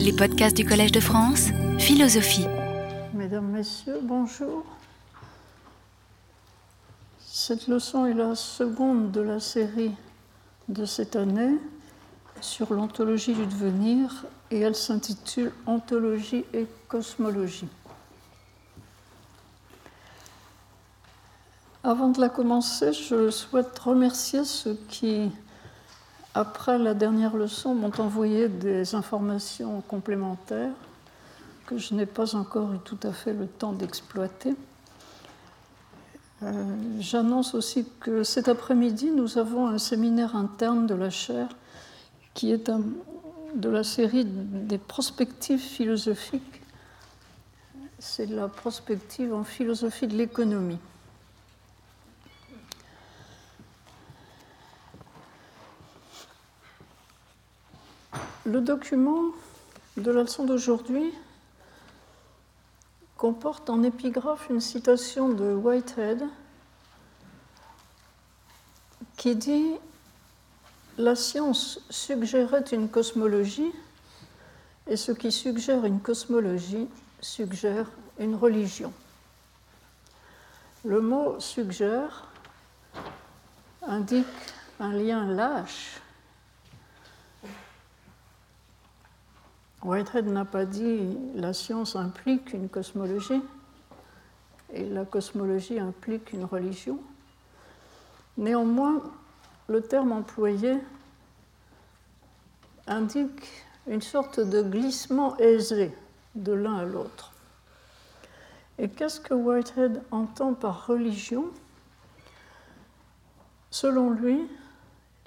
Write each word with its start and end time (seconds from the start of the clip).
Les 0.00 0.14
podcasts 0.14 0.56
du 0.56 0.64
Collège 0.64 0.92
de 0.92 1.00
France, 1.00 1.48
philosophie. 1.78 2.46
Mesdames, 3.12 3.48
Messieurs, 3.48 4.00
bonjour. 4.02 4.64
Cette 7.18 7.68
leçon 7.68 8.06
est 8.06 8.14
la 8.14 8.34
seconde 8.34 9.10
de 9.10 9.20
la 9.20 9.40
série 9.40 9.92
de 10.68 10.86
cette 10.86 11.16
année 11.16 11.58
sur 12.40 12.72
l'ontologie 12.72 13.34
du 13.34 13.44
devenir 13.44 14.24
et 14.50 14.60
elle 14.60 14.74
s'intitule 14.74 15.52
Ontologie 15.66 16.46
et 16.54 16.64
cosmologie. 16.88 17.68
Avant 21.84 22.08
de 22.08 22.22
la 22.22 22.30
commencer, 22.30 22.94
je 22.94 23.28
souhaite 23.28 23.78
remercier 23.78 24.46
ceux 24.46 24.78
qui, 24.88 25.30
après 26.40 26.78
la 26.78 26.94
dernière 26.94 27.36
leçon, 27.36 27.74
m'ont 27.74 27.92
envoyé 27.98 28.48
des 28.48 28.94
informations 28.94 29.82
complémentaires 29.82 30.72
que 31.66 31.76
je 31.76 31.94
n'ai 31.94 32.06
pas 32.06 32.34
encore 32.34 32.72
eu 32.72 32.78
tout 32.78 32.98
à 33.02 33.12
fait 33.12 33.34
le 33.34 33.46
temps 33.46 33.74
d'exploiter. 33.74 34.56
Euh, 36.42 36.64
J'annonce 36.98 37.54
aussi 37.54 37.86
que 38.00 38.24
cet 38.24 38.48
après-midi, 38.48 39.10
nous 39.10 39.36
avons 39.36 39.66
un 39.66 39.76
séminaire 39.76 40.34
interne 40.34 40.86
de 40.86 40.94
la 40.94 41.10
chaire 41.10 41.50
qui 42.32 42.52
est 42.52 42.70
de 43.54 43.68
la 43.68 43.84
série 43.84 44.24
des 44.24 44.78
prospectives 44.78 45.60
philosophiques. 45.60 46.62
C'est 47.98 48.26
la 48.26 48.48
prospective 48.48 49.34
en 49.34 49.44
philosophie 49.44 50.06
de 50.06 50.16
l'économie. 50.16 50.78
Le 58.46 58.62
document 58.62 59.32
de 59.98 60.10
la 60.10 60.22
leçon 60.22 60.44
d'aujourd'hui 60.44 61.12
comporte 63.18 63.68
en 63.68 63.82
épigraphe 63.82 64.48
une 64.48 64.62
citation 64.62 65.28
de 65.28 65.52
Whitehead 65.52 66.24
qui 69.18 69.36
dit 69.36 69.74
La 70.96 71.14
science 71.14 71.80
suggérait 71.90 72.64
une 72.72 72.88
cosmologie 72.88 73.72
et 74.86 74.96
ce 74.96 75.12
qui 75.12 75.32
suggère 75.32 75.84
une 75.84 76.00
cosmologie 76.00 76.88
suggère 77.20 77.90
une 78.18 78.36
religion. 78.36 78.94
Le 80.86 81.02
mot 81.02 81.38
suggère 81.40 82.26
indique 83.82 84.26
un 84.78 84.94
lien 84.94 85.26
lâche 85.26 86.00
Whitehead 89.82 90.26
n'a 90.26 90.44
pas 90.44 90.66
dit 90.66 91.16
la 91.34 91.52
science 91.52 91.96
implique 91.96 92.52
une 92.52 92.68
cosmologie 92.68 93.42
et 94.72 94.84
la 94.84 95.04
cosmologie 95.04 95.78
implique 95.78 96.32
une 96.32 96.44
religion. 96.44 96.98
Néanmoins, 98.36 99.02
le 99.68 99.80
terme 99.80 100.12
employé 100.12 100.78
indique 102.86 103.48
une 103.86 104.02
sorte 104.02 104.40
de 104.40 104.62
glissement 104.62 105.36
aisé 105.38 105.92
de 106.34 106.52
l'un 106.52 106.76
à 106.76 106.84
l'autre. 106.84 107.32
Et 108.78 108.88
qu'est-ce 108.88 109.20
que 109.20 109.34
Whitehead 109.34 110.02
entend 110.10 110.54
par 110.54 110.86
religion? 110.86 111.46
Selon 113.70 114.10
lui, 114.10 114.46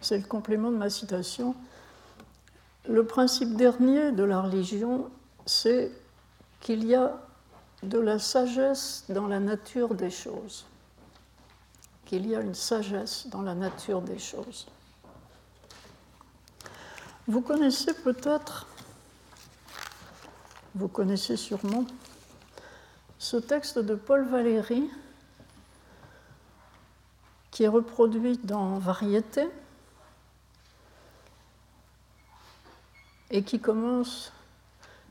c'est 0.02 0.18
le 0.18 0.26
complément 0.26 0.72
de 0.72 0.78
ma 0.78 0.90
citation, 0.90 1.56
le 2.88 3.06
principe 3.06 3.56
dernier 3.56 4.12
de 4.12 4.24
la 4.24 4.42
religion, 4.42 5.10
c'est 5.46 5.92
qu'il 6.60 6.86
y 6.86 6.96
a 6.96 7.18
de 7.82 8.00
la 8.00 8.20
sagesse 8.20 9.06
dans 9.10 9.28
la 9.28 9.40
nature 9.40 9.94
des 9.94 10.10
choses, 10.10 10.66
qu'il 12.06 12.28
y 12.28 12.36
a 12.36 12.42
une 12.42 12.56
sagesse 12.56 13.28
dans 13.28 13.42
la 13.42 13.56
nature 13.56 14.02
des 14.02 14.20
choses. 14.20 14.68
Vous 17.28 17.42
connaissez 17.42 17.94
peut-être, 17.94 18.68
vous 20.76 20.88
connaissez 20.88 21.38
sûrement, 21.38 21.86
ce 23.18 23.38
texte 23.38 23.80
de 23.80 23.96
Paul 23.96 24.28
Valéry 24.28 24.90
qui 27.52 27.64
est 27.64 27.70
reproduit 27.70 28.38
dans 28.44 28.80
Variété 28.80 29.48
et 33.34 33.42
qui 33.42 33.60
commence 33.60 34.32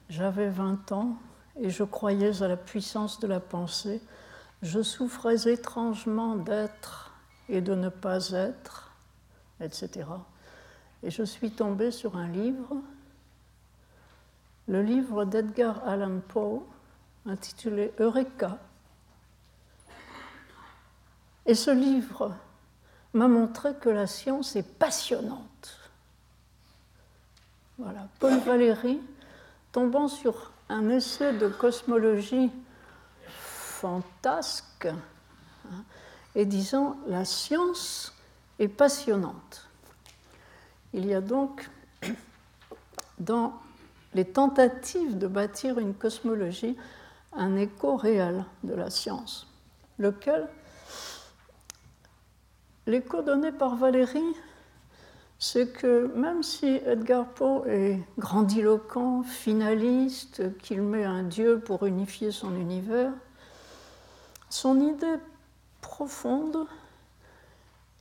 J'avais 0.09 0.49
20 0.49 0.93
ans 0.93 1.17
et 1.61 1.69
je 1.69 1.83
croyais 1.83 2.43
à 2.43 2.49
la 2.49 2.57
puissance 2.57 3.19
de 3.19 3.27
la 3.27 3.41
pensée. 3.41 4.01
Je 4.63 4.81
souffrais 4.81 5.53
étrangement 5.53 6.37
d'être 6.37 7.13
et 7.49 7.61
de 7.61 7.75
ne 7.75 7.89
pas 7.89 8.31
être, 8.31 8.93
etc. 9.61 10.07
Et 11.03 11.11
je 11.11 11.25
suis 11.25 11.51
tombée 11.51 11.91
sur 11.91 12.17
un 12.17 12.29
livre, 12.29 12.77
le 14.69 14.83
livre 14.83 15.25
d'Edgar 15.25 15.87
Allan 15.87 16.21
Poe, 16.21 16.65
intitulé 17.27 17.93
Eureka. 17.99 18.59
Et 21.45 21.57
ce 21.57 21.73
livre 21.73 22.37
m'a 23.15 23.27
montré 23.27 23.75
que 23.75 23.89
la 23.89 24.07
science 24.07 24.55
est 24.55 24.79
passionnante 24.79 25.52
voilà. 27.83 28.07
Paul 28.21 28.39
Valéry, 28.39 29.01
tombant 29.73 30.07
sur 30.07 30.53
un 30.69 30.89
essai 30.89 31.33
de 31.37 31.49
cosmologie 31.49 32.51
fantasque 33.27 34.87
hein, 34.87 35.85
et 36.37 36.45
disant 36.45 36.97
la 37.09 37.25
science 37.25 38.15
est 38.61 38.69
passionnante. 38.69 39.69
Il 40.93 41.07
y 41.07 41.15
a 41.15 41.21
donc 41.21 41.69
dans 43.19 43.55
les 44.15 44.27
tentatives 44.27 45.19
de 45.19 45.27
bâtir 45.27 45.79
une 45.79 45.95
cosmologie 45.95 46.77
un 47.33 47.57
écho 47.57 47.97
réel 47.97 48.45
de 48.63 48.75
la 48.75 48.91
science, 48.91 49.49
lequel 49.99 50.49
l'écho 52.87 53.23
donné 53.23 53.51
par 53.51 53.75
Valéry 53.75 54.23
c'est 55.45 55.73
que 55.73 56.07
même 56.15 56.45
si 56.45 56.67
Edgar 56.87 57.27
Poe 57.27 57.67
est 57.67 57.99
grandiloquent, 58.17 59.25
finaliste, 59.25 60.57
qu'il 60.59 60.83
met 60.83 61.05
un 61.05 61.25
dieu 61.25 61.59
pour 61.59 61.85
unifier 61.85 62.31
son 62.31 62.55
univers, 62.55 63.11
son 64.51 64.81
idée 64.81 65.17
profonde 65.81 66.65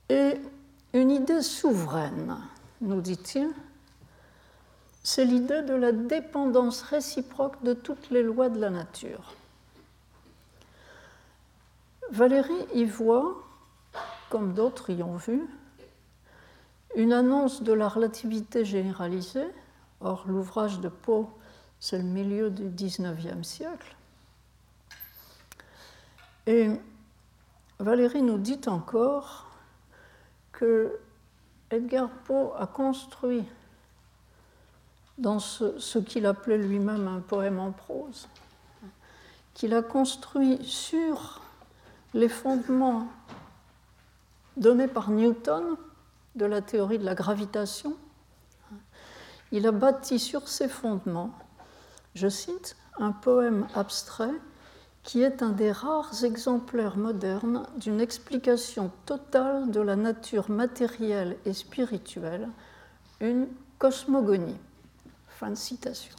est 0.08 0.40
une 0.92 1.10
idée 1.10 1.42
souveraine, 1.42 2.36
nous 2.80 3.00
dit-il. 3.00 3.50
C'est 5.02 5.24
l'idée 5.24 5.62
de 5.62 5.74
la 5.74 5.90
dépendance 5.90 6.82
réciproque 6.82 7.60
de 7.64 7.72
toutes 7.72 8.10
les 8.10 8.22
lois 8.22 8.50
de 8.50 8.60
la 8.60 8.70
nature. 8.70 9.34
Valérie 12.12 12.68
y 12.72 12.84
voit, 12.84 13.34
comme 14.30 14.52
d'autres 14.52 14.90
y 14.90 15.02
ont 15.02 15.16
vu, 15.16 15.42
une 16.96 17.12
annonce 17.12 17.62
de 17.62 17.72
la 17.72 17.88
relativité 17.88 18.64
généralisée, 18.64 19.48
or 20.00 20.24
l'ouvrage 20.26 20.80
de 20.80 20.88
Poe, 20.88 21.26
c'est 21.80 21.98
le 21.98 22.04
milieu 22.04 22.50
du 22.50 22.68
XIXe 22.68 23.46
siècle. 23.46 23.96
Et 26.46 26.70
Valérie 27.78 28.22
nous 28.22 28.38
dit 28.38 28.60
encore 28.66 29.50
que 30.52 30.98
Edgar 31.70 32.10
Poe 32.24 32.52
a 32.58 32.66
construit 32.66 33.44
dans 35.18 35.38
ce, 35.38 35.78
ce 35.78 35.98
qu'il 35.98 36.26
appelait 36.26 36.58
lui-même 36.58 37.08
un 37.08 37.20
poème 37.20 37.58
en 37.58 37.72
prose, 37.72 38.28
qu'il 39.54 39.74
a 39.74 39.82
construit 39.82 40.58
sur 40.64 41.40
les 42.14 42.28
fondements 42.28 43.08
donnés 44.56 44.88
par 44.88 45.10
Newton 45.10 45.76
de 46.34 46.46
la 46.46 46.62
théorie 46.62 46.98
de 46.98 47.04
la 47.04 47.14
gravitation, 47.14 47.96
il 49.50 49.66
a 49.66 49.72
bâti 49.72 50.18
sur 50.18 50.48
ses 50.48 50.68
fondements, 50.68 51.32
je 52.14 52.28
cite, 52.28 52.76
un 52.98 53.12
poème 53.12 53.66
abstrait 53.74 54.40
qui 55.02 55.22
est 55.22 55.42
un 55.42 55.50
des 55.50 55.72
rares 55.72 56.24
exemplaires 56.24 56.96
modernes 56.96 57.66
d'une 57.76 58.00
explication 58.00 58.90
totale 59.04 59.70
de 59.70 59.80
la 59.80 59.96
nature 59.96 60.48
matérielle 60.50 61.36
et 61.44 61.52
spirituelle, 61.52 62.48
une 63.20 63.48
cosmogonie. 63.78 64.58
Fin 65.28 65.50
de 65.50 65.54
citation. 65.56 66.14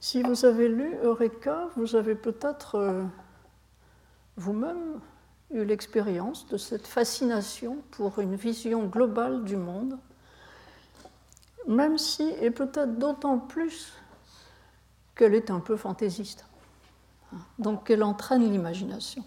Si 0.00 0.22
vous 0.22 0.44
avez 0.44 0.68
lu 0.68 0.96
Eureka, 1.02 1.68
vous 1.76 1.94
avez 1.94 2.14
peut-être 2.14 2.76
euh, 2.76 3.04
vous-même 4.36 5.00
eu 5.50 5.64
l'expérience 5.64 6.46
de 6.48 6.56
cette 6.56 6.86
fascination 6.86 7.78
pour 7.92 8.18
une 8.18 8.36
vision 8.36 8.86
globale 8.86 9.44
du 9.44 9.56
monde 9.56 9.98
même 11.66 11.98
si, 11.98 12.22
et 12.40 12.50
peut-être 12.50 12.98
d'autant 12.98 13.38
plus, 13.38 13.92
qu'elle 15.14 15.34
est 15.34 15.50
un 15.50 15.60
peu 15.60 15.76
fantaisiste. 15.76 16.44
Donc 17.58 17.86
qu'elle 17.86 18.02
entraîne 18.02 18.50
l'imagination. 18.50 19.24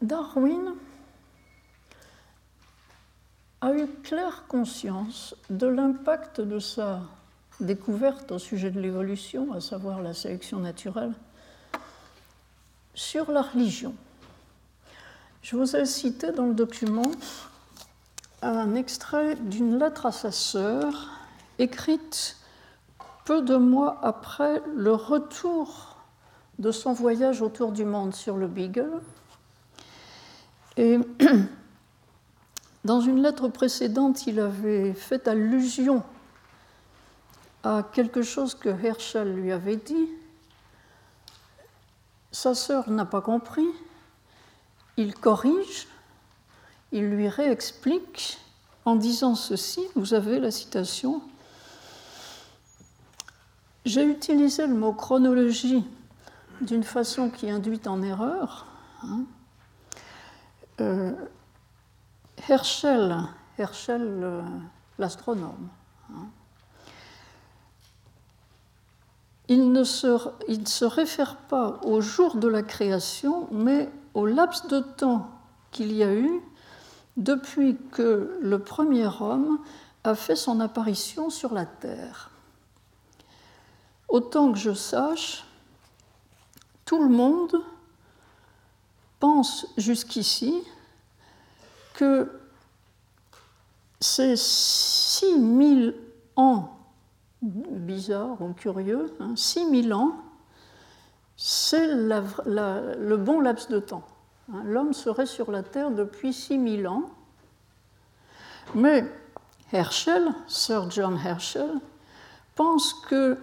Darwin 0.00 0.74
a 3.60 3.74
eu 3.74 3.86
claire 4.02 4.46
conscience 4.46 5.34
de 5.50 5.66
l'impact 5.66 6.40
de 6.40 6.58
sa 6.58 7.02
découverte 7.60 8.32
au 8.32 8.38
sujet 8.38 8.70
de 8.70 8.80
l'évolution, 8.80 9.52
à 9.52 9.60
savoir 9.60 10.02
la 10.02 10.14
sélection 10.14 10.58
naturelle, 10.58 11.12
sur 12.94 13.30
la 13.30 13.42
religion. 13.42 13.94
Je 15.42 15.56
vous 15.56 15.76
ai 15.76 15.86
cité 15.86 16.32
dans 16.32 16.46
le 16.46 16.54
document 16.54 17.10
un 18.42 18.74
extrait 18.74 19.36
d'une 19.36 19.78
lettre 19.78 20.06
à 20.06 20.12
sa 20.12 20.32
sœur 20.32 21.10
écrite 21.58 22.36
peu 23.24 23.42
de 23.42 23.56
mois 23.56 23.98
après 24.02 24.62
le 24.74 24.92
retour 24.92 25.96
de 26.58 26.70
son 26.72 26.92
voyage 26.92 27.42
autour 27.42 27.72
du 27.72 27.84
monde 27.84 28.14
sur 28.14 28.36
le 28.36 28.46
Beagle. 28.46 29.00
Et 30.76 30.98
dans 32.84 33.00
une 33.00 33.22
lettre 33.22 33.48
précédente, 33.48 34.26
il 34.26 34.40
avait 34.40 34.92
fait 34.92 35.28
allusion 35.28 36.02
à 37.62 37.82
quelque 37.92 38.22
chose 38.22 38.54
que 38.54 38.68
Herschel 38.68 39.34
lui 39.34 39.52
avait 39.52 39.76
dit. 39.76 40.08
Sa 42.32 42.54
sœur 42.54 42.88
n'a 42.90 43.04
pas 43.04 43.20
compris. 43.20 43.66
Il 44.96 45.14
corrige, 45.14 45.88
il 46.92 47.08
lui 47.10 47.28
réexplique 47.28 48.38
en 48.84 48.96
disant 48.96 49.34
ceci, 49.34 49.82
vous 49.94 50.14
avez 50.14 50.40
la 50.40 50.50
citation, 50.50 51.22
J'ai 53.84 54.04
utilisé 54.04 54.66
le 54.66 54.74
mot 54.74 54.92
chronologie 54.92 55.84
d'une 56.60 56.84
façon 56.84 57.30
qui 57.30 57.50
induit 57.50 57.80
en 57.86 58.02
erreur. 58.02 58.66
Hein. 59.02 59.24
Euh, 60.80 61.12
Herschel, 62.48 63.16
Herschel 63.58 64.42
l'astronome, 64.98 65.68
il 69.50 69.72
ne 69.72 69.82
se 69.82 70.84
réfère 70.84 71.34
pas 71.34 71.80
au 71.82 72.00
jour 72.00 72.36
de 72.36 72.46
la 72.46 72.62
création, 72.62 73.48
mais 73.50 73.90
au 74.14 74.24
laps 74.24 74.68
de 74.68 74.78
temps 74.78 75.28
qu'il 75.72 75.92
y 75.92 76.04
a 76.04 76.14
eu 76.14 76.40
depuis 77.16 77.76
que 77.90 78.38
le 78.40 78.60
premier 78.60 79.08
homme 79.20 79.58
a 80.04 80.14
fait 80.14 80.36
son 80.36 80.60
apparition 80.60 81.30
sur 81.30 81.52
la 81.52 81.66
Terre. 81.66 82.30
Autant 84.08 84.52
que 84.52 84.58
je 84.58 84.72
sache, 84.72 85.44
tout 86.84 87.02
le 87.02 87.08
monde 87.08 87.60
pense 89.18 89.66
jusqu'ici 89.76 90.54
que 91.94 92.30
ces 93.98 94.36
6000 94.36 95.96
ans 96.36 96.79
bizarres 97.42 98.40
ou 98.40 98.52
curieux, 98.52 99.14
6000 99.34 99.92
hein, 99.92 99.96
ans, 99.96 100.16
c'est 101.36 101.86
le 101.86 103.16
bon 103.16 103.40
laps 103.40 103.68
de 103.68 103.78
temps. 103.78 104.04
Hein, 104.52 104.62
l'homme 104.64 104.92
serait 104.92 105.26
sur 105.26 105.50
la 105.50 105.62
Terre 105.62 105.90
depuis 105.90 106.32
6000 106.32 106.86
ans. 106.86 107.10
Mais 108.74 109.04
Herschel, 109.72 110.28
Sir 110.46 110.90
John 110.90 111.18
Herschel, 111.24 111.70
pense 112.54 112.92
que 113.08 113.38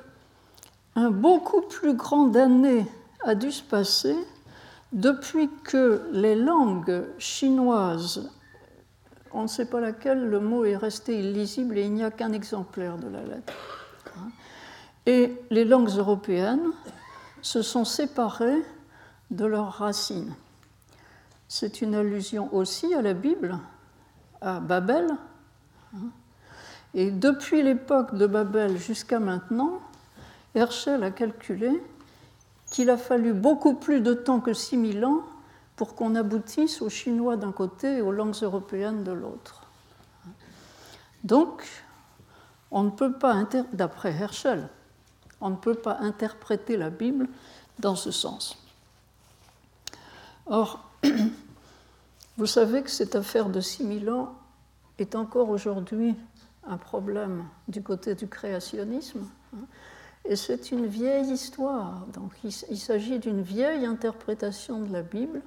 un 0.95 1.11
beaucoup 1.11 1.61
plus 1.61 1.93
grand 1.93 2.35
année 2.35 2.85
a 3.23 3.35
dû 3.35 3.51
se 3.51 3.63
passer 3.63 4.15
depuis 4.93 5.49
que 5.63 6.07
les 6.11 6.35
langues 6.35 7.03
chinoises, 7.17 8.31
on 9.31 9.43
ne 9.43 9.47
sait 9.47 9.65
pas 9.65 9.81
laquelle, 9.81 10.29
le 10.29 10.39
mot 10.39 10.65
est 10.65 10.77
resté 10.77 11.19
illisible 11.19 11.77
et 11.77 11.83
il 11.83 11.93
n'y 11.93 12.03
a 12.03 12.11
qu'un 12.11 12.31
exemplaire 12.31 12.97
de 12.97 13.07
la 13.09 13.21
lettre. 13.21 13.53
Et 15.07 15.41
les 15.49 15.63
langues 15.63 15.97
européennes 15.97 16.69
se 17.41 17.61
sont 17.61 17.85
séparées 17.85 18.61
de 19.31 19.45
leurs 19.45 19.71
racines. 19.71 20.35
C'est 21.47 21.81
une 21.81 21.95
allusion 21.95 22.53
aussi 22.53 22.93
à 22.93 23.01
la 23.01 23.13
Bible, 23.13 23.57
à 24.41 24.59
Babel. 24.59 25.07
Et 26.93 27.09
depuis 27.09 27.63
l'époque 27.63 28.15
de 28.15 28.27
Babel 28.27 28.77
jusqu'à 28.77 29.19
maintenant, 29.19 29.79
Herschel 30.55 31.01
a 31.03 31.11
calculé 31.11 31.71
qu'il 32.69 32.89
a 32.89 32.97
fallu 32.97 33.31
beaucoup 33.31 33.75
plus 33.75 34.01
de 34.01 34.13
temps 34.13 34.41
que 34.41 34.53
6000 34.53 35.05
ans 35.05 35.21
pour 35.77 35.95
qu'on 35.95 36.15
aboutisse 36.15 36.81
aux 36.81 36.89
Chinois 36.89 37.37
d'un 37.37 37.53
côté 37.53 37.99
et 37.99 38.01
aux 38.01 38.11
langues 38.11 38.41
européennes 38.41 39.05
de 39.05 39.13
l'autre. 39.13 39.61
Donc, 41.23 41.65
on 42.71 42.83
ne 42.83 42.89
peut 42.89 43.13
pas, 43.13 43.45
d'après 43.71 44.11
Herschel, 44.11 44.67
on 45.41 45.49
ne 45.49 45.55
peut 45.55 45.75
pas 45.75 45.97
interpréter 45.99 46.77
la 46.77 46.89
Bible 46.89 47.27
dans 47.79 47.95
ce 47.95 48.11
sens. 48.11 48.57
Or, 50.45 50.89
vous 52.37 52.45
savez 52.45 52.81
que 52.81 52.89
cette 52.89 53.15
affaire 53.15 53.49
de 53.49 53.61
6000 53.61 54.09
ans 54.09 54.35
est 54.97 55.15
encore 55.15 55.49
aujourd'hui 55.49 56.15
un 56.65 56.77
problème 56.77 57.45
du 57.67 57.81
côté 57.81 58.15
du 58.15 58.27
créationnisme. 58.27 59.27
Hein, 59.55 59.65
et 60.25 60.35
c'est 60.35 60.71
une 60.71 60.85
vieille 60.85 61.31
histoire. 61.31 62.05
Donc 62.13 62.33
il, 62.43 62.51
s'agit 62.51 63.19
d'une 63.19 63.41
vieille 63.41 63.85
interprétation 63.85 64.81
de 64.81 64.91
la 64.91 65.01
Bible, 65.01 65.41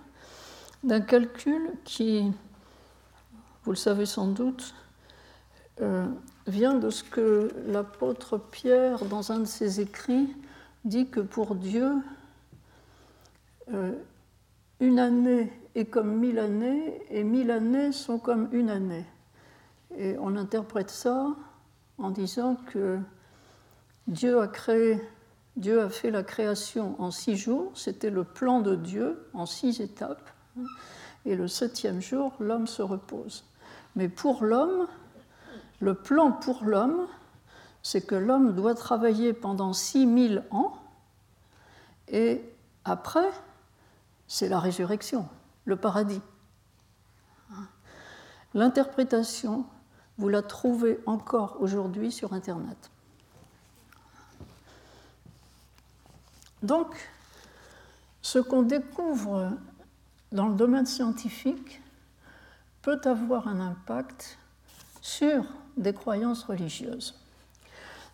d'un 0.83 1.01
calcul 1.01 1.73
qui, 1.85 2.33
vous 3.65 3.73
le 3.73 3.77
savez 3.77 4.07
sans 4.07 4.29
doute, 4.29 4.75
euh, 5.83 6.07
vient 6.47 6.75
de 6.75 6.91
ce 6.91 7.05
que 7.05 7.51
l'apôtre 7.67 8.39
Pierre, 8.39 9.05
dans 9.05 9.33
un 9.33 9.41
de 9.41 9.45
ses 9.45 9.81
écrits, 9.81 10.35
dit 10.85 11.09
que 11.09 11.21
pour 11.21 11.55
Dieu, 11.55 11.93
euh, 13.73 13.93
une 14.81 14.99
année 14.99 15.53
est 15.75 15.85
comme 15.85 16.17
mille 16.17 16.39
années 16.39 17.03
et 17.11 17.23
mille 17.23 17.51
années 17.51 17.93
sont 17.93 18.19
comme 18.19 18.49
une 18.53 18.71
année. 18.71 19.05
Et 19.97 20.17
on 20.19 20.37
interprète 20.37 20.91
ça 20.91 21.29
en 21.99 22.11
disant 22.11 22.57
que 22.73 22.99
Dieu 24.07 24.41
a 24.41 24.49
créé, 24.49 25.01
Dieu 25.57 25.81
a 25.83 25.91
fait 25.91 26.11
la 26.11 26.23
création 26.23 27.01
en 27.01 27.11
six 27.11 27.37
jours, 27.37 27.73
c'était 27.75 28.11
le 28.11 28.25
plan 28.25 28.61
de 28.61 28.75
Dieu 28.75 29.27
en 29.35 29.47
six 29.47 29.81
étapes, 29.81 30.31
et 31.27 31.37
le 31.37 31.47
septième 31.47 32.01
jour, 32.01 32.33
l'homme 32.41 32.67
se 32.67 32.83
repose. 32.83 33.45
Mais 33.97 34.09
pour 34.09 34.45
l'homme, 34.45 34.87
le 35.81 35.95
plan 35.95 36.31
pour 36.31 36.65
l'homme, 36.65 37.07
c'est 37.83 38.07
que 38.07 38.15
l'homme 38.15 38.55
doit 38.55 38.75
travailler 38.75 39.33
pendant 39.33 39.73
six 39.73 40.07
mille 40.07 40.45
ans, 40.51 40.77
et 42.09 42.45
après, 42.85 43.31
c'est 44.29 44.49
la 44.49 44.61
résurrection, 44.61 45.29
le 45.65 45.77
paradis. 45.77 46.21
L'interprétation, 48.53 49.65
vous 50.19 50.29
la 50.29 50.43
trouvez 50.43 51.01
encore 51.07 51.57
aujourd'hui 51.61 52.13
sur 52.13 52.33
Internet. 52.33 52.91
Donc, 56.63 57.11
ce 58.21 58.39
qu'on 58.39 58.63
découvre 58.63 59.53
dans 60.31 60.49
le 60.49 60.55
domaine 60.55 60.85
scientifique 60.85 61.81
peut 62.83 63.01
avoir 63.05 63.49
un 63.49 63.61
impact 63.61 64.39
sur 65.01 65.45
des 65.81 65.93
croyances 65.93 66.45
religieuses. 66.45 67.15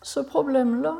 Ce 0.01 0.19
problème-là 0.19 0.95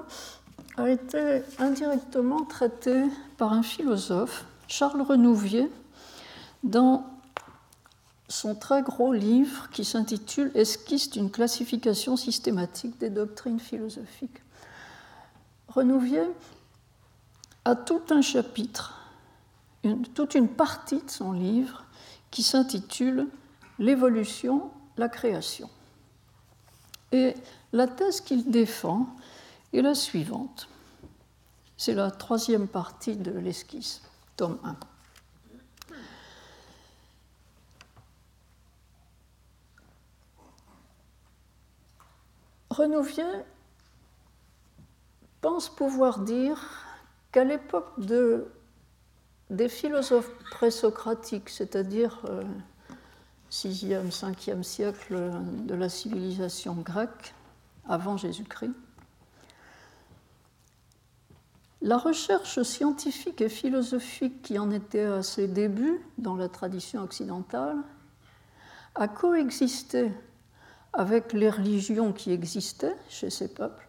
a 0.78 0.90
été 0.90 1.42
indirectement 1.60 2.44
traité 2.44 3.04
par 3.38 3.54
un 3.54 3.64
philosophe 3.64 4.46
Charles 4.68 5.02
Renouvier 5.02 5.72
dans 6.64 7.06
son 8.28 8.56
très 8.56 8.82
gros 8.82 9.14
livre 9.14 9.70
qui 9.72 9.86
s'intitule 9.86 10.52
Esquisse 10.54 11.10
d'une 11.10 11.32
classification 11.32 12.18
systématique 12.18 13.00
des 13.00 13.10
doctrines 13.10 13.60
philosophiques. 13.60 14.44
Renouvier 15.70 16.24
a 17.64 17.76
tout 17.76 18.02
un 18.10 18.22
chapitre, 18.22 19.00
toute 20.14 20.36
une 20.36 20.50
partie 20.50 21.02
de 21.02 21.10
son 21.10 21.32
livre 21.32 21.86
qui 22.32 22.44
s'intitule 22.44 23.28
L'évolution, 23.80 24.72
la 24.98 25.08
création. 25.08 25.70
Et 27.12 27.34
la 27.72 27.88
thèse 27.88 28.22
qu'il 28.22 28.50
défend 28.50 29.08
est 29.74 29.82
la 29.82 29.96
suivante. 29.96 30.68
C'est 31.78 31.94
la 31.94 32.12
troisième 32.12 32.68
partie 32.68 33.16
de 33.16 33.32
l'esquisse, 33.32 34.02
tome 34.36 34.58
1. 34.64 34.76
Renouvier 42.70 43.24
pense 45.42 45.70
pouvoir 45.70 46.20
dire 46.20 46.60
qu'à 47.32 47.44
l'époque 47.44 48.00
des 49.50 49.70
philosophes 49.70 50.32
présocratiques, 50.52 51.50
c'est-à-dire 51.50 52.22
euh, 52.26 52.44
6e, 53.52 54.12
5e 54.12 54.64
siècle 54.64 55.32
de 55.66 55.76
la 55.76 55.90
civilisation 55.90 56.76
grecque, 56.76 57.34
avant 57.88 58.18
Jésus-Christ, 58.18 58.74
la 61.82 61.98
recherche 61.98 62.62
scientifique 62.64 63.40
et 63.42 63.50
philosophique 63.50 64.42
qui 64.42 64.60
en 64.60 64.72
était 64.72 65.04
à 65.04 65.24
ses 65.24 65.48
débuts 65.48 66.02
dans 66.18 66.36
la 66.36 66.50
tradition 66.50 67.04
occidentale 67.04 67.78
a 68.96 69.08
coexisté 69.08 70.12
avec 70.94 71.34
les 71.34 71.50
religions 71.50 72.12
qui 72.14 72.32
existaient 72.32 72.96
chez 73.10 73.30
ces 73.30 73.54
peuples 73.54 73.88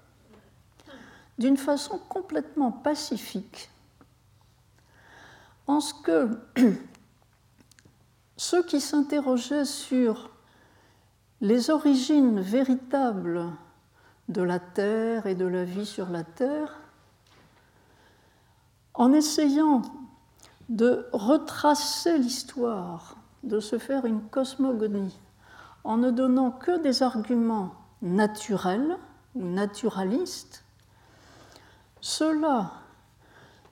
d'une 1.38 1.56
façon 1.56 1.98
complètement 2.08 2.72
pacifique, 2.72 3.70
en 5.66 5.80
ce 5.80 5.94
que 5.94 6.28
ceux 8.38 8.62
qui 8.62 8.80
s'interrogeaient 8.80 9.64
sur 9.64 10.30
les 11.40 11.70
origines 11.70 12.40
véritables 12.40 13.44
de 14.28 14.42
la 14.42 14.60
Terre 14.60 15.26
et 15.26 15.34
de 15.34 15.44
la 15.44 15.64
vie 15.64 15.84
sur 15.84 16.08
la 16.08 16.22
Terre, 16.22 16.78
en 18.94 19.12
essayant 19.12 19.82
de 20.68 21.08
retracer 21.12 22.16
l'histoire, 22.16 23.16
de 23.42 23.58
se 23.58 23.76
faire 23.76 24.04
une 24.04 24.22
cosmogonie, 24.28 25.18
en 25.82 25.96
ne 25.96 26.12
donnant 26.12 26.52
que 26.52 26.80
des 26.80 27.02
arguments 27.02 27.74
naturels 28.02 28.96
ou 29.34 29.44
naturalistes, 29.44 30.64
cela 32.00 32.70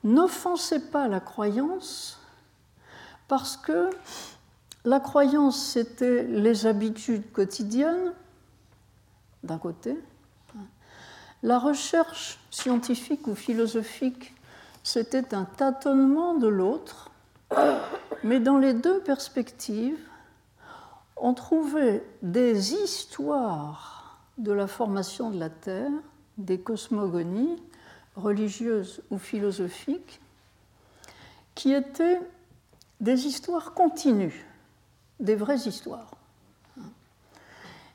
n'offensait 0.02 0.90
pas 0.90 1.06
la 1.06 1.20
croyance 1.20 2.18
parce 3.28 3.56
que 3.56 3.90
la 4.86 5.00
croyance, 5.00 5.62
c'était 5.62 6.22
les 6.22 6.64
habitudes 6.64 7.32
quotidiennes, 7.32 8.12
d'un 9.42 9.58
côté. 9.58 9.98
La 11.42 11.58
recherche 11.58 12.38
scientifique 12.52 13.26
ou 13.26 13.34
philosophique, 13.34 14.32
c'était 14.84 15.34
un 15.34 15.44
tâtonnement 15.44 16.34
de 16.34 16.46
l'autre. 16.46 17.10
Mais 18.22 18.38
dans 18.38 18.58
les 18.58 18.74
deux 18.74 19.00
perspectives, 19.00 19.98
on 21.16 21.34
trouvait 21.34 22.04
des 22.22 22.74
histoires 22.74 24.20
de 24.38 24.52
la 24.52 24.68
formation 24.68 25.30
de 25.30 25.40
la 25.40 25.50
Terre, 25.50 25.90
des 26.38 26.60
cosmogonies, 26.60 27.60
religieuses 28.14 29.02
ou 29.10 29.18
philosophiques, 29.18 30.20
qui 31.56 31.72
étaient 31.72 32.20
des 33.00 33.26
histoires 33.26 33.74
continues, 33.74 34.46
des 35.20 35.34
vraies 35.34 35.66
histoires, 35.66 36.10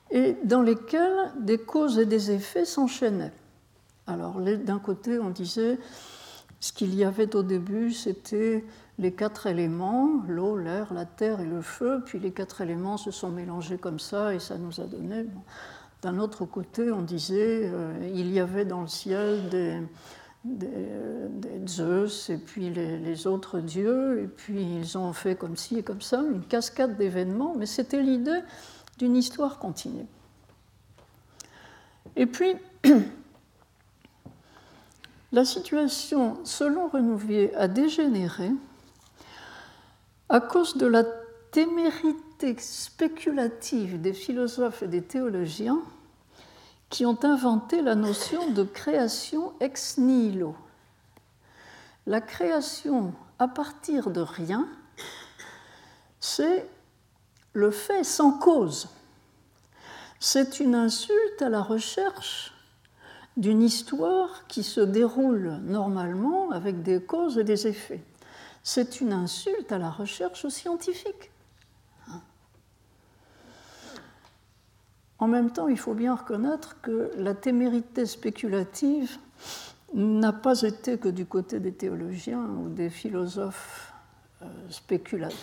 et 0.10 0.36
dans 0.44 0.62
lesquelles 0.62 1.32
des 1.40 1.58
causes 1.58 1.98
et 2.00 2.06
des 2.06 2.32
effets 2.32 2.66
s'enchaînaient. 2.66 3.34
Alors, 4.08 4.42
d'un 4.42 4.80
côté, 4.80 5.20
on 5.20 5.30
disait 5.30 5.80
ce 6.60 6.74
qu'il 6.74 6.94
y 6.94 7.04
avait 7.04 7.36
au 7.36 7.44
début, 7.44 7.92
c'était 7.92 8.64
les 9.00 9.14
quatre 9.14 9.48
éléments, 9.48 10.22
l'eau, 10.28 10.58
l'air, 10.58 10.94
la 10.94 11.06
terre 11.06 11.40
et 11.40 11.46
le 11.46 11.62
feu, 11.62 12.04
puis 12.06 12.20
les 12.20 12.32
quatre 12.32 12.62
éléments 12.62 12.98
se 12.98 13.10
sont 13.10 13.30
mélangés 13.30 13.78
comme 13.78 14.00
ça 14.00 14.34
et 14.36 14.40
ça 14.40 14.58
nous 14.58 14.80
a 14.80 14.86
donné. 14.86 15.26
D'un 16.02 16.20
autre 16.20 16.46
côté, 16.46 16.92
on 16.92 17.02
disait 17.02 17.62
euh, 17.64 18.12
il 18.14 18.32
y 18.32 18.40
avait 18.40 18.66
dans 18.66 18.82
le 18.82 18.88
ciel 18.88 19.50
des, 19.50 19.80
des, 20.44 21.68
Zeus 21.68 22.30
et 22.30 22.38
puis 22.38 22.70
les, 22.72 23.28
autres 23.28 23.60
dieux, 23.60 24.24
et 24.24 24.28
puis 24.28 24.62
ils 24.62 24.98
ont 24.98 25.14
fait 25.14 25.36
comme 25.36 25.56
ci 25.56 25.78
et 25.78 25.84
comme 25.84 26.02
ça, 26.02 26.22
une 26.22 26.44
cascade 26.44 26.98
d'événements, 26.98 27.56
mais 27.56 27.66
c'était 27.68 28.02
l'idée 28.02 28.42
d'une 28.98 29.16
histoire 29.16 29.60
continue. 29.60 30.08
Et 32.16 32.26
puis, 32.26 32.56
la 35.32 35.46
situation, 35.46 36.40
selon 36.44 36.88
Renouvier, 36.88 37.56
a 37.56 37.68
dégénéré 37.68 38.52
à 40.30 40.40
cause 40.40 40.78
de 40.78 40.88
la 40.88 41.04
témérité 41.52 42.56
spéculative 42.58 44.02
des 44.02 44.14
philosophes 44.14 44.84
et 44.84 44.88
des 44.88 45.04
théologiens 45.04 45.82
qui 46.92 47.06
ont 47.06 47.24
inventé 47.24 47.82
la 47.82 47.96
notion 47.96 48.52
de 48.52 48.64
création 48.64 49.54
ex 49.62 49.98
nihilo. 49.98 50.56
La 52.06 52.20
création 52.20 53.14
à 53.40 53.48
partir 53.48 54.12
de 54.12 54.20
rien, 54.20 54.68
c'est 56.20 56.68
le 57.54 57.72
fait 57.72 58.04
sans 58.04 58.34
cause. 58.34 58.90
C'est 60.20 60.60
une 60.60 60.76
insulte 60.76 61.42
à 61.42 61.50
la 61.50 61.62
recherche 61.62 62.54
d'une 63.38 63.64
histoire 63.64 64.46
qui 64.48 64.62
se 64.62 64.82
déroule 64.82 65.60
normalement 65.64 66.52
avec 66.52 66.84
des 66.84 67.02
causes 67.02 67.38
et 67.38 67.46
des 67.46 67.68
effets. 67.68 68.04
C'est 68.64 69.00
une 69.00 69.14
insulte 69.14 69.72
à 69.72 69.78
la 69.78 69.90
recherche 69.90 70.48
scientifique. 70.50 71.32
En 75.22 75.28
même 75.28 75.52
temps, 75.52 75.68
il 75.68 75.78
faut 75.78 75.94
bien 75.94 76.16
reconnaître 76.16 76.82
que 76.82 77.12
la 77.16 77.36
témérité 77.36 78.08
spéculative 78.08 79.18
n'a 79.94 80.34
pas 80.34 80.64
été 80.64 80.98
que 80.98 81.10
du 81.10 81.28
côté 81.28 81.60
des 81.60 81.74
théologiens 81.74 82.44
ou 82.44 82.70
des 82.70 82.90
philosophes 82.90 83.94
euh, 84.42 84.48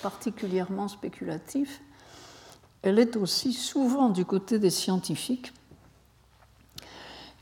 particulièrement 0.03 0.89
spéculatifs, 0.89 1.81
elle 2.83 2.99
est 2.99 3.17
aussi 3.17 3.53
souvent 3.53 4.09
du 4.09 4.25
côté 4.25 4.59
des 4.59 4.71
scientifiques. 4.71 5.53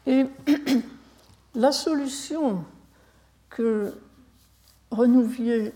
Et 0.06 0.26
la 1.54 1.72
solution 1.72 2.64
que 3.48 3.94
Renouvier 4.90 5.72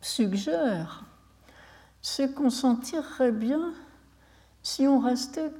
suggère, 0.00 1.04
c'est 2.00 2.32
qu'on 2.32 2.50
s'en 2.50 2.76
tirerait 2.76 3.32
bien 3.32 3.72
si 4.62 4.86
on 4.86 5.00
restait 5.00 5.50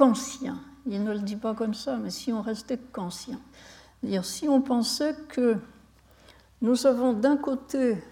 conscient. 0.00 0.56
Il 0.86 1.04
ne 1.04 1.12
le 1.12 1.18
dit 1.18 1.36
pas 1.36 1.54
comme 1.54 1.74
ça, 1.74 1.98
mais 1.98 2.08
si 2.08 2.32
on 2.32 2.40
restait 2.40 2.78
conscient. 2.78 3.38
C'est-à-dire 4.00 4.24
si 4.24 4.48
on 4.48 4.62
pensait 4.62 5.14
que 5.28 5.58
nous 6.62 6.86
avons 6.86 7.12
d'un 7.12 7.36
côté 7.36 8.02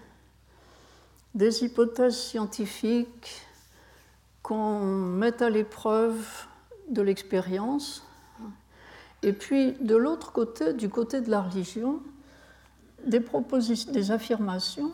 des 1.33 1.63
hypothèses 1.63 2.15
scientifiques 2.15 3.41
qu'on 4.43 4.81
met 4.81 5.41
à 5.41 5.49
l'épreuve 5.49 6.23
de 6.89 7.01
l'expérience, 7.01 8.03
et 9.23 9.33
puis 9.33 9.71
de 9.81 9.95
l'autre 9.95 10.31
côté, 10.31 10.73
du 10.73 10.89
côté 10.89 11.21
de 11.21 11.31
la 11.31 11.41
religion, 11.41 12.01
des 13.07 13.23
des 13.91 14.11
affirmations 14.11 14.93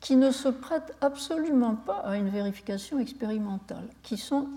qui 0.00 0.16
ne 0.16 0.32
se 0.32 0.48
prêtent 0.48 0.96
absolument 1.00 1.76
pas 1.76 1.98
à 1.98 2.16
une 2.16 2.30
vérification 2.30 2.98
expérimentale, 2.98 3.88
qui 4.02 4.16
sont 4.16 4.48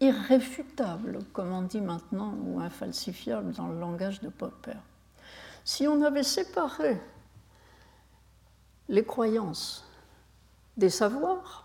irréfutable, 0.00 1.18
comme 1.32 1.52
on 1.52 1.62
dit 1.62 1.80
maintenant, 1.80 2.34
ou 2.44 2.60
infalsifiable 2.60 3.52
dans 3.52 3.68
le 3.68 3.78
langage 3.78 4.20
de 4.20 4.28
Popper. 4.28 4.76
Si 5.64 5.88
on 5.88 6.02
avait 6.02 6.22
séparé 6.22 7.00
les 8.88 9.04
croyances 9.04 9.84
des 10.76 10.90
savoirs, 10.90 11.64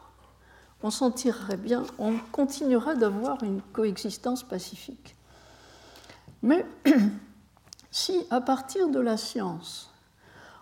on 0.82 0.92
s'en 0.92 1.12
tirerait 1.12 1.58
bien, 1.58 1.84
on 1.98 2.18
continuerait 2.32 2.96
d'avoir 2.96 3.44
une 3.44 3.62
coexistence 3.62 4.44
pacifique. 4.44 5.16
Mais 6.42 6.66
si, 7.92 8.26
à 8.30 8.40
partir 8.40 8.88
de 8.88 9.00
la 9.00 9.18
science, 9.18 9.94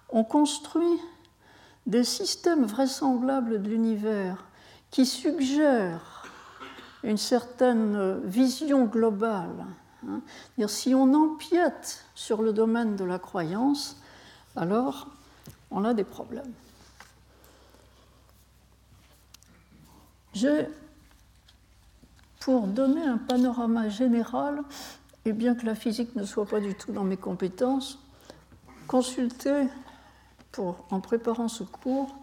on 0.09 0.23
construit 0.23 0.99
des 1.85 2.03
systèmes 2.03 2.65
vraisemblables 2.65 3.61
de 3.61 3.69
l'univers 3.69 4.45
qui 4.89 5.05
suggèrent 5.05 6.16
une 7.07 7.17
certaine 7.17 8.19
vision 8.25 8.85
globale. 8.85 9.65
Hein. 10.07 10.21
Si 10.67 10.93
on 10.93 11.13
empiète 11.13 12.05
sur 12.15 12.41
le 12.41 12.51
domaine 12.51 12.95
de 12.95 13.05
la 13.05 13.17
croyance, 13.17 14.01
alors 14.55 15.07
on 15.71 15.85
a 15.85 15.93
des 15.93 16.03
problèmes. 16.03 16.51
J'ai, 20.33 20.67
pour 22.41 22.67
donner 22.67 23.05
un 23.05 23.17
panorama 23.17 23.89
général, 23.89 24.61
et 25.25 25.33
bien 25.33 25.55
que 25.55 25.65
la 25.65 25.75
physique 25.75 26.15
ne 26.15 26.25
soit 26.25 26.45
pas 26.45 26.59
du 26.59 26.75
tout 26.75 26.91
dans 26.91 27.03
mes 27.03 27.17
compétences, 27.17 27.99
consulté, 28.85 29.67
pour, 30.51 30.85
en 30.91 30.99
préparant 30.99 31.47
ce 31.47 31.63
cours, 31.63 32.15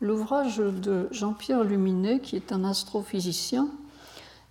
l'ouvrage 0.00 0.58
de 0.58 1.08
Jean-Pierre 1.10 1.64
Luminet, 1.64 2.20
qui 2.20 2.36
est 2.36 2.52
un 2.52 2.64
astrophysicien, 2.64 3.68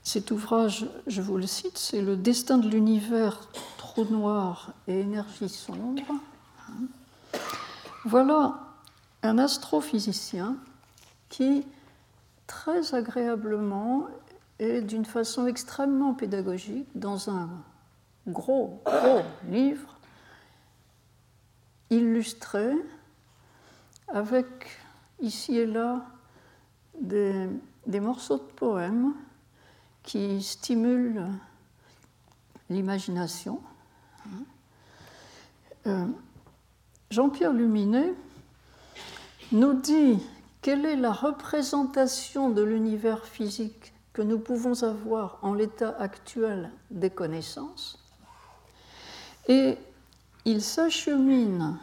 Cet 0.08 0.32
ouvrage, 0.32 0.88
je 1.06 1.22
vous 1.22 1.36
le 1.36 1.46
cite, 1.46 1.78
c'est 1.78 2.02
Le 2.02 2.16
destin 2.16 2.58
de 2.60 2.70
l'univers, 2.70 3.50
trou 3.78 4.06
noir 4.06 4.72
et 4.88 5.02
énergie 5.02 5.50
sombre. 5.50 6.02
Voilà 8.06 8.58
un 9.22 9.38
astrophysicien 9.38 10.56
qui, 11.28 11.68
très 12.48 12.96
agréablement 12.96 14.08
et 14.60 14.80
d'une 14.80 15.04
façon 15.04 15.46
extrêmement 15.46 16.14
pédagogique, 16.14 16.88
dans 16.96 17.30
un 17.30 17.50
gros, 18.30 18.82
gros 18.86 19.24
livre, 19.50 20.00
illustré 21.90 22.72
avec 24.08 24.48
ici 25.20 25.58
et 25.58 25.66
là 25.66 26.06
des, 26.98 27.50
morceaux 28.00 28.38
de 28.38 28.54
poèmes 28.56 29.14
qui 30.08 30.42
stimulent 30.42 31.28
l'imagination. 32.70 33.60
Euh, 35.86 36.06
Jean-Pierre 37.12 37.52
Luminet 37.52 38.14
nous 39.52 39.74
dit 39.74 40.18
quelle 40.62 40.86
est 40.86 40.96
la 40.96 41.12
représentation 41.12 42.50
de 42.50 42.62
l'univers 42.62 43.26
physique 43.26 43.94
que 44.14 44.22
nous 44.22 44.40
pouvons 44.40 44.82
avoir 44.84 45.40
en 45.42 45.54
l'état 45.54 45.94
actuel 46.00 46.72
des 46.90 47.10
connaissances. 47.10 48.00
Et 49.50 49.78
il 50.46 50.62
s'achemine 50.62 51.78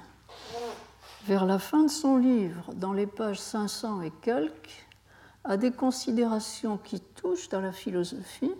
vers 1.26 1.44
la 1.44 1.58
fin 1.58 1.82
de 1.82 1.90
son 1.90 2.16
livre, 2.16 2.72
dans 2.72 2.94
les 2.94 3.06
pages 3.06 3.40
500 3.40 4.00
et 4.00 4.12
quelques, 4.22 4.83
à 5.44 5.56
des 5.56 5.70
considérations 5.70 6.78
qui 6.78 7.00
touchent 7.00 7.52
à 7.52 7.60
la 7.60 7.72
philosophie. 7.72 8.52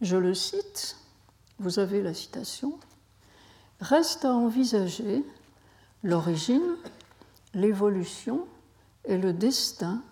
Je 0.00 0.16
le 0.16 0.34
cite, 0.34 0.96
vous 1.58 1.78
avez 1.78 2.02
la 2.02 2.14
citation, 2.14 2.78
Reste 3.80 4.26
à 4.26 4.34
envisager 4.34 5.24
l'origine, 6.02 6.76
l'évolution 7.54 8.46
et 9.06 9.16
le 9.16 9.32
destin 9.32 10.02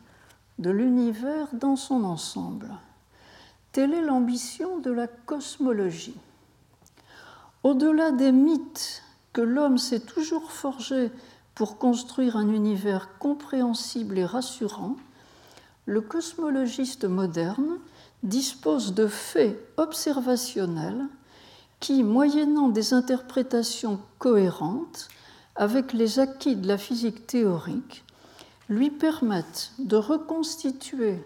de 0.58 0.70
l'univers 0.70 1.48
dans 1.52 1.76
son 1.76 2.04
ensemble. 2.04 2.70
Telle 3.72 3.92
est 3.92 4.02
l'ambition 4.02 4.78
de 4.78 4.90
la 4.90 5.06
cosmologie. 5.06 6.16
Au-delà 7.62 8.10
des 8.10 8.32
mythes 8.32 9.02
que 9.34 9.42
l'homme 9.42 9.76
s'est 9.76 10.00
toujours 10.00 10.50
forgés 10.50 11.10
pour 11.54 11.76
construire 11.76 12.38
un 12.38 12.48
univers 12.48 13.18
compréhensible 13.18 14.16
et 14.16 14.24
rassurant, 14.24 14.96
le 15.88 16.02
cosmologiste 16.02 17.06
moderne 17.06 17.78
dispose 18.22 18.92
de 18.92 19.06
faits 19.06 19.58
observationnels 19.78 21.06
qui, 21.80 22.02
moyennant 22.02 22.68
des 22.68 22.92
interprétations 22.92 23.98
cohérentes 24.18 25.08
avec 25.56 25.94
les 25.94 26.18
acquis 26.18 26.56
de 26.56 26.68
la 26.68 26.76
physique 26.76 27.26
théorique, 27.26 28.04
lui 28.68 28.90
permettent 28.90 29.72
de 29.78 29.96
reconstituer 29.96 31.24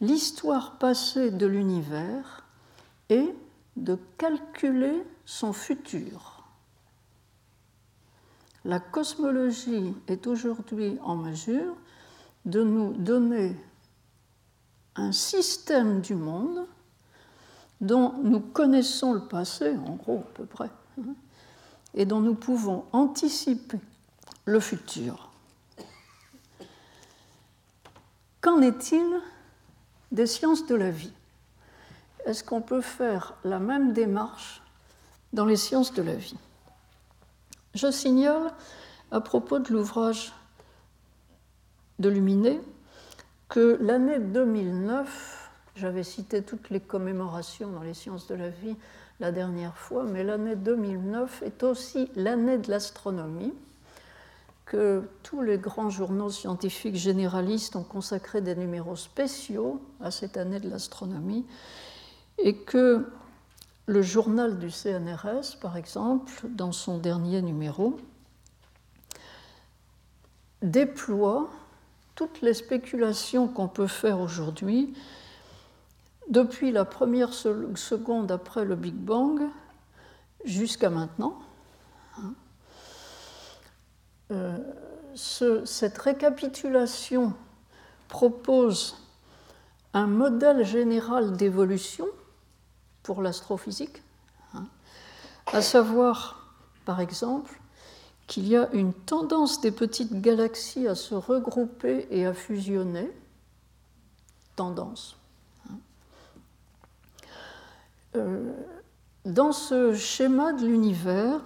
l'histoire 0.00 0.78
passée 0.78 1.30
de 1.30 1.44
l'univers 1.44 2.46
et 3.10 3.34
de 3.76 3.98
calculer 4.16 5.04
son 5.26 5.52
futur. 5.52 6.44
La 8.64 8.80
cosmologie 8.80 9.92
est 10.06 10.26
aujourd'hui 10.26 10.96
en 11.02 11.16
mesure 11.16 11.76
de 12.46 12.62
nous 12.62 12.94
donner 12.94 13.54
un 14.98 15.12
système 15.12 16.00
du 16.00 16.14
monde 16.14 16.66
dont 17.80 18.14
nous 18.22 18.40
connaissons 18.40 19.12
le 19.12 19.20
passé, 19.20 19.76
en 19.86 19.94
gros 19.94 20.18
à 20.18 20.34
peu 20.34 20.44
près, 20.44 20.70
et 21.94 22.04
dont 22.04 22.20
nous 22.20 22.34
pouvons 22.34 22.84
anticiper 22.92 23.78
le 24.44 24.60
futur. 24.60 25.30
Qu'en 28.40 28.60
est-il 28.60 29.06
des 30.10 30.26
sciences 30.26 30.66
de 30.66 30.74
la 30.74 30.90
vie? 30.90 31.12
Est-ce 32.24 32.42
qu'on 32.42 32.62
peut 32.62 32.80
faire 32.80 33.34
la 33.44 33.58
même 33.58 33.92
démarche 33.92 34.62
dans 35.32 35.44
les 35.44 35.56
sciences 35.56 35.94
de 35.94 36.02
la 36.02 36.14
vie? 36.14 36.38
Je 37.74 37.90
signale 37.90 38.52
à 39.10 39.20
propos 39.20 39.58
de 39.58 39.72
l'ouvrage 39.72 40.32
de 41.98 42.08
Luminet 42.08 42.60
que 43.48 43.78
l'année 43.80 44.18
2009, 44.18 45.50
j'avais 45.76 46.02
cité 46.02 46.42
toutes 46.42 46.70
les 46.70 46.80
commémorations 46.80 47.70
dans 47.70 47.82
les 47.82 47.94
sciences 47.94 48.26
de 48.26 48.34
la 48.34 48.50
vie 48.50 48.76
la 49.20 49.32
dernière 49.32 49.76
fois, 49.76 50.04
mais 50.04 50.22
l'année 50.22 50.56
2009 50.56 51.42
est 51.42 51.62
aussi 51.62 52.10
l'année 52.14 52.58
de 52.58 52.70
l'astronomie 52.70 53.54
que 54.66 55.02
tous 55.22 55.40
les 55.40 55.56
grands 55.56 55.88
journaux 55.88 56.28
scientifiques 56.28 56.94
généralistes 56.94 57.74
ont 57.74 57.82
consacré 57.82 58.42
des 58.42 58.54
numéros 58.54 58.96
spéciaux 58.96 59.80
à 60.00 60.10
cette 60.10 60.36
année 60.36 60.60
de 60.60 60.68
l'astronomie 60.68 61.46
et 62.36 62.54
que 62.54 63.06
le 63.86 64.02
journal 64.02 64.58
du 64.58 64.70
CNRS, 64.70 65.58
par 65.60 65.78
exemple, 65.78 66.30
dans 66.50 66.72
son 66.72 66.98
dernier 66.98 67.40
numéro, 67.40 67.96
déploie 70.60 71.48
toutes 72.18 72.40
les 72.40 72.52
spéculations 72.52 73.46
qu'on 73.46 73.68
peut 73.68 73.86
faire 73.86 74.18
aujourd'hui 74.18 74.92
depuis 76.28 76.72
la 76.72 76.84
première 76.84 77.32
seconde 77.32 78.32
après 78.32 78.64
le 78.64 78.74
Big 78.74 78.96
Bang 78.96 79.42
jusqu'à 80.44 80.90
maintenant 80.90 81.38
euh, 84.32 84.58
cette 85.14 85.96
récapitulation 85.96 87.34
propose 88.08 88.96
un 89.94 90.08
modèle 90.08 90.64
général 90.64 91.36
d'évolution 91.36 92.08
pour 93.04 93.22
l'astrophysique, 93.22 94.02
hein, 94.54 94.66
à 95.52 95.62
savoir, 95.62 96.52
par 96.84 97.00
exemple, 97.00 97.57
qu'il 98.28 98.46
y 98.46 98.56
a 98.56 98.68
une 98.72 98.92
tendance 98.92 99.60
des 99.60 99.72
petites 99.72 100.20
galaxies 100.20 100.86
à 100.86 100.94
se 100.94 101.14
regrouper 101.14 102.06
et 102.10 102.26
à 102.26 102.34
fusionner, 102.34 103.10
tendance. 104.54 105.16
Euh, 108.16 108.52
dans 109.24 109.52
ce 109.52 109.94
schéma 109.94 110.52
de 110.52 110.66
l'univers, 110.66 111.40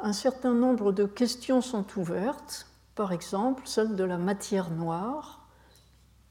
un 0.00 0.12
certain 0.12 0.52
nombre 0.52 0.90
de 0.90 1.04
questions 1.04 1.60
sont 1.60 1.86
ouvertes, 1.96 2.66
par 2.96 3.12
exemple 3.12 3.62
celle 3.66 3.94
de 3.94 4.04
la 4.04 4.18
matière 4.18 4.70
noire, 4.70 5.46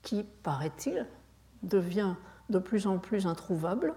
qui, 0.01 0.23
paraît-il, 0.43 1.07
devient 1.63 2.15
de 2.49 2.59
plus 2.59 2.85
en 2.85 2.97
plus 2.97 3.27
introuvable. 3.27 3.93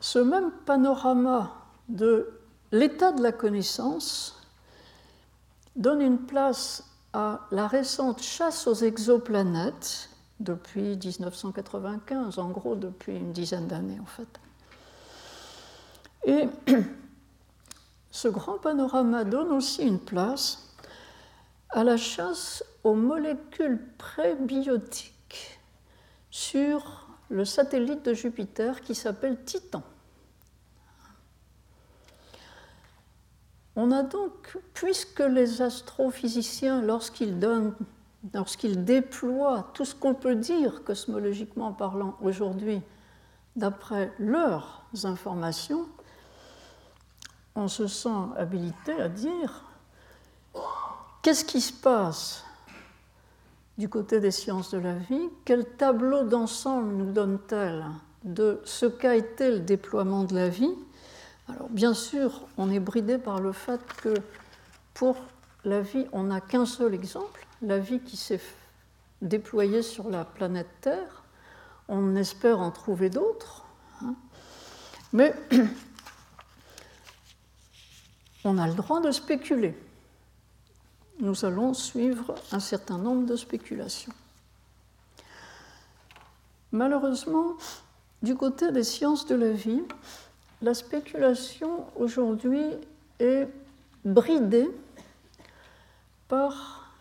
Ce 0.00 0.18
même 0.18 0.50
panorama 0.64 1.52
de 1.88 2.40
l'état 2.72 3.12
de 3.12 3.22
la 3.22 3.32
connaissance 3.32 4.42
donne 5.76 6.00
une 6.00 6.18
place 6.18 6.84
à 7.12 7.46
la 7.50 7.66
récente 7.66 8.22
chasse 8.22 8.66
aux 8.66 8.74
exoplanètes 8.74 10.08
depuis 10.38 10.96
1995, 10.96 12.38
en 12.38 12.48
gros 12.48 12.76
depuis 12.76 13.16
une 13.16 13.32
dizaine 13.32 13.66
d'années 13.66 14.00
en 14.00 14.06
fait. 14.06 14.40
Et 16.24 16.48
ce 18.10 18.28
grand 18.28 18.58
panorama 18.58 19.24
donne 19.24 19.52
aussi 19.52 19.82
une 19.82 20.00
place 20.00 20.74
à 21.70 21.84
la 21.84 21.96
chasse 21.96 22.64
aux 22.84 22.94
molécules 22.94 23.86
prébiotiques 23.98 25.60
sur 26.30 26.99
le 27.30 27.44
satellite 27.44 28.04
de 28.04 28.12
Jupiter 28.12 28.80
qui 28.82 28.94
s'appelle 28.94 29.42
Titan. 29.44 29.82
On 33.76 33.92
a 33.92 34.02
donc, 34.02 34.58
puisque 34.74 35.20
les 35.20 35.62
astrophysiciens, 35.62 36.82
lorsqu'ils 36.82 37.38
donnent, 37.38 37.74
lorsqu'ils 38.34 38.84
déploient 38.84 39.70
tout 39.74 39.84
ce 39.84 39.94
qu'on 39.94 40.14
peut 40.14 40.34
dire 40.34 40.82
cosmologiquement 40.84 41.72
parlant 41.72 42.16
aujourd'hui, 42.20 42.82
d'après 43.56 44.12
leurs 44.18 44.84
informations, 45.04 45.88
on 47.54 47.68
se 47.68 47.86
sent 47.86 48.08
habilité 48.36 49.00
à 49.00 49.08
dire 49.08 49.64
qu'est-ce 51.22 51.44
qui 51.44 51.60
se 51.60 51.72
passe 51.72 52.44
du 53.80 53.88
côté 53.88 54.20
des 54.20 54.30
sciences 54.30 54.72
de 54.72 54.78
la 54.78 54.92
vie, 54.92 55.30
quel 55.46 55.64
tableau 55.64 56.24
d'ensemble 56.24 56.92
nous 56.92 57.12
donne-t-elle 57.12 57.86
de 58.24 58.60
ce 58.64 58.84
qu'a 58.84 59.16
été 59.16 59.50
le 59.50 59.60
déploiement 59.60 60.24
de 60.24 60.34
la 60.34 60.50
vie 60.50 60.74
Alors 61.48 61.70
bien 61.70 61.94
sûr, 61.94 62.42
on 62.58 62.70
est 62.70 62.78
bridé 62.78 63.16
par 63.16 63.40
le 63.40 63.52
fait 63.52 63.80
que 64.02 64.12
pour 64.92 65.16
la 65.64 65.80
vie, 65.80 66.04
on 66.12 66.24
n'a 66.24 66.42
qu'un 66.42 66.66
seul 66.66 66.92
exemple, 66.92 67.46
la 67.62 67.78
vie 67.78 68.00
qui 68.00 68.18
s'est 68.18 68.42
déployés 69.22 69.80
sur 69.80 70.10
la 70.10 70.26
planète 70.26 70.68
Terre. 70.82 71.22
On 71.88 72.16
espère 72.16 72.60
en 72.60 72.70
trouver 72.70 73.08
d'autres. 73.08 73.64
Hein. 74.02 74.14
Mais 75.14 75.34
on 78.44 78.58
a 78.58 78.68
le 78.68 78.74
droit 78.74 79.00
de 79.00 79.10
spéculer. 79.10 79.74
Nous 81.20 81.44
allons 81.44 81.74
suivre 81.74 82.34
un 82.50 82.60
certain 82.60 82.96
nombre 82.96 83.26
de 83.26 83.36
spéculations. 83.36 84.12
Malheureusement, 86.72 87.56
du 88.22 88.34
côté 88.34 88.72
des 88.72 88.84
sciences 88.84 89.26
de 89.26 89.34
la 89.34 89.50
vie, 89.52 89.82
la 90.62 90.72
spéculation 90.72 91.84
aujourd'hui 91.96 92.64
est 93.18 93.48
bridée 94.04 94.70
par 96.26 96.94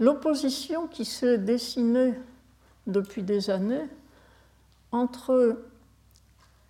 l'opposition 0.00 0.88
qui 0.88 1.04
s'est 1.04 1.38
dessinée 1.38 2.14
depuis 2.88 3.22
des 3.22 3.48
années 3.48 3.86
entre 4.90 5.62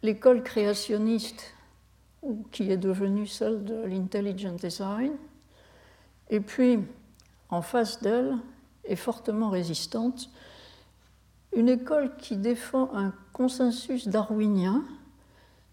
l'école 0.02 0.42
créationniste, 0.42 1.54
qui 2.50 2.70
est 2.70 2.76
devenue 2.76 3.26
celle 3.26 3.64
de 3.64 3.82
l'intelligent 3.86 4.52
design, 4.52 5.12
et 6.30 6.40
puis 6.40 6.78
en 7.50 7.62
face 7.62 8.00
d'elle, 8.00 8.38
est 8.84 8.96
fortement 8.96 9.50
résistante, 9.50 10.30
une 11.54 11.68
école 11.68 12.16
qui 12.16 12.36
défend 12.36 12.90
un 12.94 13.12
consensus 13.32 14.08
darwinien 14.08 14.84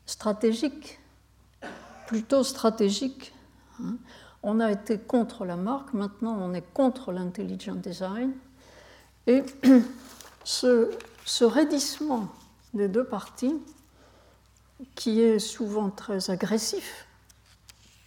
stratégique, 0.06 1.00
plutôt 2.08 2.44
stratégique. 2.44 3.34
Hein. 3.82 3.96
On 4.44 4.60
a 4.60 4.72
été 4.72 4.98
contre 4.98 5.46
la 5.46 5.56
marque, 5.56 5.94
maintenant 5.94 6.38
on 6.40 6.54
est 6.54 6.74
contre 6.74 7.12
l'intelligent 7.12 7.76
design. 7.76 8.34
Et 9.26 9.44
ce, 10.44 10.92
ce 11.26 11.44
raidissement 11.44 12.28
des 12.74 12.88
deux 12.88 13.06
parties, 13.06 13.56
qui 14.96 15.22
est 15.22 15.40
souvent 15.40 15.90
très 15.90 16.30
agressif, 16.30 17.08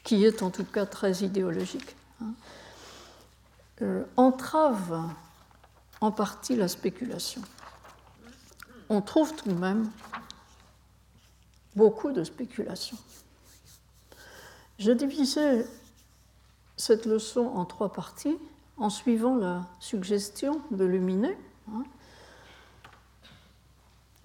qui 0.05 0.25
est 0.25 0.43
en 0.43 0.51
tout 0.51 0.65
cas 0.65 0.87
très 0.87 1.25
idéologique, 1.25 1.97
euh, 3.83 4.05
entrave 4.17 5.03
en 6.01 6.11
partie 6.11 6.57
la 6.57 6.69
spéculation 6.69 7.43
on 8.91 9.01
trouve 9.01 9.35
tout 9.35 9.49
de 9.49 9.55
même 9.55 9.89
beaucoup 11.77 12.11
de 12.11 12.25
spéculations. 12.25 12.99
J'ai 14.79 14.97
divisé 14.97 15.65
cette 16.77 17.07
leçon 17.07 17.47
en 17.47 17.65
trois 17.65 17.93
parties 17.93 18.37
en 18.77 18.91
suivant 18.91 19.37
la 19.37 19.67
suggestion 19.79 20.61
de 20.73 20.85
Luminet. 20.85 21.39
Hein. 21.71 21.85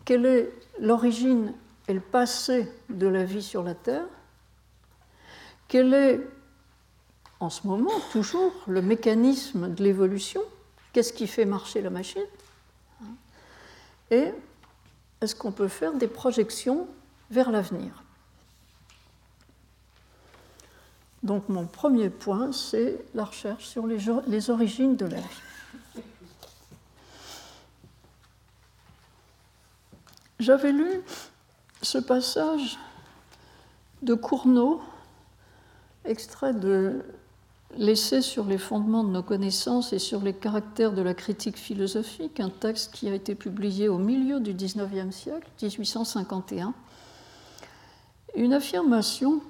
Quelle 0.03 0.25
est 0.25 0.51
l'origine 0.79 1.53
et 1.87 1.93
le 1.93 1.99
passé 1.99 2.71
de 2.89 3.07
la 3.07 3.23
vie 3.23 3.43
sur 3.43 3.61
la 3.61 3.75
Terre? 3.75 4.07
Quel 5.67 5.93
est, 5.93 6.27
en 7.45 7.49
ce 7.49 7.67
moment, 7.67 7.91
toujours 8.11 8.51
le 8.65 8.81
mécanisme 8.81 9.73
de 9.73 9.83
l'évolution 9.83 10.41
Qu'est-ce 10.93 11.11
qui 11.11 11.27
fait 11.27 11.43
marcher 11.43 11.81
la 11.81 11.89
machine 11.89 12.23
hein? 13.03 13.07
Et 14.09 14.31
est-ce 15.19 15.35
qu'on 15.35 15.51
peut 15.51 15.67
faire 15.67 15.93
des 15.93 16.07
projections 16.07 16.87
vers 17.29 17.51
l'avenir? 17.51 18.01
Donc 21.21 21.49
mon 21.49 21.65
premier 21.65 22.09
point, 22.09 22.51
c'est 22.53 23.03
la 23.13 23.25
recherche 23.25 23.65
sur 23.65 23.85
les, 23.87 23.97
les 24.27 24.49
origines 24.49 24.95
de 24.95 25.05
la 25.05 25.17
vie. 25.17 26.03
J'avais 30.39 30.71
lu 30.71 31.01
ce 31.81 31.97
passage 31.97 32.79
de 34.01 34.13
Cournot, 34.13 34.81
extrait 36.05 36.53
de 36.53 37.03
L'essai 37.77 38.21
sur 38.21 38.45
les 38.45 38.57
fondements 38.57 39.03
de 39.03 39.09
nos 39.09 39.23
connaissances 39.23 39.91
et 39.91 39.99
sur 39.99 40.21
les 40.21 40.33
caractères 40.33 40.93
de 40.93 41.01
la 41.01 41.13
critique 41.13 41.57
philosophique, 41.57 42.39
un 42.39 42.49
texte 42.49 42.93
qui 42.93 43.09
a 43.09 43.13
été 43.13 43.35
publié 43.35 43.89
au 43.89 43.97
milieu 43.97 44.39
du 44.39 44.53
XIXe 44.53 45.13
siècle, 45.13 45.49
1851. 45.61 46.73
Une 48.35 48.53
affirmation 48.53 49.41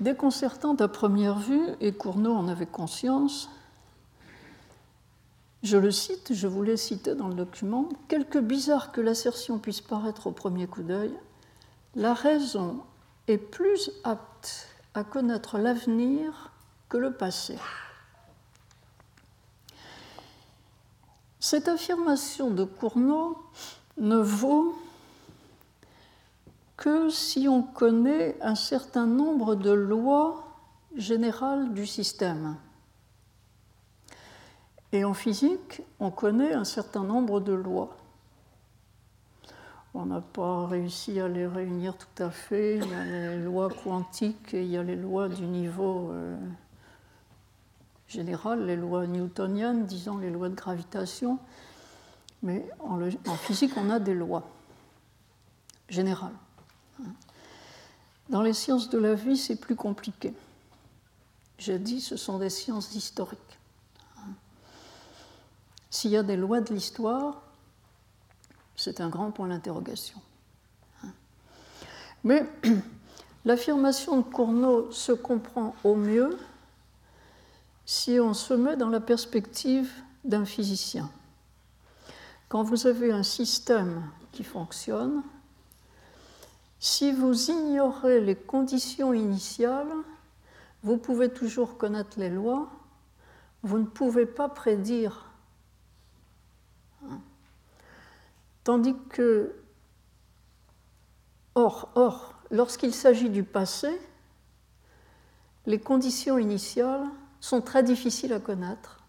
déconcertante 0.00 0.82
à 0.82 0.88
première 0.88 1.38
vue, 1.38 1.66
et 1.80 1.92
Cournot 1.92 2.34
en 2.34 2.46
avait 2.48 2.66
conscience. 2.66 3.48
Je 5.62 5.78
le 5.78 5.90
cite, 5.90 6.34
je 6.34 6.46
voulais 6.46 6.76
citer 6.76 7.14
dans 7.14 7.28
le 7.28 7.34
document, 7.34 7.88
quelque 8.08 8.38
bizarre 8.38 8.92
que 8.92 9.00
l'assertion 9.00 9.58
puisse 9.58 9.80
paraître 9.80 10.26
au 10.26 10.32
premier 10.32 10.66
coup 10.66 10.82
d'œil, 10.82 11.14
la 11.94 12.12
raison 12.12 12.80
est 13.28 13.38
plus 13.38 13.90
apte 14.04 14.68
à 14.92 15.04
connaître 15.04 15.56
l'avenir 15.56 16.51
le 16.96 17.12
passé. 17.12 17.58
Cette 21.40 21.68
affirmation 21.68 22.50
de 22.50 22.64
Cournot 22.64 23.36
ne 23.98 24.16
vaut 24.16 24.76
que 26.76 27.10
si 27.10 27.48
on 27.48 27.62
connaît 27.62 28.36
un 28.40 28.54
certain 28.54 29.06
nombre 29.06 29.54
de 29.54 29.70
lois 29.70 30.44
générales 30.96 31.72
du 31.74 31.86
système. 31.86 32.56
Et 34.92 35.04
en 35.04 35.14
physique, 35.14 35.82
on 36.00 36.10
connaît 36.10 36.52
un 36.52 36.64
certain 36.64 37.02
nombre 37.02 37.40
de 37.40 37.52
lois. 37.52 37.96
On 39.94 40.06
n'a 40.06 40.20
pas 40.20 40.66
réussi 40.66 41.20
à 41.20 41.28
les 41.28 41.46
réunir 41.46 41.96
tout 41.96 42.22
à 42.22 42.30
fait. 42.30 42.78
Il 42.78 42.90
y 42.90 42.94
a 42.94 43.04
les 43.04 43.42
lois 43.42 43.68
quantiques 43.68 44.54
et 44.54 44.62
il 44.62 44.70
y 44.70 44.76
a 44.76 44.82
les 44.82 44.96
lois 44.96 45.28
du 45.28 45.46
niveau 45.46 46.10
euh, 46.12 46.36
générales, 48.12 48.66
les 48.66 48.76
lois 48.76 49.06
newtoniennes, 49.06 49.86
disons 49.86 50.18
les 50.18 50.30
lois 50.30 50.48
de 50.48 50.54
gravitation, 50.54 51.38
mais 52.42 52.68
en, 52.80 52.98
physique, 53.36 53.72
on 53.76 53.90
a 53.90 53.98
des 53.98 54.14
lois 54.14 54.48
générales. 55.88 56.34
Dans 58.28 58.42
les 58.42 58.52
sciences 58.52 58.90
de 58.90 58.98
la 58.98 59.14
vie, 59.14 59.36
c'est 59.36 59.56
plus 59.56 59.76
compliqué. 59.76 60.34
J'ai 61.58 61.78
dit, 61.78 62.00
ce 62.00 62.16
sont 62.16 62.38
des 62.38 62.50
sciences 62.50 62.94
historiques. 62.94 63.58
S'il 65.90 66.10
y 66.10 66.16
a 66.16 66.22
des 66.22 66.36
lois 66.36 66.60
de 66.60 66.72
l'histoire, 66.72 67.42
c'est 68.76 69.00
un 69.00 69.08
grand 69.08 69.30
point 69.30 69.48
d'interrogation. 69.48 70.20
Mais 72.24 72.44
l'affirmation 73.44 74.18
de 74.18 74.22
Cournot 74.22 74.90
se 74.90 75.12
comprend 75.12 75.74
au 75.84 75.94
mieux 75.94 76.38
si 77.84 78.20
on 78.20 78.34
se 78.34 78.54
met 78.54 78.76
dans 78.76 78.88
la 78.88 79.00
perspective 79.00 79.90
d'un 80.24 80.44
physicien. 80.44 81.10
Quand 82.48 82.62
vous 82.62 82.86
avez 82.86 83.12
un 83.12 83.22
système 83.22 84.10
qui 84.30 84.44
fonctionne, 84.44 85.22
si 86.78 87.12
vous 87.12 87.50
ignorez 87.50 88.20
les 88.20 88.36
conditions 88.36 89.12
initiales, 89.14 89.92
vous 90.82 90.96
pouvez 90.96 91.32
toujours 91.32 91.78
connaître 91.78 92.18
les 92.18 92.28
lois, 92.28 92.70
vous 93.62 93.78
ne 93.78 93.86
pouvez 93.86 94.26
pas 94.26 94.48
prédire. 94.48 95.30
Tandis 98.64 98.96
que, 99.10 99.54
or, 101.54 101.90
or 101.94 102.34
lorsqu'il 102.50 102.92
s'agit 102.92 103.30
du 103.30 103.44
passé, 103.44 104.00
les 105.66 105.80
conditions 105.80 106.38
initiales 106.38 107.08
sont 107.42 107.60
très 107.60 107.82
difficiles 107.82 108.32
à 108.32 108.38
connaître. 108.38 109.00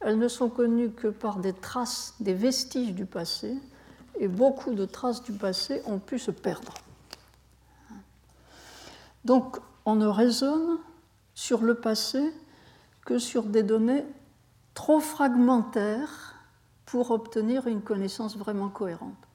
Elles 0.00 0.18
ne 0.18 0.28
sont 0.28 0.48
connues 0.48 0.90
que 0.90 1.08
par 1.08 1.38
des 1.38 1.52
traces, 1.52 2.14
des 2.18 2.32
vestiges 2.34 2.94
du 2.94 3.04
passé, 3.04 3.54
et 4.18 4.28
beaucoup 4.28 4.74
de 4.74 4.86
traces 4.86 5.22
du 5.22 5.32
passé 5.32 5.82
ont 5.86 5.98
pu 5.98 6.18
se 6.18 6.30
perdre. 6.30 6.74
Donc 9.24 9.58
on 9.84 9.94
ne 9.94 10.06
raisonne 10.06 10.78
sur 11.34 11.60
le 11.60 11.74
passé 11.74 12.32
que 13.04 13.18
sur 13.18 13.44
des 13.44 13.62
données 13.62 14.06
trop 14.72 15.00
fragmentaires 15.00 16.36
pour 16.86 17.10
obtenir 17.10 17.66
une 17.66 17.82
connaissance 17.82 18.36
vraiment 18.36 18.70
cohérente. 18.70 19.28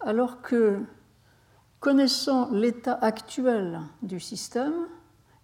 Alors 0.00 0.40
que 0.40 0.80
connaissant 1.80 2.48
l'état 2.52 2.94
actuel 2.94 3.80
du 4.02 4.20
système 4.20 4.86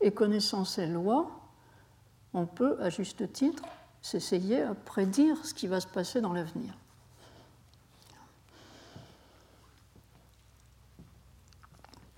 et 0.00 0.12
connaissant 0.12 0.64
ses 0.64 0.86
lois, 0.86 1.37
on 2.38 2.46
peut, 2.46 2.80
à 2.80 2.90
juste 2.90 3.32
titre, 3.32 3.62
s'essayer 4.00 4.62
à 4.62 4.74
prédire 4.74 5.44
ce 5.44 5.52
qui 5.52 5.66
va 5.66 5.80
se 5.80 5.86
passer 5.86 6.20
dans 6.20 6.32
l'avenir. 6.32 6.72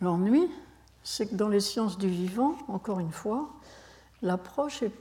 L'ennui, 0.00 0.48
c'est 1.02 1.26
que 1.26 1.34
dans 1.34 1.48
les 1.48 1.60
sciences 1.60 1.98
du 1.98 2.08
vivant, 2.08 2.56
encore 2.68 3.00
une 3.00 3.12
fois, 3.12 3.50
l'approche 4.22 4.82
est 4.82 4.92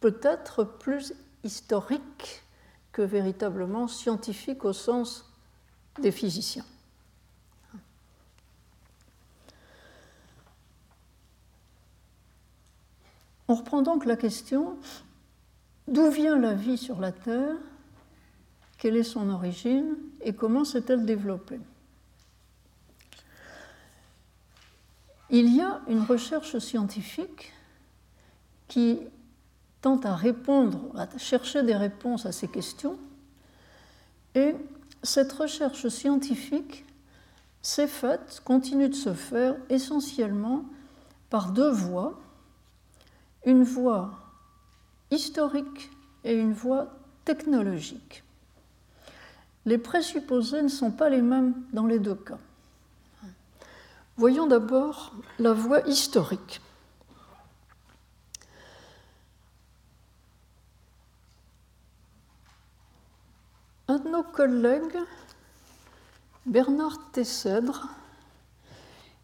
peut-être 0.00 0.64
plus 0.64 1.14
historique 1.44 2.42
que 2.92 3.02
véritablement 3.02 3.88
scientifique 3.88 4.64
au 4.64 4.72
sens 4.72 5.30
des 6.00 6.12
physiciens. 6.12 6.64
On 13.48 13.54
reprend 13.54 13.80
donc 13.80 14.04
la 14.04 14.16
question 14.16 14.76
d'où 15.86 16.10
vient 16.10 16.38
la 16.38 16.52
vie 16.52 16.76
sur 16.76 17.00
la 17.00 17.12
Terre, 17.12 17.56
quelle 18.76 18.96
est 18.96 19.02
son 19.02 19.30
origine 19.30 19.96
et 20.20 20.34
comment 20.34 20.64
s'est-elle 20.64 21.06
développée? 21.06 21.60
Il 25.30 25.54
y 25.54 25.62
a 25.62 25.80
une 25.88 26.02
recherche 26.02 26.58
scientifique 26.58 27.52
qui 28.66 29.00
tente 29.80 30.04
à 30.04 30.14
répondre, 30.14 30.90
à 30.96 31.18
chercher 31.18 31.62
des 31.62 31.74
réponses 31.74 32.26
à 32.26 32.32
ces 32.32 32.48
questions. 32.48 32.98
Et 34.34 34.54
cette 35.02 35.32
recherche 35.32 35.88
scientifique 35.88 36.84
s'est 37.62 37.88
faite, 37.88 38.42
continue 38.44 38.88
de 38.88 38.94
se 38.94 39.14
faire 39.14 39.56
essentiellement 39.68 40.64
par 41.30 41.52
deux 41.52 41.70
voies, 41.70 42.18
une 43.48 43.64
voie 43.64 44.10
historique 45.10 45.90
et 46.22 46.34
une 46.34 46.52
voie 46.52 46.88
technologique. 47.24 48.22
Les 49.64 49.78
présupposés 49.78 50.60
ne 50.60 50.68
sont 50.68 50.90
pas 50.90 51.08
les 51.08 51.22
mêmes 51.22 51.54
dans 51.72 51.86
les 51.86 51.98
deux 51.98 52.14
cas. 52.14 52.36
Voyons 54.18 54.46
d'abord 54.46 55.14
la 55.38 55.54
voie 55.54 55.80
historique. 55.88 56.60
Un 63.88 63.96
de 63.96 64.08
nos 64.10 64.24
collègues, 64.24 64.98
Bernard 66.44 66.98
Tessèdre, 67.12 67.88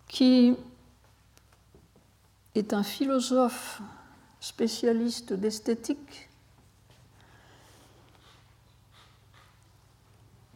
qui 0.08 0.56
est 2.54 2.72
un 2.72 2.82
philosophe 2.82 3.82
spécialiste 4.44 5.32
d'esthétique, 5.32 6.28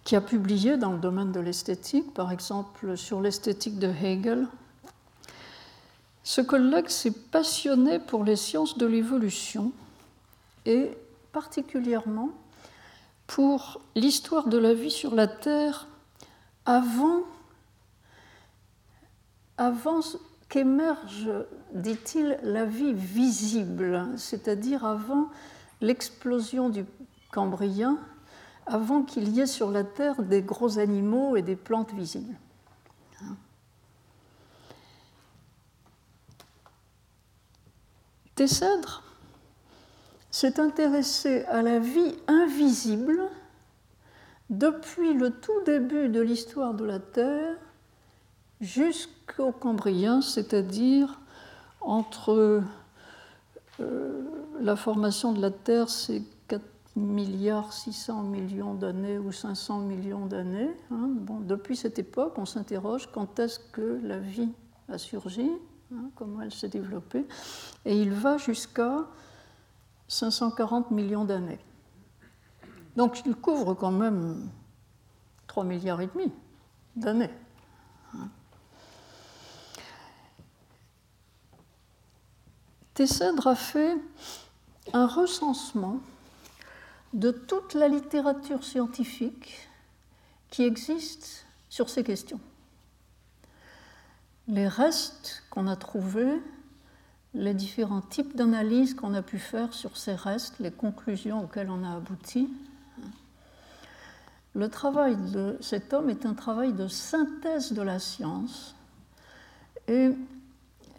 qui 0.04 0.14
a 0.14 0.20
publié 0.20 0.76
dans 0.76 0.92
le 0.92 0.98
domaine 0.98 1.32
de 1.32 1.40
l'esthétique, 1.40 2.12
par 2.12 2.30
exemple 2.30 2.98
sur 2.98 3.22
l'esthétique 3.22 3.78
de 3.78 3.88
Hegel. 3.88 4.46
Ce 6.22 6.42
collègue 6.42 6.88
s'est 6.88 7.14
passionné 7.30 7.98
pour 7.98 8.24
les 8.24 8.36
sciences 8.36 8.76
de 8.76 8.84
l'évolution 8.84 9.72
et 10.66 10.90
particulièrement 11.32 12.28
pour 13.26 13.80
l'histoire 13.94 14.48
de 14.48 14.58
la 14.58 14.74
vie 14.74 14.90
sur 14.90 15.14
la 15.14 15.28
Terre 15.28 15.86
avant, 16.66 17.22
avant 19.56 20.02
qu'émerge, 20.48 21.30
dit-il, 21.72 22.38
la 22.42 22.64
vie 22.64 22.94
visible, 22.94 24.08
c'est-à-dire 24.16 24.84
avant 24.84 25.28
l'explosion 25.80 26.70
du 26.70 26.84
Cambrien, 27.32 27.98
avant 28.66 29.02
qu'il 29.02 29.28
y 29.28 29.40
ait 29.40 29.46
sur 29.46 29.70
la 29.70 29.84
Terre 29.84 30.22
des 30.22 30.42
gros 30.42 30.78
animaux 30.78 31.36
et 31.36 31.42
des 31.42 31.56
plantes 31.56 31.92
visibles. 31.92 32.36
Tessèdre 38.34 39.02
s'est 40.30 40.60
intéressé 40.60 41.42
à 41.46 41.60
la 41.60 41.80
vie 41.80 42.14
invisible 42.28 43.20
depuis 44.48 45.12
le 45.12 45.30
tout 45.30 45.60
début 45.66 46.08
de 46.08 46.20
l'histoire 46.20 46.72
de 46.74 46.84
la 46.84 47.00
Terre 47.00 47.56
jusqu'au 48.60 49.52
Cambrien, 49.52 50.20
c'est-à-dire 50.20 51.20
entre 51.80 52.62
euh, 53.80 54.22
la 54.60 54.76
formation 54.76 55.32
de 55.32 55.40
la 55.40 55.50
Terre, 55.50 55.88
c'est 55.88 56.22
4 56.48 56.62
milliards 56.96 57.72
600 57.72 58.22
millions 58.24 58.74
d'années 58.74 59.18
ou 59.18 59.30
500 59.30 59.80
millions 59.80 60.26
d'années. 60.26 60.70
Hein. 60.90 61.10
Depuis 61.42 61.76
cette 61.76 61.98
époque, 61.98 62.34
on 62.38 62.44
s'interroge 62.44 63.08
quand 63.12 63.38
est-ce 63.38 63.60
que 63.60 64.00
la 64.02 64.18
vie 64.18 64.52
a 64.88 64.98
surgi, 64.98 65.50
hein, 65.94 66.10
comment 66.16 66.42
elle 66.42 66.52
s'est 66.52 66.68
développée, 66.68 67.26
et 67.84 68.00
il 68.00 68.12
va 68.12 68.38
jusqu'à 68.38 69.06
540 70.08 70.90
millions 70.90 71.24
d'années. 71.24 71.60
Donc 72.96 73.22
il 73.24 73.36
couvre 73.36 73.74
quand 73.74 73.92
même 73.92 74.50
3 75.46 75.64
milliards 75.64 76.00
et 76.00 76.08
demi 76.08 76.32
d'années. 76.96 77.30
Tessèdre 82.98 83.46
a 83.46 83.54
fait 83.54 83.96
un 84.92 85.06
recensement 85.06 86.00
de 87.12 87.30
toute 87.30 87.74
la 87.74 87.86
littérature 87.86 88.64
scientifique 88.64 89.68
qui 90.50 90.64
existe 90.64 91.46
sur 91.68 91.90
ces 91.90 92.02
questions. 92.02 92.40
Les 94.48 94.66
restes 94.66 95.44
qu'on 95.48 95.68
a 95.68 95.76
trouvés 95.76 96.42
les 97.34 97.54
différents 97.54 98.00
types 98.00 98.34
d'analyses 98.34 98.94
qu'on 98.94 99.14
a 99.14 99.22
pu 99.22 99.38
faire 99.38 99.74
sur 99.74 99.96
ces 99.96 100.16
restes, 100.16 100.58
les 100.58 100.72
conclusions 100.72 101.44
auxquelles 101.44 101.70
on 101.70 101.84
a 101.84 101.98
abouti. 101.98 102.50
Le 104.56 104.68
travail 104.68 105.16
de 105.30 105.56
cet 105.60 105.92
homme 105.92 106.10
est 106.10 106.26
un 106.26 106.34
travail 106.34 106.72
de 106.72 106.88
synthèse 106.88 107.72
de 107.72 107.82
la 107.82 108.00
science 108.00 108.74
et 109.86 110.10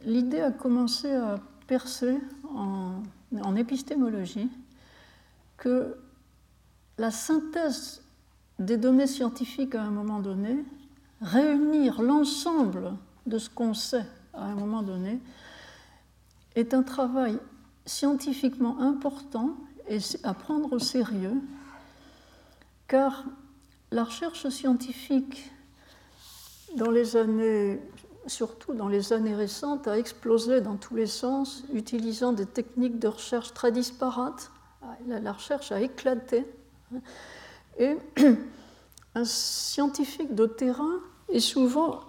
l'idée 0.06 0.40
a 0.40 0.52
commencé 0.52 1.14
à 1.14 1.40
en, 2.56 3.04
en 3.42 3.56
épistémologie 3.56 4.50
que 5.58 5.96
la 6.98 7.12
synthèse 7.12 8.02
des 8.60 8.78
données 8.78 9.08
scientifiques 9.08 9.76
à 9.76 9.84
un 9.84 9.92
moment 9.92 10.20
donné, 10.20 10.64
réunir 11.22 12.02
l'ensemble 12.02 12.94
de 13.26 13.38
ce 13.38 13.50
qu'on 13.50 13.74
sait 13.74 14.06
à 14.34 14.44
un 14.44 14.56
moment 14.56 14.84
donné, 14.84 15.20
est 16.56 16.74
un 16.74 16.84
travail 16.84 17.38
scientifiquement 17.86 18.80
important 18.80 19.56
et 19.88 20.00
à 20.24 20.34
prendre 20.34 20.74
au 20.74 20.80
sérieux, 20.80 21.42
car 22.88 23.26
la 23.92 24.04
recherche 24.04 24.48
scientifique 24.50 25.52
dans 26.76 26.92
les 26.92 27.16
années, 27.16 27.80
surtout 28.28 28.74
dans 28.74 28.88
les 28.88 29.14
années 29.14 29.36
récentes, 29.36 29.88
a 29.88 29.98
explosé 29.98 30.62
dans 30.62 30.76
tous 30.76 30.96
les 30.96 31.08
sens, 31.08 31.64
utilisant 31.74 32.34
des 32.34 32.46
techniques 32.46 33.00
de 33.00 33.08
recherche 33.08 33.54
très 33.54 33.72
disparates. 33.72 34.52
La 35.08 35.32
recherche 35.32 35.72
a 35.72 35.82
éclaté. 35.82 36.46
Et 37.78 37.98
un 39.16 39.26
scientifique 39.26 40.36
de 40.36 40.46
terrain 40.46 41.00
est 41.30 41.40
souvent 41.40 42.02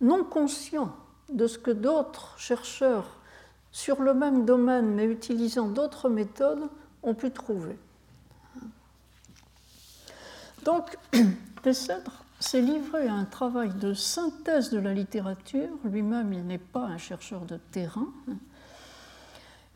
non 0.00 0.24
conscient 0.24 0.94
de 1.32 1.46
ce 1.46 1.58
que 1.58 1.70
d'autres 1.70 2.34
chercheurs 2.38 3.06
sur 3.72 4.02
le 4.02 4.14
même 4.14 4.44
domaine, 4.44 4.94
mais 4.94 5.04
utilisant 5.04 5.66
d'autres 5.66 6.08
méthodes, 6.08 6.68
ont 7.02 7.14
pu 7.14 7.30
trouver. 7.30 7.76
Donc, 10.64 10.96
Tessèdre 11.62 12.23
s'est 12.40 12.60
livré 12.60 13.08
à 13.08 13.14
un 13.14 13.24
travail 13.24 13.72
de 13.74 13.94
synthèse 13.94 14.70
de 14.70 14.78
la 14.78 14.92
littérature. 14.92 15.70
Lui-même, 15.84 16.32
il 16.32 16.44
n'est 16.46 16.58
pas 16.58 16.84
un 16.84 16.98
chercheur 16.98 17.44
de 17.44 17.56
terrain. 17.70 18.08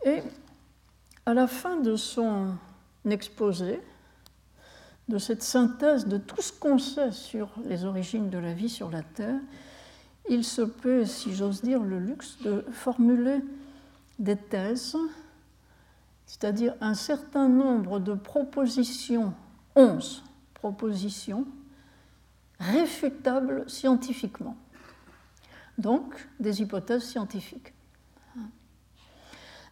Et 0.05 0.23
à 1.27 1.35
la 1.35 1.47
fin 1.47 1.77
de 1.77 1.97
son 1.97 2.55
exposé, 3.09 3.81
de 5.09 5.19
cette 5.19 5.43
synthèse 5.43 6.07
de 6.07 6.19
tout 6.19 6.43
ce 6.43 6.53
qu'on 6.53 6.79
sait 6.79 7.13
sur 7.13 7.49
les 7.65 7.85
origines 7.85 8.29
de 8.29 8.39
la 8.39 8.53
vie 8.53 8.69
sur 8.69 8.91
la 8.91 9.03
Terre, 9.03 9.41
il 10.29 10.45
se 10.45 10.63
peut, 10.63 11.07
si 11.07 11.35
j'ose 11.35 11.63
dire, 11.63 11.83
le 11.83 11.99
luxe 11.99 12.37
de 12.43 12.65
formuler 12.71 13.41
des 14.19 14.37
thèses, 14.37 14.97
c'est-à-dire 16.27 16.75
un 16.83 16.93
certain 16.93 17.49
nombre 17.49 17.99
de 18.01 18.13
propositions, 18.13 19.33
onze 19.75 20.23
propositions, 20.53 21.47
réfutables 22.61 23.69
scientifiquement. 23.69 24.57
Donc, 25.79 26.29
des 26.41 26.61
hypothèses 26.61 27.05
scientifiques. 27.05 27.73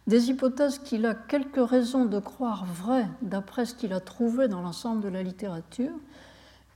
Des 0.07 0.29
hypothèses 0.29 0.79
qu'il 0.79 1.05
a 1.05 1.13
quelques 1.13 1.69
raisons 1.69 2.05
de 2.05 2.19
croire 2.19 2.65
vraies 2.65 3.09
d'après 3.21 3.65
ce 3.65 3.75
qu'il 3.75 3.91
a 3.91 3.99
trouvé 3.99 4.47
dans 4.47 4.61
l'ensemble 4.61 5.01
de 5.01 5.09
la 5.09 5.21
littérature, 5.21 5.91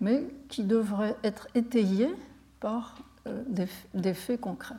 mais 0.01 0.27
qui 0.49 0.65
devraient 0.65 1.15
être 1.23 1.47
étayées 1.55 2.13
par 2.59 2.97
euh, 3.27 3.43
des, 3.93 4.13
faits 4.13 4.41
concrets. 4.41 4.75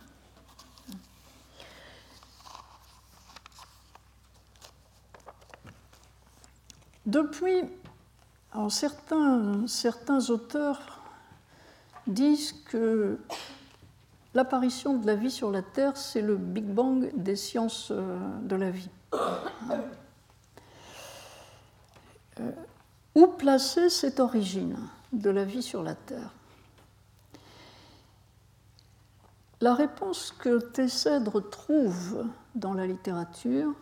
Depuis, 7.07 7.63
certains, 8.69 9.67
certains 9.67 10.29
auteurs 10.29 11.02
disent 12.07 12.53
que 12.67 13.19
l'apparition 14.35 14.97
de 14.97 15.07
la 15.07 15.15
vie 15.15 15.31
sur 15.31 15.51
la 15.51 15.63
Terre, 15.63 15.97
c'est 15.97 16.23
le 16.23 16.37
Big 16.37 16.65
Bang 16.65 17.11
des 17.15 17.37
sciences 17.37 17.91
euh, 17.91 18.19
de 18.43 18.57
la 18.57 18.71
vie. 18.71 18.91
Euh, 22.41 22.51
où 23.15 23.27
placer 23.27 23.91
cette 23.91 24.21
origine 24.21 24.77
de 25.13 25.31
la 25.31 25.45
vie 25.45 25.63
sur 25.63 25.83
la 25.83 25.95
Terre? 25.95 26.33
La 29.61 29.75
réponse 29.75 30.33
que 30.33 30.59
Tessèdre 30.59 31.49
trouve 31.49 32.27
dans 32.55 32.75
la 32.75 32.87
littérature, 32.87 33.73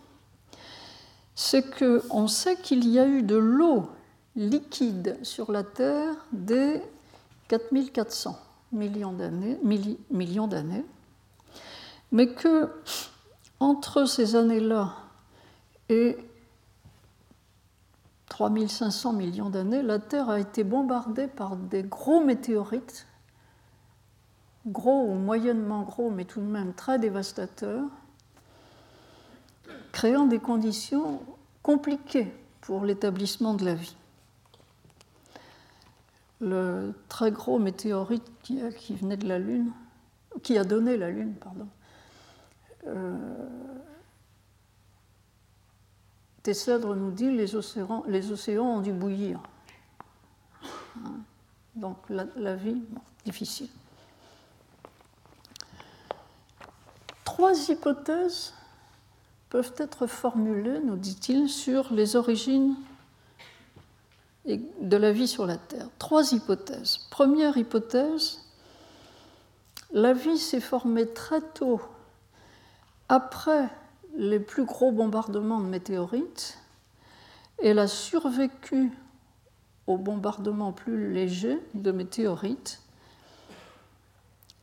c'est 1.34 1.64
qu'on 1.78 2.28
sait 2.28 2.56
qu'il 2.56 2.86
y 2.86 2.98
a 2.98 3.06
eu 3.06 3.22
de 3.22 3.36
l'eau 3.36 3.88
liquide 4.36 5.16
sur 5.22 5.50
la 5.50 5.62
Terre 5.62 6.14
dès 6.32 6.82
4400 7.50 8.38
millions 8.70 9.12
d'années, 9.12 9.58
millions 10.10 10.46
d'années, 10.46 10.84
mais 12.12 12.32
que 12.32 12.70
entre 13.58 14.04
ces 14.04 14.36
années-là 14.36 14.94
et 15.88 16.16
3500 18.28 19.12
millions 19.14 19.50
d'années, 19.50 19.82
la 19.82 19.98
Terre 19.98 20.30
a 20.30 20.38
été 20.38 20.62
bombardée 20.62 21.26
par 21.26 21.56
des 21.56 21.82
gros 21.82 22.24
météorites 22.24 23.08
gros 24.66 25.10
ou 25.10 25.14
moyennement 25.14 25.82
gros, 25.82 26.10
mais 26.10 26.26
tout 26.26 26.40
de 26.40 26.46
même 26.46 26.72
très 26.74 27.00
dévastateurs, 27.00 27.88
créant 29.90 30.26
des 30.26 30.38
conditions 30.38 31.20
compliquées 31.62 32.32
pour 32.60 32.84
l'établissement 32.84 33.54
de 33.54 33.64
la 33.64 33.74
vie. 33.74 33.96
Le 36.40 36.94
très 37.08 37.30
gros 37.30 37.58
météorite 37.58 38.24
qui, 38.42 38.94
venait 38.94 39.16
de 39.16 39.28
la 39.28 39.38
Lune, 39.38 39.72
qui 40.42 40.56
a 40.56 40.64
donné 40.64 40.96
la 40.96 41.10
Lune, 41.10 41.34
pardon, 41.34 41.68
euh, 42.86 43.14
nous 46.46 47.10
dit 47.10 47.30
les 47.30 47.54
océans, 47.54 48.04
les 48.06 48.32
océans 48.32 48.76
ont 48.76 48.80
dû 48.80 48.92
bouillir. 48.92 49.40
Donc 51.74 51.96
la, 52.08 52.56
vie, 52.56 52.82
difficile. 53.24 53.68
Trois 57.24 57.52
hypothèses 57.70 58.54
peuvent 59.50 59.74
être 59.76 60.06
formulées, 60.06 60.80
nous 60.80 60.96
dit-il, 60.96 61.48
sur 61.48 61.92
les 61.92 62.16
origines 62.16 62.74
de 64.46 64.96
la 64.96 65.12
vie 65.12 65.28
sur 65.28 65.46
la 65.46 65.56
Terre. 65.56 65.88
Trois 65.98 66.32
hypothèses. 66.32 66.98
Première 67.10 67.56
hypothèse, 67.56 68.40
la 69.92 70.12
vie 70.12 70.38
s'est 70.38 70.60
formée 70.60 71.06
très 71.06 71.40
tôt 71.40 71.80
après 73.08 73.68
les 74.16 74.40
plus 74.40 74.64
gros 74.64 74.92
bombardements 74.92 75.60
de 75.60 75.66
météorites. 75.66 76.58
Elle 77.62 77.78
a 77.78 77.86
survécu 77.88 78.90
aux 79.86 79.98
bombardements 79.98 80.72
plus 80.72 81.12
légers 81.12 81.58
de 81.74 81.90
météorites 81.92 82.80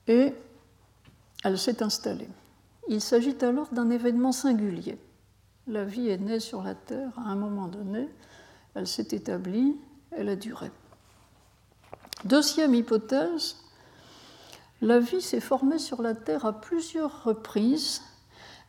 et 0.07 0.33
elle 1.43 1.57
s'est 1.57 1.83
installée. 1.83 2.29
Il 2.87 3.01
s'agit 3.01 3.35
alors 3.41 3.67
d'un 3.71 3.89
événement 3.89 4.31
singulier. 4.31 4.97
La 5.67 5.83
vie 5.83 6.09
est 6.09 6.17
née 6.17 6.39
sur 6.39 6.63
la 6.63 6.75
Terre 6.75 7.11
à 7.17 7.29
un 7.29 7.35
moment 7.35 7.67
donné, 7.67 8.07
elle 8.77 8.85
s'est 8.85 9.07
établie, 9.09 9.75
elle 10.11 10.29
a 10.29 10.35
duré. 10.35 10.69
Deuxième 12.25 12.75
hypothèse, 12.75 13.57
la 14.81 14.99
vie 14.99 15.21
s'est 15.21 15.39
formée 15.39 15.79
sur 15.79 16.03
la 16.03 16.13
Terre 16.13 16.45
à 16.45 16.61
plusieurs 16.61 17.23
reprises. 17.23 18.03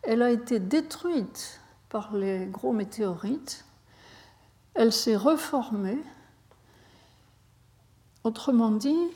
Elle 0.02 0.22
a 0.22 0.30
été 0.30 0.60
détruite 0.60 1.60
par 1.90 2.16
les 2.16 2.46
gros 2.46 2.72
météorites. 2.72 3.66
Elle 4.72 4.94
s'est 4.94 5.16
reformée. 5.16 5.98
Autrement 8.24 8.70
dit, 8.70 9.08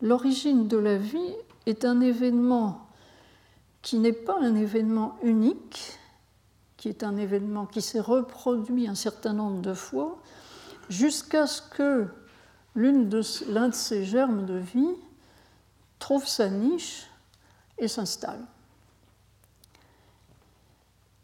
l'origine 0.00 0.68
de 0.68 0.78
la 0.78 0.96
vie 0.96 1.34
est 1.66 1.84
un 1.84 2.00
événement 2.00 2.88
qui 3.82 3.98
n'est 3.98 4.14
pas 4.14 4.38
un 4.40 4.54
événement 4.54 5.18
unique, 5.22 5.98
qui 6.80 6.88
est 6.88 7.04
un 7.04 7.18
événement 7.18 7.66
qui 7.66 7.82
s'est 7.82 8.00
reproduit 8.00 8.88
un 8.88 8.94
certain 8.94 9.34
nombre 9.34 9.60
de 9.60 9.74
fois, 9.74 10.18
jusqu'à 10.88 11.46
ce 11.46 11.60
que 11.60 12.08
l'un 12.74 13.02
de, 13.02 13.20
ces 13.20 14.06
germes 14.06 14.46
de 14.46 14.54
vie 14.54 14.96
trouve 15.98 16.26
sa 16.26 16.48
niche 16.48 17.06
et 17.76 17.86
s'installe. 17.86 18.40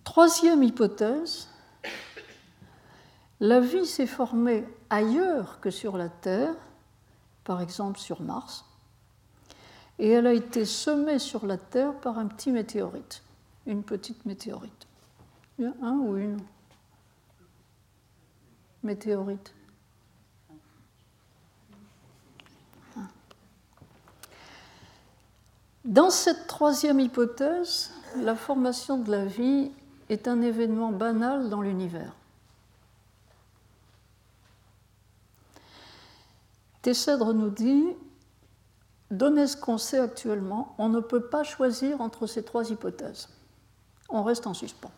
Troisième 0.05 0.63
hypothèse, 0.63 1.49
la 3.41 3.59
vie 3.59 3.87
s'est 3.87 4.07
formée 4.07 4.63
ailleurs 4.91 5.59
que 5.61 5.71
sur 5.71 5.97
la 5.97 6.11
Terre, 6.11 6.55
par 7.45 7.63
exemple 7.63 7.99
sur 7.99 8.21
Mars, 8.21 8.67
et 9.99 10.11
elle 10.11 10.27
a 10.27 10.35
été 10.35 10.67
semée 10.67 11.19
sur 11.19 11.47
la 11.47 11.57
Terre 11.57 11.95
par 11.95 12.19
un 12.19 12.27
petit 12.27 12.53
météorite, 12.53 13.23
une 13.65 13.83
petite 13.83 14.27
météorite. 14.27 14.86
Un 15.59 15.99
ou 15.99 16.17
une 16.17 16.39
météorite 18.83 19.55
Dans 25.87 26.11
cette 26.11 26.49
troisième 26.49 26.99
hypothèse, 26.99 27.93
la 28.17 28.35
formation 28.35 28.99
de 28.99 29.11
la 29.11 29.25
vie 29.25 29.71
est 30.09 30.27
un 30.27 30.43
événement 30.43 30.91
banal 30.91 31.49
dans 31.49 31.63
l'univers. 31.63 32.13
Tessèdre 36.83 37.33
nous 37.33 37.51
dit 37.51 37.85
Donner 39.13 39.47
ce 39.47 39.57
qu'on 39.57 39.79
sait 39.79 40.01
actuellement, 40.01 40.75
on 40.79 40.89
ne 40.89 40.99
peut 40.99 41.29
pas 41.29 41.45
choisir 41.45 42.01
entre 42.01 42.27
ces 42.27 42.43
trois 42.43 42.69
hypothèses. 42.71 43.29
On 44.09 44.25
reste 44.25 44.49
en 44.49 44.55
suspens. 44.55 44.91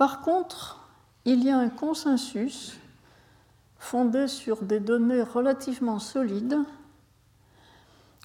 Par 0.00 0.22
contre, 0.22 0.80
il 1.26 1.44
y 1.44 1.50
a 1.50 1.58
un 1.58 1.68
consensus 1.68 2.78
fondé 3.78 4.28
sur 4.28 4.62
des 4.62 4.80
données 4.80 5.20
relativement 5.20 5.98
solides 5.98 6.56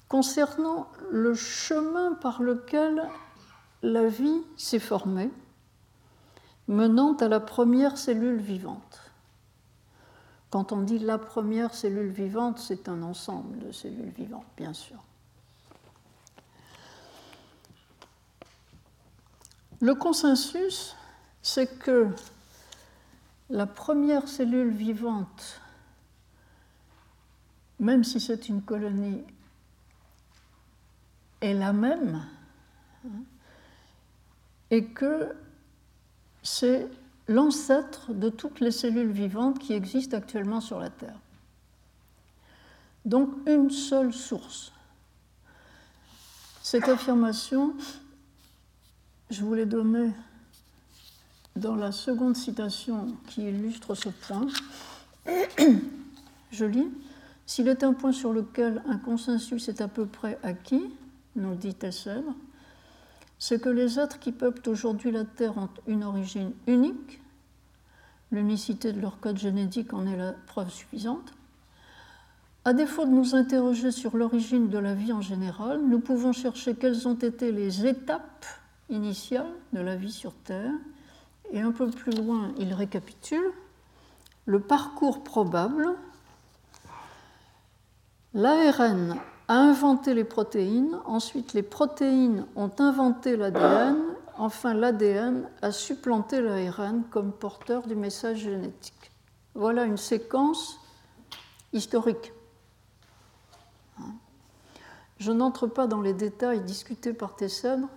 concernant 0.08 0.88
le 1.10 1.34
chemin 1.34 2.14
par 2.14 2.40
lequel 2.40 3.06
la 3.82 4.08
vie 4.08 4.40
s'est 4.56 4.78
formée, 4.78 5.30
menant 6.66 7.14
à 7.16 7.28
la 7.28 7.40
première 7.40 7.98
cellule 7.98 8.40
vivante. 8.40 9.12
Quand 10.48 10.72
on 10.72 10.80
dit 10.80 10.98
la 10.98 11.18
première 11.18 11.74
cellule 11.74 12.08
vivante, 12.08 12.58
c'est 12.58 12.88
un 12.88 13.02
ensemble 13.02 13.58
de 13.58 13.70
cellules 13.70 14.14
vivantes, 14.16 14.46
bien 14.56 14.72
sûr. 14.72 14.96
Le 19.82 19.94
consensus, 19.94 20.96
c'est 21.46 21.78
que 21.78 22.08
la 23.50 23.66
première 23.66 24.26
cellule 24.26 24.72
vivante, 24.72 25.60
même 27.78 28.02
si 28.02 28.18
c'est 28.18 28.48
une 28.48 28.62
colonie, 28.62 29.22
est 31.40 31.54
la 31.54 31.72
même, 31.72 32.20
hein, 33.04 33.10
et 34.72 34.86
que 34.86 35.36
c'est 36.42 36.88
l'ancêtre 37.28 38.12
de 38.12 38.28
toutes 38.28 38.58
les 38.58 38.72
cellules 38.72 39.12
vivantes 39.12 39.60
qui 39.60 39.72
existent 39.72 40.16
actuellement 40.16 40.60
sur 40.60 40.80
la 40.80 40.90
Terre. 40.90 41.20
Donc 43.04 43.30
une 43.46 43.70
seule 43.70 44.12
source. 44.12 44.72
Cette 46.60 46.88
affirmation, 46.88 47.72
je 49.30 49.44
vous 49.44 49.54
l'ai 49.54 49.66
donnée 49.66 50.10
dans 51.56 51.74
la 51.74 51.90
seconde 51.90 52.36
citation 52.36 53.08
qui 53.26 53.48
illustre 53.48 53.94
ce 53.94 54.10
point. 54.10 54.46
Je 56.52 56.64
lis 56.64 56.88
S'il 57.46 57.68
est 57.68 57.82
un 57.82 57.94
point 57.94 58.12
sur 58.12 58.32
lequel 58.32 58.82
un 58.86 58.98
consensus 58.98 59.68
est 59.68 59.80
à 59.80 59.88
peu 59.88 60.06
près 60.06 60.38
acquis, 60.42 60.84
nous 61.34 61.54
dit 61.54 61.74
Tessel, 61.74 62.22
c'est 63.38 63.60
que 63.60 63.68
les 63.68 63.98
êtres 63.98 64.18
qui 64.18 64.32
peuplent 64.32 64.68
aujourd'hui 64.68 65.10
la 65.10 65.24
Terre 65.24 65.58
ont 65.58 65.68
une 65.86 66.04
origine 66.04 66.52
unique, 66.66 67.20
l'unicité 68.30 68.92
de 68.92 69.00
leur 69.00 69.20
code 69.20 69.38
génétique 69.38 69.92
en 69.92 70.06
est 70.06 70.16
la 70.16 70.32
preuve 70.32 70.70
suffisante. 70.70 71.32
À 72.64 72.72
défaut 72.72 73.04
de 73.04 73.10
nous 73.10 73.34
interroger 73.34 73.92
sur 73.92 74.16
l'origine 74.16 74.68
de 74.68 74.78
la 74.78 74.94
vie 74.94 75.12
en 75.12 75.20
général, 75.20 75.80
nous 75.86 76.00
pouvons 76.00 76.32
chercher 76.32 76.74
quelles 76.74 77.06
ont 77.06 77.14
été 77.14 77.52
les 77.52 77.86
étapes 77.86 78.44
initiales 78.90 79.52
de 79.72 79.80
la 79.80 79.94
vie 79.94 80.12
sur 80.12 80.34
Terre 80.34 80.72
Et 81.52 81.60
un 81.60 81.72
peu 81.72 81.90
plus 81.90 82.12
loin, 82.12 82.52
il 82.58 82.72
récapitule 82.74 83.52
le 84.46 84.60
parcours 84.60 85.22
probable. 85.24 85.96
L'ARN 88.34 89.16
a 89.48 89.54
inventé 89.54 90.14
les 90.14 90.24
protéines, 90.24 90.98
ensuite 91.04 91.52
les 91.52 91.62
protéines 91.62 92.46
ont 92.56 92.70
inventé 92.78 93.36
l'ADN, 93.36 93.96
enfin 94.36 94.74
l'ADN 94.74 95.48
a 95.62 95.72
supplanté 95.72 96.40
l'ARN 96.40 97.02
comme 97.10 97.32
porteur 97.32 97.86
du 97.86 97.94
message 97.94 98.38
génétique. 98.38 99.10
Voilà 99.54 99.84
une 99.84 99.96
séquence 99.96 100.78
historique. 101.72 102.32
Je 105.18 105.32
n'entre 105.32 105.66
pas 105.66 105.86
dans 105.86 106.02
les 106.02 106.12
détails 106.12 106.60
discutés 106.60 107.14
par 107.14 107.36
Tessèdre 107.36 107.88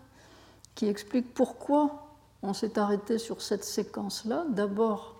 qui 0.75 0.87
expliquent 0.87 1.33
pourquoi 1.33 2.08
on 2.41 2.53
s'est 2.53 2.79
arrêté 2.79 3.17
sur 3.17 3.41
cette 3.41 3.63
séquence-là. 3.63 4.45
D'abord 4.49 5.15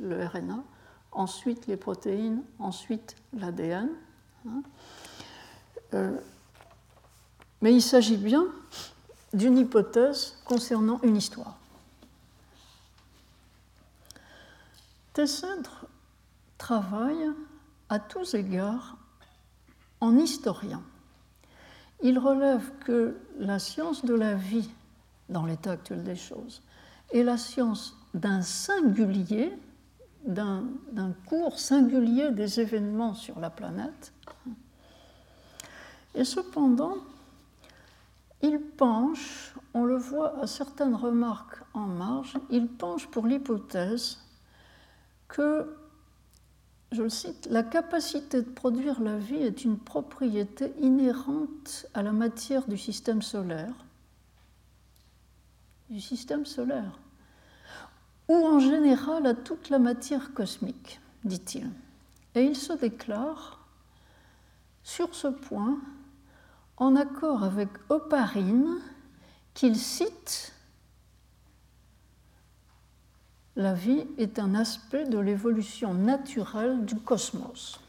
le 0.00 0.26
RNA, 0.26 0.62
ensuite 1.12 1.66
les 1.66 1.76
protéines, 1.76 2.42
ensuite 2.58 3.16
l'ADN. 3.32 3.90
Hein. 4.46 4.62
Euh, 5.94 6.16
mais 7.62 7.74
il 7.74 7.82
s'agit 7.82 8.16
bien 8.16 8.46
d'une 9.32 9.58
hypothèse 9.58 10.38
concernant 10.44 11.00
une 11.02 11.16
histoire. 11.16 11.56
Tessèdre 15.12 15.86
travaille 16.58 17.30
à 17.88 17.98
tous 17.98 18.34
égards 18.34 18.96
en 20.00 20.16
historien. 20.16 20.82
Il 22.02 22.18
relève 22.18 22.70
que 22.80 23.16
la 23.38 23.58
science 23.58 24.04
de 24.04 24.14
la 24.14 24.34
vie, 24.34 24.68
dans 25.28 25.44
l'état 25.44 25.72
actuel 25.72 26.02
des 26.04 26.16
choses, 26.16 26.62
est 27.12 27.22
la 27.22 27.36
science 27.36 27.96
d'un 28.14 28.42
singulier, 28.42 29.52
d'un 30.24 30.64
cours 31.26 31.58
singulier 31.58 32.30
des 32.30 32.60
événements 32.60 33.14
sur 33.14 33.38
la 33.38 33.50
planète. 33.50 34.12
Et 36.14 36.24
cependant, 36.24 36.96
il 38.42 38.60
penche, 38.60 39.54
on 39.74 39.84
le 39.84 39.96
voit 39.96 40.38
à 40.40 40.46
certaines 40.46 40.94
remarques 40.94 41.62
en 41.74 41.86
marge, 41.86 42.38
il 42.50 42.68
penche 42.68 43.06
pour 43.08 43.26
l'hypothèse 43.26 44.18
que 45.28 45.76
je 46.92 47.02
le 47.02 47.08
cite, 47.08 47.48
la 47.50 47.62
capacité 47.62 48.42
de 48.42 48.48
produire 48.48 49.00
la 49.00 49.18
vie 49.18 49.42
est 49.42 49.64
une 49.64 49.78
propriété 49.78 50.72
inhérente 50.80 51.86
à 51.94 52.02
la 52.02 52.12
matière 52.12 52.66
du 52.66 52.78
système 52.78 53.22
solaire. 53.22 53.74
Du 55.90 56.00
système 56.00 56.46
solaire. 56.46 56.98
Ou 58.28 58.34
en 58.34 58.58
général 58.58 59.26
à 59.26 59.34
toute 59.34 59.70
la 59.70 59.78
matière 59.78 60.34
cosmique, 60.34 61.00
dit-il. 61.24 61.70
Et 62.34 62.44
il 62.44 62.56
se 62.56 62.72
déclare 62.72 63.60
sur 64.82 65.14
ce 65.14 65.28
point 65.28 65.78
en 66.76 66.96
accord 66.96 67.42
avec 67.42 67.68
Oparine, 67.88 68.76
qu'il 69.54 69.76
cite 69.76 70.52
la 73.56 73.72
vie 73.72 74.04
est 74.18 74.38
un 74.38 74.54
aspect 74.54 75.06
de 75.06 75.18
l'évolution 75.18 75.94
naturelle 75.94 76.84
du 76.84 76.96
cosmos. 76.96 77.80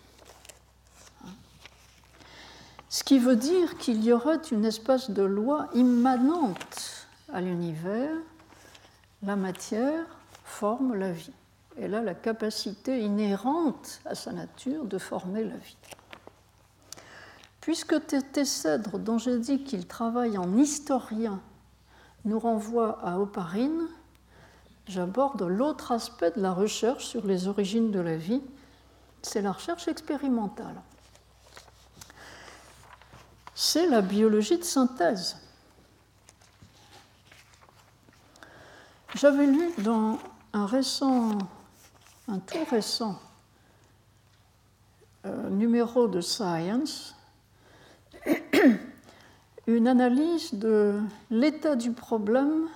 Ce 2.88 3.04
qui 3.04 3.20
veut 3.20 3.36
dire 3.36 3.78
qu'il 3.78 4.02
y 4.02 4.14
aurait 4.14 4.42
une 4.52 4.64
espèce 4.64 5.10
de 5.12 5.24
loi 5.24 5.68
immanente 5.76 7.07
à 7.32 7.42
l'univers, 7.42 8.16
la 9.24 9.36
matière 9.36 10.06
forme 10.44 10.96
la 10.96 11.12
vie. 11.12 11.34
Elle 11.80 11.94
a 11.94 12.02
la 12.02 12.16
capacité 12.16 13.02
inhérente 13.02 14.00
à 14.06 14.16
sa 14.16 14.32
nature 14.32 14.86
de 14.86 14.98
former 14.98 15.44
la 15.44 15.58
vie. 15.58 15.78
Puisque 17.62 17.96
Tessèdre, 18.32 18.98
dont 18.98 19.18
j'ai 19.18 19.38
dit 19.40 19.64
qu'il 19.64 19.88
travaille 19.88 20.38
en 20.38 20.58
historien, 20.58 21.42
nous 22.26 22.40
renvoie 22.40 23.00
à 23.04 23.20
Oparine, 23.20 23.88
j'aborde 24.88 25.44
l'autre 25.44 25.92
aspect 25.92 26.32
de 26.32 26.42
la 26.42 26.54
recherche 26.54 27.06
sur 27.06 27.26
les 27.28 27.48
origines 27.48 27.92
de 27.92 28.00
la 28.00 28.16
vie, 28.16 28.42
c'est 29.22 29.42
la 29.42 29.52
recherche 29.52 29.88
expérimentale. 29.88 30.82
C'est 33.54 33.88
la 33.88 34.02
biologie 34.02 34.58
de 34.58 34.64
synthèse. 34.64 35.38
J'avais 39.16 39.48
lu 39.48 39.72
dans 39.80 40.20
un 40.54 40.66
récent, 40.66 41.38
un 42.28 42.40
tout 42.40 42.66
récent 42.70 43.20
euh, 45.26 45.50
numéro 45.50 46.08
de 46.08 46.20
Science 46.20 47.16
une 49.68 49.88
analyse 49.88 50.54
de 50.54 51.00
l'état 51.30 51.76
du 51.76 51.92
problème 51.92 52.68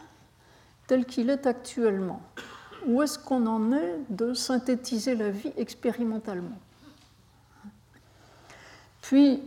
tel 0.88 1.05
qu'il 1.05 1.29
est 1.29 1.45
actuellement. 1.47 2.21
Où 2.86 3.01
est-ce 3.01 3.19
qu'on 3.19 3.45
en 3.45 3.73
est 3.73 3.99
de 4.09 4.34
synthétiser 4.34 5.15
la 5.15 5.29
vie 5.29 5.53
expérimentalement? 5.57 6.57
Puis, 9.01 9.43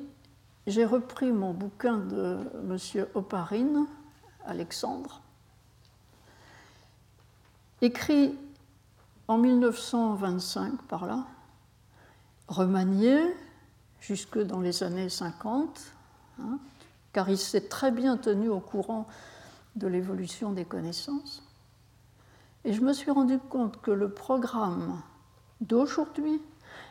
j'ai 0.66 0.84
repris 0.84 1.32
mon 1.32 1.52
bouquin 1.52 1.98
de 1.98 2.38
M. 2.68 3.06
Oparine, 3.14 3.86
Alexandre, 4.46 5.20
écrit 7.84 8.34
en 9.28 9.38
1925 9.38 10.82
par 10.82 11.06
là, 11.06 11.24
remanié 12.48 13.20
jusque 14.00 14.38
dans 14.38 14.60
les 14.60 14.82
années 14.82 15.08
50, 15.08 15.80
hein, 16.40 16.58
car 17.12 17.28
il 17.28 17.38
s'est 17.38 17.68
très 17.68 17.90
bien 17.90 18.16
tenu 18.16 18.48
au 18.48 18.60
courant 18.60 19.06
de 19.76 19.86
l'évolution 19.86 20.52
des 20.52 20.64
connaissances. 20.64 21.42
Et 22.64 22.72
je 22.72 22.80
me 22.80 22.92
suis 22.92 23.10
rendu 23.10 23.38
compte 23.38 23.80
que 23.82 23.90
le 23.90 24.10
programme 24.10 25.00
d'aujourd'hui 25.60 26.40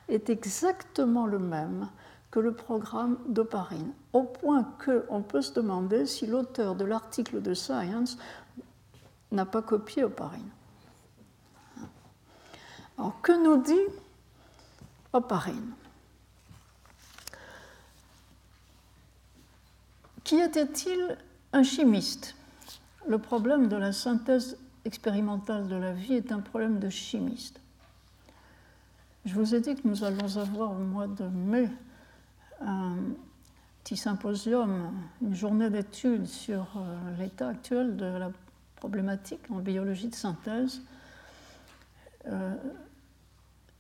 est 0.10 0.30
exactement 0.30 1.26
le 1.26 1.40
même 1.40 1.90
que 2.30 2.40
le 2.40 2.52
programme 2.52 3.20
d'Oparine, 3.28 3.94
au 4.12 4.24
point 4.24 4.68
qu'on 4.84 5.22
peut 5.22 5.44
se 5.44 5.54
demander 5.54 6.08
si 6.08 6.26
l'auteur 6.26 6.74
de 6.74 6.84
l'article 6.84 7.44
de 7.44 7.54
Science 7.54 8.18
n'a 9.32 9.46
pas 9.46 9.62
copié 9.62 10.04
Oparine. 10.04 10.50
Alors, 12.98 13.22
que 13.22 13.32
nous 13.32 13.62
dit 13.62 13.94
Oparine 15.12 15.74
Qui 20.24 20.40
était-il 20.40 21.18
un 21.52 21.64
chimiste? 21.64 22.36
Le 23.08 23.18
problème 23.18 23.68
de 23.68 23.76
la 23.76 23.92
synthèse 23.92 24.58
expérimentale 24.86 25.68
de 25.68 25.76
la 25.76 25.92
vie 25.92 26.14
est 26.14 26.32
un 26.32 26.40
problème 26.40 26.80
de 26.80 26.90
chimiste. 26.90 27.60
Je 29.26 29.34
vous 29.36 29.56
ai 29.56 29.62
dit 29.62 29.76
que 29.76 29.88
nous 29.88 30.04
allons 30.04 30.38
avoir 30.38 30.72
au 30.72 30.84
mois 30.84 31.08
de 31.08 31.26
mai 31.26 31.70
un 32.62 32.96
petit 33.84 33.98
symposium, 33.98 34.94
une 35.22 35.36
journée 35.36 35.70
d'études 35.70 36.26
sur 36.26 36.66
euh, 36.78 37.18
l'état 37.18 37.50
actuel 37.50 37.98
de 37.98 38.06
la 38.06 38.32
problématique 38.78 39.42
en 39.50 39.60
biologie 39.60 40.08
de 40.08 40.16
synthèse. 40.16 40.82
Euh, 42.28 42.56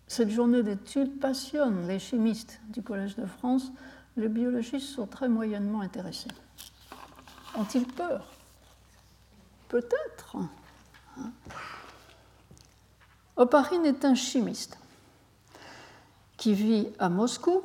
cette 0.07 0.29
journée 0.29 0.63
d'études 0.63 1.19
passionne 1.19 1.87
les 1.87 1.99
chimistes 1.99 2.59
du 2.69 2.81
Collège 2.81 3.15
de 3.15 3.25
France. 3.25 3.71
Les 4.17 4.27
biologistes 4.27 4.89
sont 4.89 5.07
très 5.07 5.27
moyennement 5.27 5.81
intéressés. 5.81 6.29
Ont-ils 7.55 7.85
peur? 7.85 8.31
Peut-être. 9.69 10.37
Oparine 13.35 13.85
est 13.85 14.05
un 14.05 14.13
chimiste 14.13 14.77
qui 16.37 16.53
vit 16.53 16.89
à 16.99 17.09
Moscou, 17.09 17.61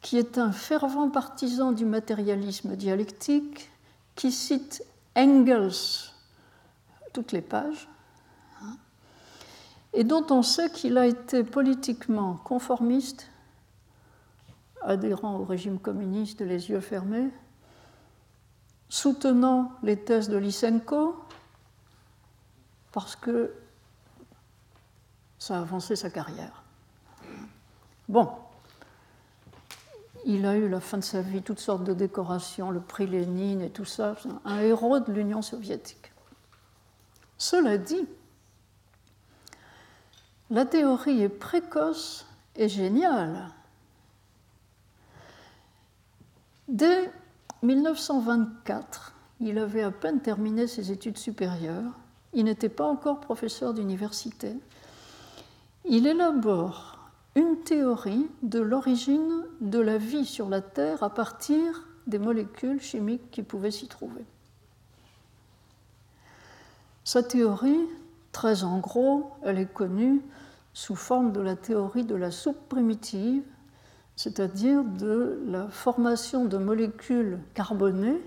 qui 0.00 0.16
est 0.18 0.38
un 0.38 0.50
fervent 0.50 1.10
partisan 1.10 1.72
du 1.72 1.84
matérialisme 1.84 2.74
dialectique, 2.74 3.70
qui 4.14 4.32
cite 4.32 4.82
Engels 5.14 6.10
toutes 7.12 7.32
les 7.32 7.42
pages, 7.42 7.88
et 9.98 10.04
dont 10.04 10.24
on 10.30 10.44
sait 10.44 10.70
qu'il 10.70 10.96
a 10.96 11.08
été 11.08 11.42
politiquement 11.42 12.36
conformiste, 12.44 13.28
adhérent 14.80 15.34
au 15.34 15.44
régime 15.44 15.80
communiste 15.80 16.40
les 16.40 16.70
yeux 16.70 16.78
fermés, 16.78 17.30
soutenant 18.88 19.72
les 19.82 19.96
thèses 19.96 20.28
de 20.28 20.36
Lysenko, 20.36 21.16
parce 22.92 23.16
que 23.16 23.52
ça 25.40 25.56
a 25.56 25.62
avancé 25.62 25.96
sa 25.96 26.10
carrière. 26.10 26.62
Bon, 28.08 28.30
il 30.24 30.46
a 30.46 30.56
eu 30.56 30.68
la 30.68 30.78
fin 30.78 30.98
de 30.98 31.02
sa 31.02 31.22
vie 31.22 31.42
toutes 31.42 31.58
sortes 31.58 31.82
de 31.82 31.92
décorations, 31.92 32.70
le 32.70 32.80
prix 32.80 33.08
Lénine 33.08 33.62
et 33.62 33.70
tout 33.70 33.84
ça, 33.84 34.14
un 34.44 34.60
héros 34.60 35.00
de 35.00 35.10
l'Union 35.10 35.42
soviétique. 35.42 36.12
Cela 37.36 37.78
dit, 37.78 38.06
la 40.50 40.64
théorie 40.64 41.22
est 41.22 41.28
précoce 41.28 42.26
et 42.56 42.68
géniale. 42.68 43.50
Dès 46.68 47.10
1924, 47.62 49.14
il 49.40 49.58
avait 49.58 49.82
à 49.82 49.90
peine 49.90 50.20
terminé 50.20 50.66
ses 50.66 50.90
études 50.92 51.18
supérieures, 51.18 51.92
il 52.34 52.44
n'était 52.44 52.68
pas 52.68 52.86
encore 52.86 53.20
professeur 53.20 53.72
d'université. 53.72 54.54
Il 55.84 56.06
élabore 56.06 56.98
une 57.34 57.60
théorie 57.62 58.28
de 58.42 58.58
l'origine 58.58 59.44
de 59.60 59.78
la 59.78 59.96
vie 59.96 60.26
sur 60.26 60.48
la 60.48 60.60
Terre 60.60 61.02
à 61.02 61.10
partir 61.10 61.86
des 62.06 62.18
molécules 62.18 62.80
chimiques 62.80 63.30
qui 63.30 63.42
pouvaient 63.42 63.70
s'y 63.70 63.86
trouver. 63.86 64.24
Sa 67.04 67.22
théorie, 67.22 67.86
très 68.32 68.64
en 68.64 68.78
gros, 68.78 69.32
elle 69.42 69.58
est 69.58 69.72
connue 69.72 70.22
sous 70.72 70.96
forme 70.96 71.32
de 71.32 71.40
la 71.40 71.56
théorie 71.56 72.04
de 72.04 72.14
la 72.14 72.30
soupe 72.30 72.68
primitive, 72.68 73.42
c'est-à-dire 74.16 74.84
de 74.84 75.40
la 75.46 75.68
formation 75.68 76.44
de 76.44 76.58
molécules 76.58 77.38
carbonées 77.54 78.20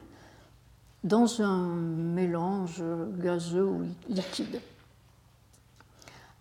dans 1.04 1.41
un 1.41 1.68
mélange 1.68 2.84
gazeux 3.18 3.66
ou 3.66 3.84
liquide. 4.10 4.62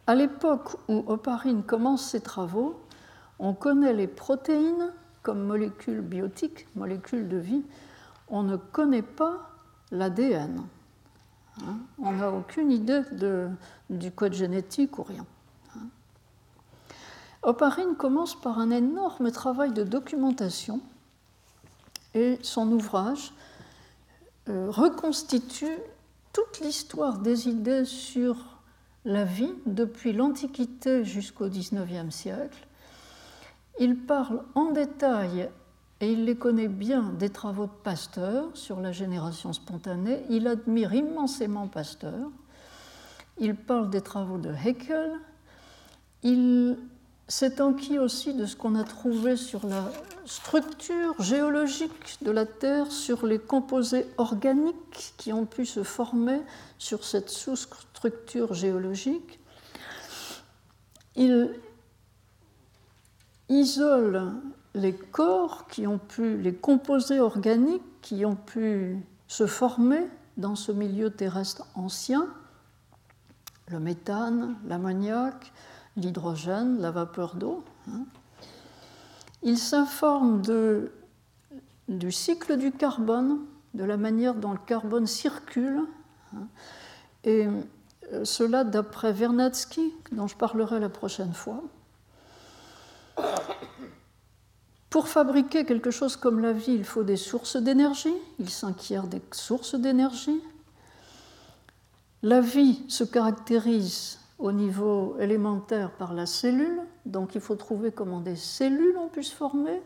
À 0.07 0.15
l'époque 0.15 0.77
où 0.89 1.05
Oparine 1.07 1.63
commence 1.63 2.11
ses 2.11 2.21
travaux, 2.21 2.81
on 3.39 3.55
connaît 3.55 3.93
les 3.93 4.09
protéines 4.09 4.93
comme 5.23 5.45
molécules 5.45 6.01
biotiques, 6.01 6.67
molécules 6.75 7.29
de 7.29 7.37
vie. 7.37 7.63
On 8.29 8.43
ne 8.43 8.57
connaît 8.57 9.03
pas 9.03 9.51
l'ADN. 9.91 10.63
Hein. 11.67 11.79
on 11.99 12.13
n'a 12.13 12.31
aucune 12.31 12.71
idée 12.71 13.03
du 13.89 14.11
code 14.13 14.33
génétique 14.33 14.99
ou 14.99 15.03
rien. 15.03 15.27
Hein. 15.77 15.87
Oparine 17.43 17.97
commence 17.97 18.41
par 18.41 18.59
un 18.59 18.71
énorme 18.71 19.31
travail 19.31 19.73
de 19.73 19.83
documentation 19.83 20.81
et 22.15 22.39
son 22.43 22.71
ouvrage 22.73 23.33
euh, 24.49 24.71
reconstitue 24.71 25.79
toute 26.33 26.61
l'histoire 26.61 27.19
des 27.19 27.49
idées 27.49 27.85
sur 27.85 28.61
la 29.05 29.25
vie 29.25 29.53
depuis 29.67 30.13
l'Antiquité 30.13 31.05
jusqu'au 31.05 31.49
XIXe 31.49 32.15
siècle. 32.15 32.67
Il 33.79 33.97
parle 33.97 34.43
en 34.55 34.73
détail, 34.73 35.51
et 36.01 36.13
il 36.13 36.25
les 36.25 36.37
connaît 36.37 36.69
bien, 36.69 37.13
des 37.19 37.29
travaux 37.29 37.67
de 37.67 37.83
Pasteur 37.83 38.49
sur 38.55 38.81
la 38.81 38.91
génération 38.91 39.53
spontanée. 39.53 40.25
Il 40.31 40.47
admire 40.47 40.95
immensément 40.95 41.69
Pasteur. 41.69 42.31
Il 43.39 43.55
parle 43.55 43.91
des 43.91 44.01
travaux 44.01 44.39
de 44.39 44.51
Haeckel. 44.51 45.13
Il 46.23 46.79
s'est 47.29 47.61
enquis 47.61 47.99
aussi 47.99 48.35
de 48.35 48.47
ce 48.47 48.57
qu'on 48.57 48.75
a 48.77 48.85
trouvé 48.85 49.37
sur 49.37 49.67
la 49.67 49.91
structure 50.25 51.15
géologique 51.21 52.17
de 52.23 52.31
la 52.31 52.47
Terre, 52.47 52.91
sur 52.91 53.27
les 53.27 53.39
composés 53.39 54.07
organiques 54.17 55.15
qui 55.19 55.33
ont 55.33 55.47
pu 55.47 55.67
se 55.67 55.83
former 55.83 56.41
sur 56.79 57.05
cette 57.05 57.29
sous-structure 57.29 58.55
géologique. 58.55 59.39
Il 61.15 61.55
isole 63.49 64.33
les 64.75 64.95
corps 64.95 65.67
qui 65.67 65.87
ont 65.87 65.99
pu, 65.99 66.37
les 66.39 66.55
composés 66.55 67.21
organiques 67.21 67.83
qui 68.03 68.25
ont 68.25 68.37
pu 68.37 68.99
se 69.27 69.47
former 69.47 70.09
dans 70.37 70.55
ce 70.55 70.73
milieu 70.73 71.11
terrestre 71.11 71.67
ancien, 71.75 72.29
le 73.69 73.79
méthane, 73.79 74.57
l'ammoniac, 74.67 75.53
l'hydrogène, 75.97 76.81
la 76.81 76.91
vapeur 76.91 77.35
d'eau. 77.35 77.65
Hein. 77.89 78.05
Il 79.43 79.59
s'informe 79.59 80.43
du 81.89 82.13
cycle 82.13 82.57
du 82.57 82.73
carbone, 82.73 83.41
de 83.75 83.85
la 83.85 83.97
manière 83.97 84.35
dont 84.35 84.53
le 84.53 84.59
carbone 84.59 85.07
circule, 85.07 85.83
hein. 86.35 86.47
et 87.25 87.47
euh, 88.13 88.25
cela 88.25 88.65
d'après 88.65 89.13
Vernadsky, 89.13 89.95
dont 90.13 90.27
je 90.27 90.37
parlerai 90.37 90.81
la 90.81 90.89
prochaine 90.89 91.33
fois. 91.33 91.63
Pour 94.91 95.07
fabriquer 95.07 95.65
quelque 95.65 95.93
chose 95.93 96.17
comme 96.17 96.41
la 96.41 96.53
vie, 96.53 96.73
il 96.73 96.85
faut 96.85 97.05
des 97.05 97.17
sources 97.17 97.57
d'énergie. 97.57 98.15
Il 98.41 98.51
s'inquiert 98.51 99.07
des 99.07 99.23
sources 99.31 99.77
d'énergie. 99.77 100.41
La 102.23 102.41
vie 102.41 102.83
se 102.89 103.05
caractérise 103.05 104.19
au 104.41 104.51
niveau 104.51 105.17
élémentaire 105.21 105.93
par 105.93 106.13
la 106.13 106.27
cellule, 106.27 106.81
donc 107.07 107.35
il 107.35 107.41
faut 107.41 107.55
trouver 107.55 107.93
comment 107.93 108.21
des 108.21 108.37
cellules 108.37 108.97
ont 108.97 109.09
pu 109.09 109.23
se 109.23 109.35
former. 109.35 109.81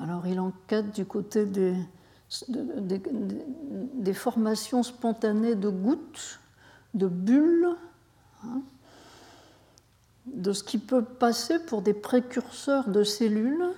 Alors 0.00 0.26
il 0.26 0.38
enquête 0.38 0.92
du 0.94 1.06
côté 1.06 1.46
des, 1.46 1.74
des, 2.48 4.12
formations 4.12 4.82
spontanées 4.82 5.54
de 5.54 5.68
gouttes, 5.68 6.40
de 6.94 7.06
bulles, 7.06 7.76
hein, 8.44 8.60
de 10.26 10.52
ce 10.52 10.64
qui 10.64 10.78
peut 10.78 11.04
passer 11.04 11.58
pour 11.60 11.82
des 11.82 11.94
précurseurs 11.94 12.88
de 12.88 13.04
cellules, 13.04 13.70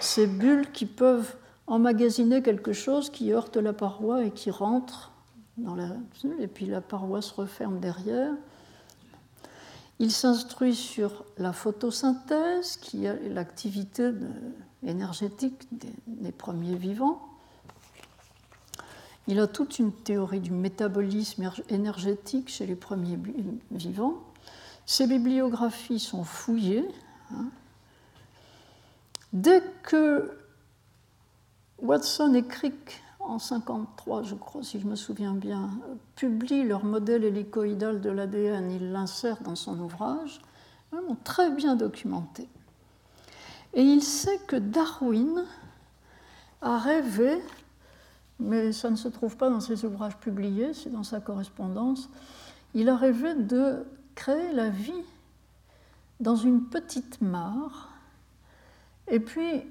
ces 0.00 0.26
bulles 0.26 0.70
qui 0.72 0.86
peuvent 0.86 1.36
emmagasiner 1.66 2.42
quelque 2.42 2.72
chose 2.72 3.10
qui 3.10 3.32
heurte 3.32 3.56
la 3.56 3.72
paroi 3.72 4.24
et 4.24 4.30
qui 4.30 4.50
rentre 4.50 5.12
dans 5.56 5.74
la... 5.74 5.88
et 6.38 6.46
puis 6.46 6.66
la 6.66 6.80
paroi 6.80 7.22
se 7.22 7.32
referme 7.34 7.80
derrière. 7.80 8.32
Il 9.98 10.10
s'instruit 10.10 10.74
sur 10.74 11.24
la 11.38 11.52
photosynthèse, 11.52 12.76
qui 12.76 13.04
est 13.04 13.28
l'activité 13.28 14.10
énergétique 14.84 15.68
des, 16.06 16.32
premiers 16.32 16.74
vivants. 16.74 17.22
Il 19.28 19.38
a 19.38 19.46
toute 19.46 19.78
une 19.78 19.92
théorie 19.92 20.40
du 20.40 20.50
métabolisme 20.50 21.52
énergétique 21.68 22.48
chez 22.48 22.66
les 22.66 22.74
premiers 22.74 23.18
vivants. 23.70 24.24
Ses 24.86 25.06
bibliographies 25.06 26.00
sont 26.00 26.24
fouillées. 26.24 26.88
Hein. 27.32 27.46
Dès 29.32 29.62
que 29.82 30.30
Watson 31.78 32.34
et 32.34 32.44
Crick 32.44 33.02
en 33.18 33.36
1953, 33.36 34.22
je 34.24 34.34
crois, 34.34 34.62
si 34.62 34.78
je 34.78 34.86
me 34.86 34.94
souviens 34.94 35.32
bien, 35.32 35.70
publie 36.16 36.64
leur 36.64 36.84
modèle 36.84 37.24
hélicoïdal 37.24 38.00
de 38.00 38.10
l'ADN, 38.10 38.70
il 38.70 38.92
l'insère 38.92 39.40
dans 39.42 39.56
son 39.56 39.78
ouvrage, 39.78 40.40
vraiment 40.90 41.16
très 41.24 41.50
bien 41.50 41.76
documenté. 41.76 42.48
Et 43.74 43.82
il 43.82 44.02
sait 44.02 44.38
que 44.46 44.56
Darwin 44.56 45.44
a 46.60 46.78
rêvé, 46.78 47.40
mais 48.38 48.72
ça 48.72 48.90
ne 48.90 48.96
se 48.96 49.08
trouve 49.08 49.36
pas 49.36 49.48
dans 49.48 49.60
ses 49.60 49.84
ouvrages 49.84 50.18
publiés, 50.18 50.74
c'est 50.74 50.90
dans 50.90 51.04
sa 51.04 51.20
correspondance, 51.20 52.10
il 52.74 52.88
a 52.88 52.96
rêvé 52.96 53.34
de 53.34 53.86
créer 54.14 54.52
la 54.52 54.68
vie 54.68 54.92
dans 56.20 56.36
une 56.36 56.64
petite 56.64 57.20
mare, 57.22 57.91
et 59.08 59.20
puis 59.20 59.62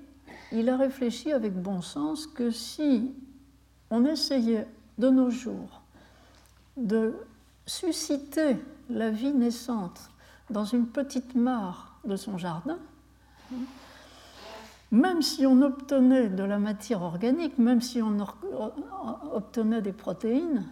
il 0.51 0.69
a 0.69 0.77
réfléchi 0.77 1.31
avec 1.31 1.53
bon 1.53 1.81
sens 1.81 2.27
que 2.27 2.51
si 2.51 3.13
on 3.89 4.05
essayait 4.05 4.67
de 4.97 5.09
nos 5.09 5.29
jours 5.29 5.81
de 6.77 7.13
susciter 7.65 8.57
la 8.89 9.09
vie 9.09 9.33
naissante 9.33 10.09
dans 10.49 10.65
une 10.65 10.87
petite 10.87 11.35
mare 11.35 11.99
de 12.03 12.15
son 12.15 12.37
jardin, 12.37 12.77
même 14.91 15.21
si 15.21 15.45
on 15.45 15.61
obtenait 15.61 16.27
de 16.27 16.43
la 16.43 16.59
matière 16.59 17.01
organique, 17.01 17.57
même 17.57 17.81
si 17.81 18.01
on 18.01 18.17
obtenait 19.33 19.81
des 19.81 19.93
protéines, 19.93 20.65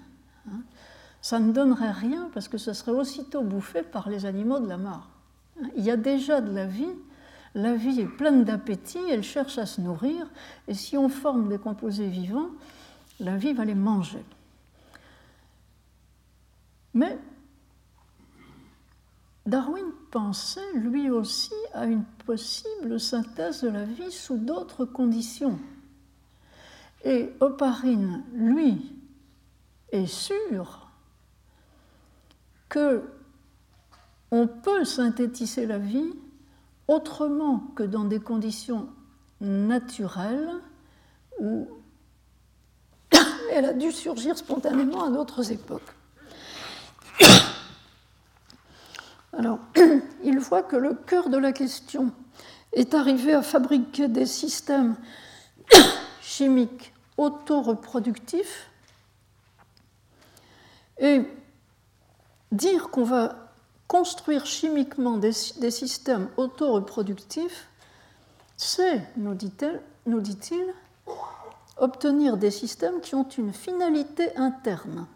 ça 1.21 1.39
ne 1.39 1.51
donnerait 1.51 1.91
rien 1.91 2.29
parce 2.33 2.47
que 2.47 2.57
ce 2.57 2.73
serait 2.73 2.91
aussitôt 2.91 3.41
bouffé 3.41 3.83
par 3.83 4.09
les 4.09 4.25
animaux 4.25 4.59
de 4.59 4.67
la 4.67 4.77
mare. 4.77 5.09
Il 5.75 5.83
y 5.83 5.91
a 5.91 5.97
déjà 5.97 6.41
de 6.41 6.53
la 6.53 6.65
vie, 6.65 6.93
la 7.55 7.75
vie 7.75 8.01
est 8.01 8.07
pleine 8.07 8.43
d'appétit, 8.43 8.99
elle 9.09 9.23
cherche 9.23 9.57
à 9.57 9.65
se 9.65 9.81
nourrir, 9.81 10.27
et 10.67 10.73
si 10.73 10.97
on 10.97 11.09
forme 11.09 11.49
des 11.49 11.57
composés 11.57 12.07
vivants, 12.07 12.49
la 13.19 13.37
vie 13.37 13.53
va 13.53 13.65
les 13.65 13.75
manger. 13.75 14.23
Mais 16.93 17.17
Darwin 19.45 19.85
pensait 20.11 20.73
lui 20.75 21.09
aussi 21.09 21.53
à 21.73 21.85
une 21.85 22.03
possible 22.25 22.99
synthèse 22.99 23.61
de 23.63 23.69
la 23.69 23.83
vie 23.83 24.11
sous 24.11 24.37
d'autres 24.37 24.85
conditions. 24.85 25.59
Et 27.03 27.31
Oparine, 27.39 28.23
lui, 28.33 28.93
est 29.91 30.05
sûr 30.05 30.89
que 32.67 33.03
on 34.31 34.47
peut 34.47 34.85
synthétiser 34.85 35.65
la 35.65 35.79
vie 35.79 36.13
autrement 36.89 37.59
que 37.75 37.83
dans 37.83 38.03
des 38.03 38.19
conditions 38.19 38.89
naturelles 39.41 40.49
où 41.39 41.69
elle 43.51 43.65
a 43.65 43.73
dû 43.73 43.91
surgir 43.91 44.35
spontanément 44.35 45.03
à 45.03 45.11
d'autres 45.11 45.51
époques. 45.51 45.93
Alors, 49.33 49.59
il 50.23 50.39
voit 50.39 50.63
que 50.63 50.75
le 50.75 50.95
cœur 50.95 51.29
de 51.29 51.37
la 51.37 51.51
question 51.51 52.11
est 52.73 52.95
arrivé 52.95 53.33
à 53.33 53.43
fabriquer 53.43 54.07
des 54.07 54.25
systèmes 54.25 54.95
chimiques 56.21 56.91
autoreproductifs 57.17 58.67
et 60.97 61.21
dire 62.51 62.89
qu'on 62.89 63.03
va 63.03 63.48
construire 63.89 64.45
chimiquement 64.45 65.17
des, 65.17 65.33
systèmes 65.33 66.29
auto-reproductifs, 66.37 67.67
c'est, 68.55 69.03
nous 69.17 69.33
dit-il, 69.33 70.73
obtenir 71.75 72.37
des 72.37 72.51
systèmes 72.51 73.01
qui 73.01 73.15
ont 73.15 73.27
une 73.27 73.51
finalité 73.51 74.37
interne, 74.37 75.07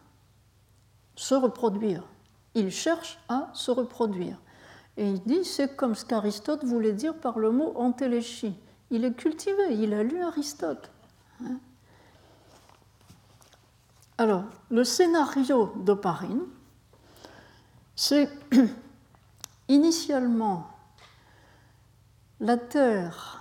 se 1.16 1.36
reproduire. 1.36 2.04
Il 2.56 2.72
cherche 2.72 3.20
à 3.30 3.52
se 3.54 3.70
reproduire. 3.70 4.38
Et 4.98 5.08
il 5.08 5.22
dit, 5.22 5.46
c'est 5.46 5.76
comme 5.76 5.94
ce 5.94 6.04
qu'Aristote 6.04 6.64
voulait 6.64 6.94
dire 6.94 7.14
par 7.16 7.38
le 7.38 7.52
mot 7.52 7.74
antéléchie. 7.76 8.56
Il 8.90 9.06
est 9.06 9.14
cultivé, 9.14 9.76
il 9.76 9.94
a 9.94 10.02
lu 10.02 10.24
Aristote. 10.24 10.90
Hein. 11.44 11.58
Alors, 14.18 14.46
le 14.72 14.84
scénario 14.84 15.74
d'Oparine, 15.76 16.42
c'est 17.96 18.30
initialement 19.68 20.68
la 22.40 22.58
Terre 22.58 23.40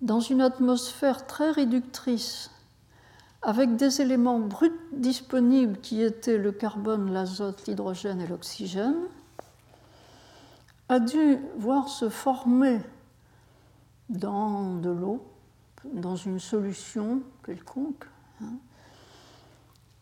dans 0.00 0.20
une 0.20 0.40
atmosphère 0.40 1.26
très 1.26 1.50
réductrice, 1.50 2.50
avec 3.42 3.76
des 3.76 4.00
éléments 4.00 4.38
bruts 4.38 4.72
disponibles 4.92 5.78
qui 5.80 6.02
étaient 6.02 6.38
le 6.38 6.52
carbone, 6.52 7.12
l'azote, 7.12 7.66
l'hydrogène 7.66 8.20
et 8.20 8.26
l'oxygène, 8.26 8.96
a 10.88 10.98
dû 10.98 11.38
voir 11.56 11.88
se 11.88 12.08
former 12.08 12.80
dans 14.08 14.74
de 14.76 14.90
l'eau, 14.90 15.24
dans 15.84 16.16
une 16.16 16.40
solution 16.40 17.22
quelconque, 17.44 18.04
hein, 18.42 18.52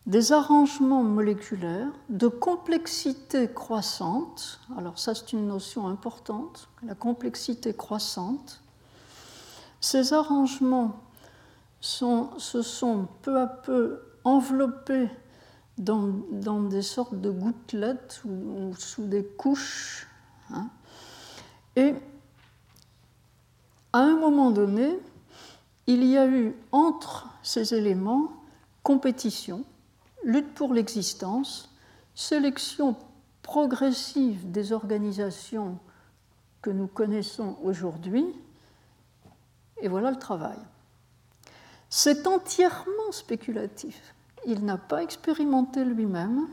des 0.09 0.31
arrangements 0.31 1.03
moléculaires 1.03 1.91
de 2.09 2.27
complexité 2.27 3.47
croissante. 3.47 4.59
Alors 4.75 4.97
ça, 4.97 5.13
c'est 5.13 5.33
une 5.33 5.47
notion 5.47 5.87
importante, 5.87 6.67
la 6.81 6.95
complexité 6.95 7.75
croissante. 7.75 8.59
Ces 9.79 10.13
arrangements 10.13 10.99
se 11.79 12.61
sont 12.63 13.07
peu 13.21 13.39
à 13.39 13.45
peu 13.45 14.01
enveloppés 14.23 15.09
dans, 15.77 16.07
des 16.63 16.81
sortes 16.81 17.21
de 17.21 17.29
gouttelettes 17.29 18.21
ou, 18.25 18.73
sous 18.79 19.05
des 19.05 19.23
couches. 19.23 20.07
Hein. 20.49 20.69
Et 21.75 21.93
à 23.93 23.99
un 23.99 24.17
moment 24.17 24.49
donné, 24.49 24.99
il 25.85 26.03
y 26.03 26.17
a 26.17 26.25
eu 26.25 26.55
entre 26.71 27.27
ces 27.43 27.75
éléments 27.75 28.31
compétition 28.81 29.65
lutte 30.23 30.53
pour 30.53 30.73
l'existence, 30.73 31.69
sélection 32.15 32.95
progressive 33.41 34.51
des 34.51 34.73
organisations 34.73 35.79
que 36.61 36.69
nous 36.69 36.87
connaissons 36.87 37.57
aujourd'hui, 37.63 38.25
et 39.81 39.87
voilà 39.87 40.11
le 40.11 40.19
travail. 40.19 40.57
C'est 41.89 42.27
entièrement 42.27 43.11
spéculatif. 43.11 44.13
Il 44.45 44.65
n'a 44.65 44.77
pas 44.77 45.01
expérimenté 45.01 45.83
lui-même. 45.83 46.47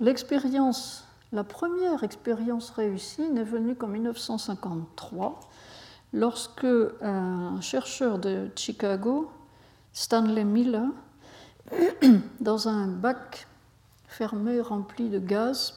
L'expérience, 0.00 1.04
la 1.32 1.44
première 1.44 2.02
expérience 2.02 2.70
réussie 2.70 3.28
n'est 3.28 3.44
venue 3.44 3.76
qu'en 3.76 3.88
1953, 3.88 5.40
lorsque 6.12 6.66
un 7.02 7.60
chercheur 7.60 8.18
de 8.18 8.50
Chicago, 8.56 9.30
Stanley 9.92 10.44
Miller, 10.44 10.88
dans 12.40 12.68
un 12.68 12.86
bac 12.86 13.46
fermé 14.06 14.60
rempli 14.60 15.08
de 15.08 15.18
gaz, 15.18 15.74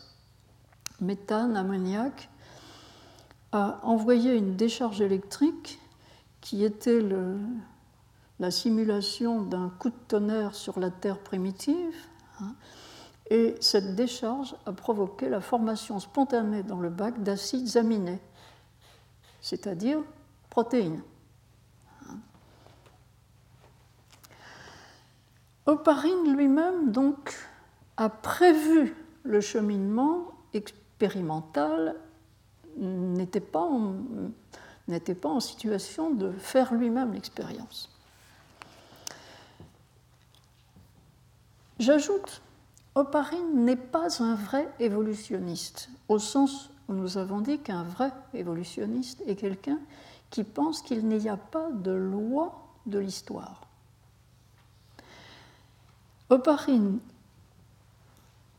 méthane, 1.02 1.58
ammoniac, 1.58 2.30
a 3.52 3.80
envoyé 3.84 4.36
une 4.36 4.56
décharge 4.56 5.02
électrique 5.02 5.80
qui 6.42 6.64
était 6.64 7.02
la 8.40 8.52
simulation 8.52 9.42
d'un 9.42 9.70
coup 9.80 9.90
de 9.90 9.96
tonnerre 10.08 10.56
sur 10.56 10.80
la 10.80 10.92
Terre 10.92 11.20
primitive. 11.20 11.96
Hein, 12.40 12.54
et 13.30 13.56
cette 13.60 13.96
décharge 13.96 14.56
a 14.66 14.72
provoqué 14.72 15.30
la 15.30 15.42
formation 15.42 16.00
spontanée 16.00 16.64
dans 16.64 16.80
le 16.80 16.90
bac 16.90 17.22
d'acides 17.22 17.78
aminés, 17.78 18.20
c'est-à-dire 19.42 20.00
protéines. 20.50 21.02
Oparine 25.70 26.36
lui-même 26.36 26.92
donc 26.92 27.38
a 27.96 28.10
prévu 28.10 28.96
le 29.22 29.40
cheminement 29.40 30.32
expérimental, 30.52 31.96
n'était 32.76 33.40
pas, 33.40 33.62
en, 33.62 33.94
pas 35.22 35.30
en 35.30 35.40
situation 35.40 36.10
de 36.10 36.32
faire 36.32 36.74
lui-même 36.74 37.14
l'expérience. 37.14 37.96
J'ajoute, 41.78 42.42
Oparine 42.96 43.64
n'est 43.64 43.76
pas 43.76 44.24
un 44.24 44.34
vrai 44.34 44.68
évolutionniste, 44.80 45.92
au 46.08 46.18
sens 46.18 46.72
où 46.88 46.94
nous 46.94 47.20
avons 47.20 47.42
dit 47.42 47.60
qu'un 47.60 47.84
vrai 47.84 48.12
évolutionniste 48.34 49.22
est 49.28 49.36
quelqu'un 49.36 49.78
qui 50.32 50.44
pense 50.44 50.82
qu'il 50.82 51.06
n'y 51.06 51.30
a 51.30 51.38
pas 51.38 51.70
de 51.70 51.92
loi 51.92 52.60
de 52.88 52.98
l'histoire. 52.98 53.69
Oparine 56.30 57.00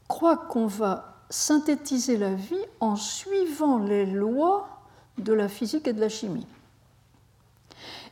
croit 0.08 0.36
qu'on 0.36 0.66
va 0.66 1.14
synthétiser 1.30 2.16
la 2.16 2.34
vie 2.34 2.64
en 2.80 2.96
suivant 2.96 3.78
les 3.78 4.06
lois 4.06 4.68
de 5.18 5.32
la 5.32 5.48
physique 5.48 5.86
et 5.86 5.92
de 5.92 6.00
la 6.00 6.08
chimie. 6.08 6.46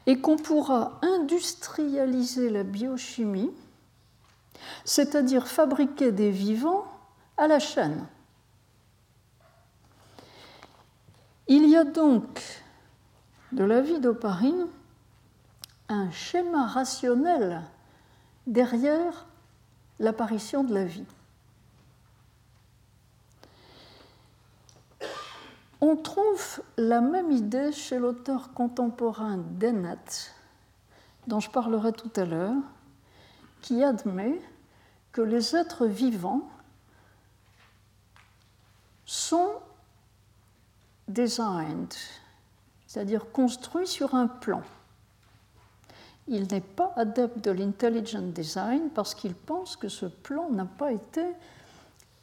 Et 0.07 0.21
qu'on 0.21 0.37
pourra 0.37 0.99
industrialiser 1.03 2.51
la 2.51 2.63
biochimie, 2.63 3.51
c'est-à-dire 4.85 5.49
fabriquer 5.49 6.13
des 6.13 6.31
vivants 6.31 6.87
à 7.37 7.47
la 7.47 7.59
chaîne. 7.59 8.07
Il 11.49 11.69
y 11.69 11.77
a 11.77 11.85
donc 11.85 12.63
de 13.53 13.65
la 13.65 13.81
vie 13.81 14.01
d'Oparine 14.01 14.67
un 15.89 16.11
schéma 16.11 16.67
rationnel 16.67 17.63
derrière 18.47 19.28
l'apparition 19.99 20.65
de 20.65 20.75
la 20.75 20.85
vie. 20.85 21.07
On 25.81 25.97
trouve 25.97 26.61
la 26.77 27.01
même 27.01 27.31
idée 27.31 27.73
chez 27.73 27.99
l'auteur 27.99 28.53
contemporain 28.53 29.39
Dennett, 29.39 30.35
dont 31.27 31.41
je 31.41 31.51
parlerai 31.51 31.93
tout 31.93 32.11
à 32.17 32.25
l'heure, 32.25 32.57
qui 33.61 33.85
admet 33.85 34.41
que 35.13 35.21
les 35.21 35.55
êtres 35.55 35.87
vivants 35.87 36.49
sont 39.05 39.53
designed, 41.07 41.95
c'est-à-dire 42.87 43.31
construits 43.31 43.87
sur 43.87 44.15
un 44.15 44.27
plan 44.27 44.63
il 46.29 46.47
n'est 46.53 46.61
pas 46.61 46.93
adepte 46.97 47.43
de 47.45 47.51
l'intelligent 47.51 48.23
design 48.23 48.91
parce 48.95 49.15
qu'il 49.15 49.35
pense 49.35 49.77
que 49.77 49.89
ce 49.89 50.07
plan 50.07 50.51
n'a 50.51 50.67
pas 50.67 50.93
été 50.93 51.25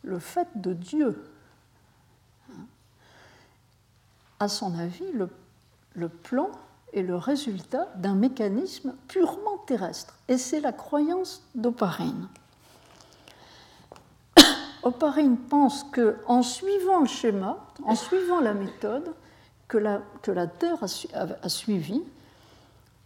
le 0.03 0.19
fait 0.19 0.47
de 0.55 0.73
Dieu. 0.73 1.23
À 4.39 4.47
son 4.47 4.77
avis, 4.77 5.11
le, 5.13 6.09
plan 6.09 6.51
est 6.93 7.01
le 7.01 7.15
résultat 7.15 7.87
d'un 7.95 8.13
mécanisme 8.13 8.93
purement 9.07 9.57
terrestre. 9.65 10.13
Et 10.27 10.37
c'est 10.37 10.59
la 10.59 10.73
croyance 10.73 11.43
d'Oparine. 11.55 12.27
Oparine 14.83 15.37
pense 15.37 15.83
qu'en 15.85 16.43
suivant 16.43 16.99
le 16.99 17.07
schéma, 17.07 17.57
en 17.83 17.95
suivant 17.95 18.41
la 18.41 18.53
méthode 18.53 19.13
que 19.67 19.77
la, 19.77 20.01
que 20.21 20.31
Terre 20.59 20.83
a, 20.83 21.17
a, 21.17 21.27
a 21.41 21.49
suivie, 21.49 22.03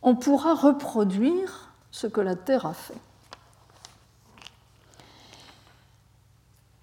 on 0.02 0.16
pourra 0.16 0.54
reproduire 0.54 1.74
ce 1.92 2.08
que 2.08 2.22
la 2.22 2.36
Terre 2.36 2.66
a 2.66 2.74
fait. 2.74 2.98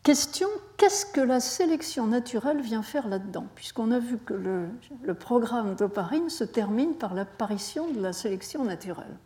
Question, 0.03 0.49
qu'est-ce 0.77 1.05
que 1.05 1.21
la 1.21 1.41
sélection 1.41 2.07
naturelle 2.07 2.61
vient 2.61 2.83
faire 2.83 3.09
là-dedans 3.09 3.47
Puisqu'on 3.57 3.91
a 3.91 3.99
vu 3.99 4.19
que 4.19 4.35
le, 4.35 5.15
programme 5.15 5.75
d'Oparine 5.75 6.31
se 6.31 6.45
termine 6.45 6.95
par 6.95 7.13
l'apparition 7.13 7.91
de 7.91 8.01
la 8.01 8.13
sélection 8.13 8.63
naturelle, 8.63 9.17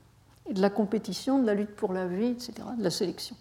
de 0.48 0.60
la 0.62 0.70
compétition, 0.70 1.38
de 1.38 1.46
la 1.46 1.54
lutte 1.54 1.76
pour 1.76 1.92
la 1.92 2.06
vie, 2.06 2.28
etc., 2.28 2.54
de 2.78 2.82
la 2.82 2.90
sélection. 2.90 3.36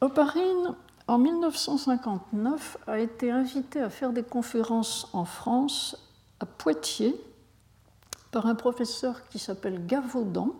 Oparine 0.00 0.74
en 1.06 1.18
1959, 1.18 2.78
a 2.86 2.98
été 3.00 3.32
invité 3.32 3.80
à 3.80 3.90
faire 3.90 4.12
des 4.12 4.22
conférences 4.22 5.08
en 5.12 5.24
France, 5.24 5.96
à 6.38 6.46
Poitiers, 6.46 7.20
par 8.30 8.46
un 8.46 8.54
professeur 8.54 9.28
qui 9.28 9.38
s'appelle 9.38 9.86
Gavaudan. 9.86 10.50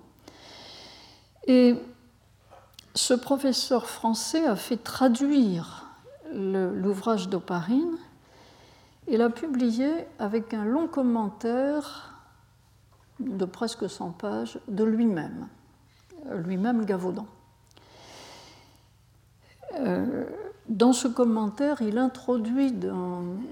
Et 1.47 1.77
ce 2.95 3.15
professeur 3.15 3.87
français 3.87 4.45
a 4.47 4.57
fait 4.57 4.77
traduire 4.77 5.87
l'ouvrage 6.33 7.29
d'Oparine 7.29 7.97
et 9.07 9.17
l'a 9.17 9.31
publié 9.31 9.91
avec 10.19 10.55
un 10.55 10.65
long 10.65 10.87
commentaire 10.87 12.15
de 13.19 13.45
presque 13.45 13.89
100 13.89 14.11
pages 14.13 14.59
de 14.69 14.85
lui-même, 14.85 15.49
lui-même 16.31 16.85
Gavaudan. 16.85 17.27
Euh, 19.75 20.25
dans 20.69 20.93
ce 20.93 21.09
commentaire, 21.09 21.83
il 21.83 21.99
introduit, 21.99 22.73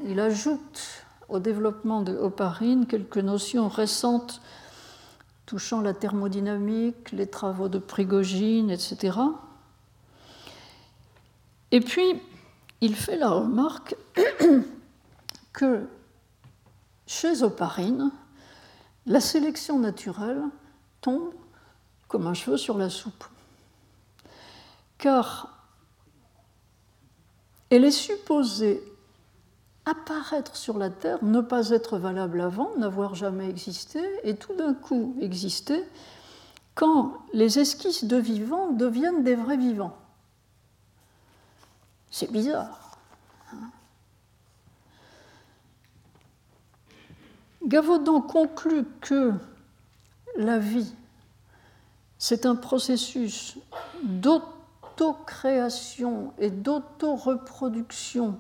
il 0.05 0.21
ajoute 0.21 1.05
au 1.29 1.39
développement 1.39 2.03
de 2.03 2.17
Oparine 2.17 2.87
quelques 2.87 3.19
notions 3.19 3.69
récentes 3.69 4.41
touchant 5.47 5.81
la 5.81 5.95
thermodynamique, 5.95 7.11
les 7.13 7.27
travaux 7.27 7.69
de 7.69 7.79
Prigogine, 7.79 8.71
etc. 8.71 9.19
Et 11.71 11.81
puis, 11.81 12.21
il 12.81 12.95
fait 12.95 13.17
la 13.17 13.31
remarque 13.31 13.97
que 15.53 15.87
chez 17.07 17.43
Oparine, 17.43 18.11
la 19.07 19.21
sélection 19.21 19.79
naturelle 19.79 20.43
tombe 21.01 21.33
comme 22.09 22.27
un 22.27 22.35
cheveu 22.35 22.59
sur 22.59 22.77
la 22.77 22.91
soupe. 22.91 23.25
Car 24.99 25.49
elle 27.71 27.85
est 27.85 27.91
supposée 27.91 28.83
apparaître 29.89 30.57
sur 30.57 30.79
la 30.79 30.91
Terre, 30.91 31.19
ne 31.23 31.41
pas 31.41 31.71
être 31.71 31.99
valable 31.99 32.41
avant, 32.41 32.77
n'avoir 32.77 33.15
jamais 33.15 33.49
existé, 33.49 34.01
et 34.23 34.37
tout 34.37 34.55
d'un 34.55 34.75
coup 34.75 35.17
exister 35.21 35.83
quand 36.75 37.15
les 37.33 37.59
esquisses 37.59 38.05
de 38.05 38.17
vivants 38.17 38.71
deviennent 38.71 39.25
des 39.25 39.35
vrais 39.35 39.57
vivants. 39.57 39.97
C'est 42.11 42.31
bizarre. 42.31 42.99
Hein. 43.53 43.71
Gavaudon 47.67 48.21
conclut 48.21 48.85
que 49.01 49.33
la 50.37 50.61
vie, 50.61 50.95
c'est 52.19 52.47
un 52.47 52.55
processus 52.55 53.59
d'auto-création 54.05 56.33
et 56.39 56.51
d'auto-reproduction 56.51 58.39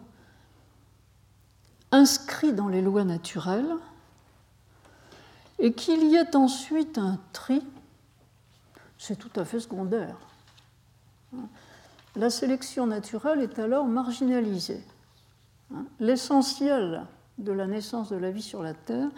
inscrit 1.91 2.53
dans 2.53 2.68
les 2.68 2.82
lois 2.82 3.05
naturelles 3.05 3.74
et 5.59 5.72
qu'il 5.72 6.05
y 6.05 6.16
ait 6.16 6.36
ensuite 6.36 6.99
un 6.99 7.18
tri, 7.32 7.62
c'est 8.99 9.16
tout 9.16 9.30
à 9.36 9.45
fait 9.45 9.61
secondaire. 9.61 10.16
La 12.16 12.30
sélection 12.30 12.86
naturelle 12.86 13.41
est 13.41 13.59
alors 13.59 13.86
marginalisée. 13.86 14.82
L'essentiel 16.01 17.07
de 17.39 17.53
la 17.53 17.66
naissance 17.66 18.09
de 18.09 18.16
la 18.16 18.30
vie 18.30 18.43
sur 18.43 18.62
la 18.62 18.74
Terre, 18.74 19.09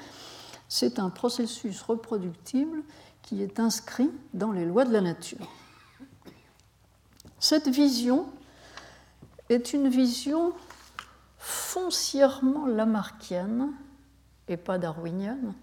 c'est 0.69 0.99
un 0.99 1.11
processus 1.11 1.83
reproductible 1.83 2.83
qui 3.23 3.43
est 3.43 3.61
inscrit 3.61 4.11
dans 4.35 4.53
les 4.53 4.65
lois 4.65 4.85
de 4.85 4.93
la 4.93 5.01
nature. 5.01 5.47
Cette 7.39 7.69
vision 7.69 8.27
est 9.49 9.73
une 9.73 9.89
vision 9.89 10.53
foncièrement 11.41 12.67
lamarckienne 12.67 13.73
et 14.47 14.59
pas 14.59 14.79
darwinienne. 14.79 15.55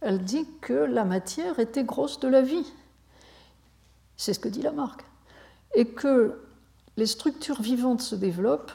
Elle 0.00 0.24
dit 0.24 0.48
que 0.62 0.72
la 0.72 1.04
matière 1.04 1.58
était 1.58 1.84
grosse 1.84 2.18
de 2.18 2.28
la 2.28 2.40
vie. 2.40 2.66
C'est 4.16 4.32
ce 4.32 4.40
que 4.40 4.48
dit 4.48 4.62
Lamarck. 4.62 5.04
Et 5.74 5.86
que 5.86 6.40
les 6.96 7.06
structures 7.06 7.60
vivantes 7.60 8.00
se 8.00 8.14
développent 8.14 8.72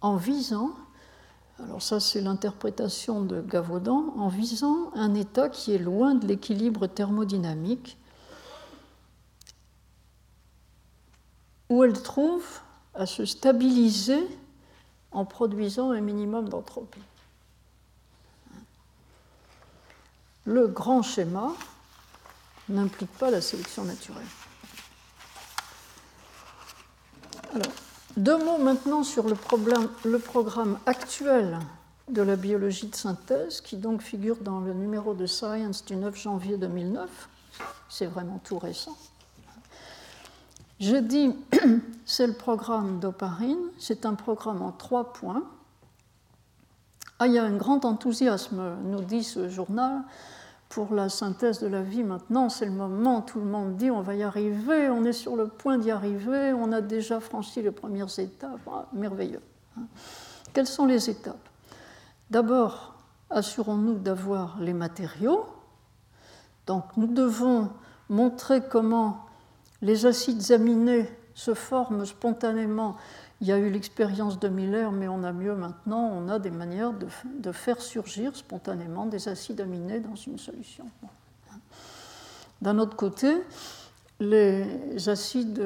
en 0.00 0.16
visant, 0.16 0.70
alors 1.62 1.82
ça 1.82 2.00
c'est 2.00 2.20
l'interprétation 2.20 3.22
de 3.22 3.40
Gavaudan, 3.40 4.14
en 4.16 4.28
visant 4.28 4.90
un 4.94 5.14
état 5.14 5.48
qui 5.48 5.72
est 5.74 5.78
loin 5.78 6.14
de 6.14 6.26
l'équilibre 6.26 6.88
thermodynamique, 6.88 7.96
où 11.68 11.84
elle 11.84 12.02
trouve 12.02 12.60
à 12.94 13.06
se 13.06 13.24
stabiliser 13.24 14.26
en 15.12 15.24
produisant 15.24 15.90
un 15.90 16.00
minimum 16.00 16.48
d'entropie. 16.48 17.02
Le 20.44 20.66
grand 20.68 21.02
schéma 21.02 21.52
n'implique 22.68 23.12
pas 23.18 23.30
la 23.30 23.40
sélection 23.40 23.84
naturelle. 23.84 24.26
Deux 28.16 28.38
mots 28.44 28.58
maintenant 28.58 29.02
sur 29.02 29.28
le, 29.28 29.36
le 30.04 30.18
programme 30.18 30.78
actuel 30.86 31.58
de 32.08 32.22
la 32.22 32.36
biologie 32.36 32.88
de 32.88 32.94
synthèse, 32.94 33.60
qui 33.60 33.76
donc 33.76 34.02
figure 34.02 34.36
dans 34.38 34.60
le 34.60 34.72
numéro 34.72 35.14
de 35.14 35.26
Science 35.26 35.84
du 35.84 35.96
9 35.96 36.16
janvier 36.16 36.56
2009. 36.56 37.08
C'est 37.88 38.06
vraiment 38.06 38.40
tout 38.42 38.58
récent. 38.58 38.96
Je 40.80 40.96
dis, 40.96 41.34
c'est 42.06 42.26
le 42.26 42.32
programme 42.32 43.00
d'Oparine, 43.00 43.58
c'est 43.78 44.06
un 44.06 44.14
programme 44.14 44.62
en 44.62 44.72
trois 44.72 45.12
points. 45.12 45.44
Ah, 47.18 47.26
il 47.26 47.34
y 47.34 47.38
a 47.38 47.44
un 47.44 47.56
grand 47.56 47.84
enthousiasme, 47.84 48.78
nous 48.84 49.02
dit 49.02 49.22
ce 49.22 49.50
journal, 49.50 50.02
pour 50.70 50.94
la 50.94 51.10
synthèse 51.10 51.60
de 51.60 51.66
la 51.66 51.82
vie 51.82 52.02
maintenant. 52.02 52.48
C'est 52.48 52.64
le 52.64 52.70
moment, 52.70 53.20
tout 53.20 53.40
le 53.40 53.44
monde 53.44 53.76
dit 53.76 53.90
on 53.90 54.00
va 54.00 54.14
y 54.14 54.22
arriver, 54.22 54.88
on 54.88 55.04
est 55.04 55.12
sur 55.12 55.36
le 55.36 55.48
point 55.48 55.76
d'y 55.76 55.90
arriver, 55.90 56.54
on 56.54 56.72
a 56.72 56.80
déjà 56.80 57.20
franchi 57.20 57.60
les 57.60 57.72
premières 57.72 58.18
étapes. 58.18 58.60
Ah, 58.66 58.86
merveilleux. 58.94 59.42
Hein. 59.76 59.82
Quelles 60.54 60.66
sont 60.66 60.86
les 60.86 61.10
étapes? 61.10 61.48
D'abord, 62.30 62.94
assurons-nous 63.28 63.98
d'avoir 63.98 64.58
les 64.60 64.72
matériaux. 64.72 65.44
Donc 66.66 66.84
nous 66.96 67.08
devons 67.08 67.68
montrer 68.08 68.62
comment 68.62 69.26
les 69.82 70.06
acides 70.06 70.52
aminés 70.52 71.08
se 71.34 71.54
forment 71.54 72.04
spontanément. 72.04 72.96
Il 73.40 73.46
y 73.46 73.52
a 73.52 73.58
eu 73.58 73.70
l'expérience 73.70 74.38
de 74.38 74.48
Miller, 74.48 74.92
mais 74.92 75.08
on 75.08 75.22
a 75.22 75.32
mieux 75.32 75.54
maintenant. 75.54 76.10
On 76.12 76.28
a 76.28 76.38
des 76.38 76.50
manières 76.50 76.92
de, 76.92 77.52
faire 77.52 77.80
surgir 77.80 78.36
spontanément 78.36 79.06
des 79.06 79.28
acides 79.28 79.60
aminés 79.60 80.00
dans 80.00 80.16
une 80.16 80.38
solution. 80.38 80.84
D'un 82.60 82.78
autre 82.78 82.96
côté, 82.96 83.38
les 84.20 85.08
acides 85.08 85.62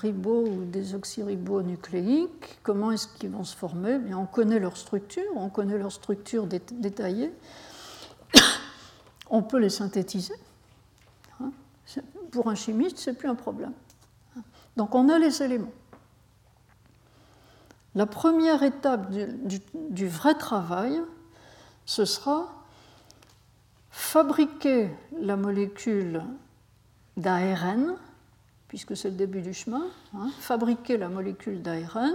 ribo 0.00 0.46
ou 0.46 0.64
désoxyribonucléiques, 0.66 2.60
comment 2.62 2.92
est-ce 2.92 3.08
qu'ils 3.08 3.30
vont 3.30 3.42
se 3.42 3.56
former? 3.56 3.98
Bien, 3.98 4.18
On 4.18 4.26
connaît 4.26 4.60
leur 4.60 4.76
structure, 4.76 5.32
on 5.34 5.48
connaît 5.48 5.78
leur 5.78 5.90
structure 5.90 6.46
détaillée. 6.46 7.32
On 9.30 9.42
peut 9.42 9.58
les 9.58 9.68
synthétiser 9.68 10.34
pour 12.30 12.48
un 12.48 12.54
chimiste, 12.54 12.98
ce 12.98 13.10
n'est 13.10 13.16
plus 13.16 13.28
un 13.28 13.34
problème. 13.34 13.72
Donc 14.76 14.94
on 14.94 15.08
a 15.08 15.18
les 15.18 15.42
éléments. 15.42 15.72
La 17.94 18.06
première 18.06 18.62
étape 18.62 19.10
du, 19.10 20.08
vrai 20.08 20.34
travail, 20.34 21.00
ce 21.84 22.04
sera 22.04 22.48
fabriquer 23.90 24.90
la 25.20 25.36
molécule 25.36 26.22
d'ARN, 27.16 27.96
puisque 28.68 28.96
c'est 28.96 29.10
le 29.10 29.16
début 29.16 29.40
du 29.40 29.52
chemin, 29.52 29.86
hein, 30.14 30.30
fabriquer 30.38 30.96
la 30.96 31.08
molécule 31.08 31.60
d'ARN 31.60 32.14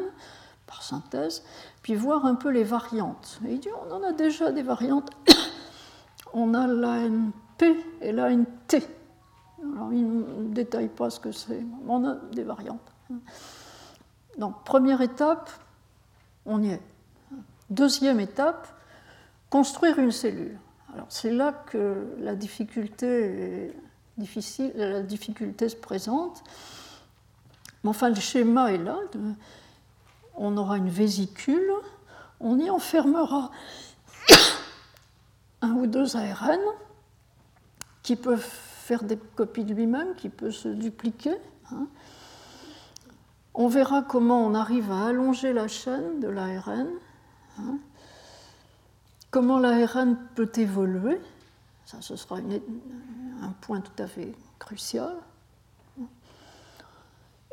par 0.68 0.84
synthèse, 0.84 1.44
puis 1.82 1.96
voir 1.96 2.26
un 2.26 2.36
peu 2.36 2.50
les 2.50 2.64
variantes. 2.64 3.42
il 3.46 3.60
dit 3.60 3.68
on 3.86 3.94
en 3.94 4.04
a 4.04 4.14
déjà 4.14 4.54
des 4.54 4.64
variantes. 4.64 5.10
on 6.34 6.54
a 6.54 6.66
l'ANP 6.66 7.34
et 8.00 8.12
l'ANT. 8.14 8.80
Alors, 9.72 9.94
il 9.94 10.06
ne 10.06 10.54
détaille 10.54 10.90
pas 10.90 11.10
ce 11.10 11.20
que 11.20 11.32
c'est. 11.32 11.64
On 11.88 12.06
a 12.06 12.16
des 12.34 12.44
variantes. 12.44 12.92
Donc, 14.38 14.64
première 14.64 15.02
étape, 15.02 15.50
on 16.46 16.62
y 16.62 16.72
est. 16.72 16.82
Deuxième 17.70 18.20
étape, 18.20 18.68
construire 19.50 20.00
une 20.00 20.12
cellule. 20.12 20.60
Alors, 20.94 21.08
c'est 21.10 21.32
là 21.32 21.52
que 21.52 22.16
la 22.20 22.36
difficulté, 22.36 23.74
difficile, 24.18 24.72
la 24.76 25.02
difficulté 25.02 25.70
se 25.70 25.76
présente. 25.76 26.44
Mais 27.84 27.90
enfin, 27.90 28.10
le 28.10 28.16
schéma 28.16 28.72
est 28.74 28.78
là. 28.78 28.98
On 30.36 30.58
aura 30.58 30.78
une 30.78 30.90
vésicule, 30.90 31.72
on 32.40 32.60
y 32.60 32.70
enfermera 32.70 33.52
un 35.62 35.72
ou 35.72 35.88
deux 35.88 36.16
ARN 36.16 36.60
qui 38.02 38.16
peuvent 38.16 38.73
faire 38.84 39.04
des 39.04 39.18
copies 39.18 39.64
de 39.64 39.74
lui-même, 39.74 40.14
qui 40.16 40.28
peut 40.28 40.52
se 40.52 40.68
dupliquer. 40.68 41.38
Hein. 41.72 41.88
On 43.54 43.70
verra 43.70 44.02
comment 44.02 44.46
on 44.46 44.54
arrive 44.54 44.92
à 44.92 45.08
allonger 45.08 45.54
la 45.54 45.70
chaîne 45.70 46.20
de 46.20 46.28
l'ARN, 46.28 46.90
hein. 47.60 47.78
comment 49.32 49.58
l'ARN 49.58 50.18
peut 50.36 50.52
évoluer, 50.58 51.22
ça 51.86 52.02
ce 52.02 52.18
sera 52.18 52.40
un 52.40 53.52
point 53.62 53.80
tout 53.80 54.04
à 54.04 54.08
fait 54.08 54.34
crucial. 54.60 55.16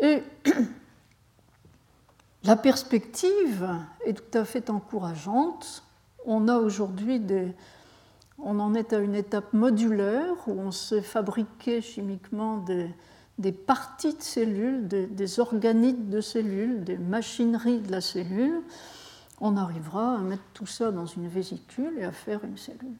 Et 0.00 0.24
la 2.42 2.56
perspective 2.56 3.68
est 4.04 4.14
tout 4.14 4.36
à 4.36 4.44
fait 4.44 4.68
encourageante. 4.68 5.84
On 6.26 6.48
a 6.48 6.56
aujourd'hui 6.56 7.20
des, 7.20 7.54
on 8.42 8.58
en 8.58 8.74
est 8.74 8.92
à 8.92 8.98
une 8.98 9.14
étape 9.14 9.52
modulaire 9.52 10.34
où 10.46 10.52
on 10.52 10.70
sait 10.70 11.02
fabriquer 11.02 11.80
chimiquement 11.82 12.58
des, 12.58 12.90
des 13.40 13.52
parties 13.52 14.14
de 14.14 14.22
cellules, 14.22 14.86
des, 14.86 15.40
organites 15.40 16.10
de 16.10 16.20
cellules, 16.20 16.84
des 16.84 16.98
machineries 16.98 17.80
de 17.80 17.90
la 17.90 18.02
cellule, 18.02 18.62
on 19.40 19.56
arrivera 19.56 20.16
à 20.16 20.18
mettre 20.18 20.42
tout 20.52 20.66
ça 20.66 20.92
dans 20.92 21.06
une 21.06 21.26
vésicule 21.26 21.98
et 21.98 22.04
à 22.04 22.12
faire 22.12 22.44
une 22.44 22.58
cellule. 22.58 22.96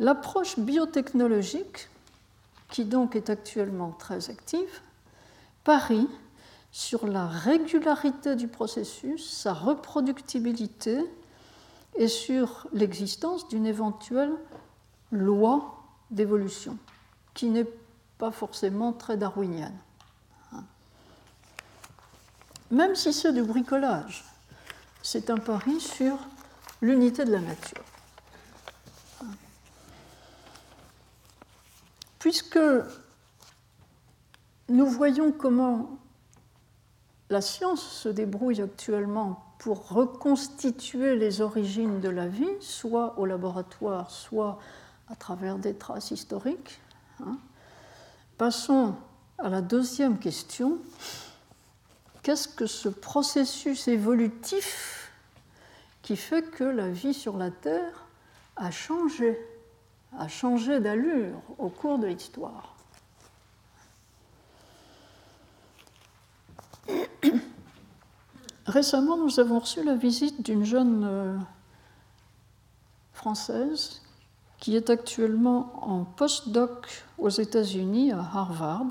L'approche 0.00 0.58
biotechnologique, 0.58 1.88
qui 2.68 2.84
donc 2.84 3.14
est 3.14 3.30
actuellement 3.30 3.92
très 3.92 4.30
active, 4.30 4.80
parie 5.62 6.08
sur 6.72 7.06
la 7.06 7.28
régularité 7.28 8.34
du 8.34 8.48
processus, 8.48 9.30
sa 9.30 9.52
reproductibilité 9.52 10.98
et 11.96 12.08
sur 12.08 12.66
l'existence 12.72 13.48
d'une 13.48 13.66
éventuelle 13.66 14.32
loi 15.10 15.84
d'évolution, 16.10 16.78
qui 17.34 17.46
n'est 17.46 17.68
pas 18.18 18.30
forcément 18.30 18.92
très 18.92 19.16
darwinienne. 19.16 19.76
Même 22.70 22.94
si 22.94 23.12
c'est 23.12 23.32
du 23.32 23.42
bricolage, 23.42 24.24
c'est 25.02 25.28
un 25.28 25.36
pari 25.36 25.78
sur 25.78 26.16
l'unité 26.80 27.24
de 27.24 27.32
la 27.32 27.40
nature. 27.40 27.84
Puisque 32.18 32.58
nous 34.68 34.86
voyons 34.86 35.32
comment 35.32 35.98
la 37.28 37.42
science 37.42 37.82
se 37.82 38.08
débrouille 38.08 38.62
actuellement 38.62 39.51
pour 39.62 39.90
reconstituer 39.90 41.14
les 41.14 41.40
origines 41.40 42.00
de 42.00 42.08
la 42.08 42.26
vie, 42.26 42.50
soit 42.58 43.16
au 43.16 43.26
laboratoire, 43.26 44.10
soit 44.10 44.58
à 45.08 45.14
travers 45.14 45.56
des 45.56 45.72
traces 45.74 46.10
historiques. 46.10 46.80
Hein. 47.24 47.38
Passons 48.38 48.96
à 49.38 49.48
la 49.48 49.60
deuxième 49.60 50.18
question. 50.18 50.78
Qu'est-ce 52.24 52.48
que 52.48 52.66
ce 52.66 52.88
processus 52.88 53.86
évolutif 53.86 55.12
qui 56.02 56.16
fait 56.16 56.42
que 56.42 56.64
la 56.64 56.88
vie 56.88 57.14
sur 57.14 57.36
la 57.36 57.52
Terre 57.52 58.06
a 58.56 58.72
changé, 58.72 59.38
a 60.18 60.26
changé 60.26 60.80
d'allure 60.80 61.40
au 61.58 61.68
cours 61.68 62.00
de 62.00 62.08
l'histoire? 62.08 62.74
Récemment, 68.66 69.16
nous 69.16 69.40
avons 69.40 69.58
reçu 69.58 69.82
la 69.82 69.96
visite 69.96 70.44
d'une 70.44 70.64
jeune 70.64 71.04
euh, 71.04 71.36
Française 73.12 74.02
qui 74.58 74.76
est 74.76 74.90
actuellement 74.90 75.72
en 75.82 76.04
postdoc 76.04 77.04
aux 77.18 77.28
États-Unis, 77.28 78.12
à 78.12 78.20
Harvard. 78.20 78.86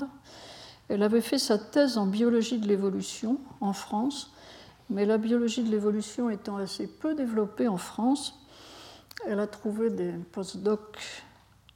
Elle 0.90 1.02
avait 1.02 1.22
fait 1.22 1.38
sa 1.38 1.56
thèse 1.56 1.96
en 1.96 2.04
biologie 2.04 2.58
de 2.58 2.68
l'évolution 2.68 3.38
en 3.62 3.72
France, 3.72 4.30
mais 4.90 5.06
la 5.06 5.16
biologie 5.16 5.62
de 5.62 5.70
l'évolution 5.70 6.28
étant 6.28 6.58
assez 6.58 6.86
peu 6.86 7.14
développée 7.14 7.68
en 7.68 7.78
France, 7.78 8.38
elle 9.26 9.40
a 9.40 9.46
trouvé 9.46 9.88
des 9.88 10.12
postdocs 10.32 11.24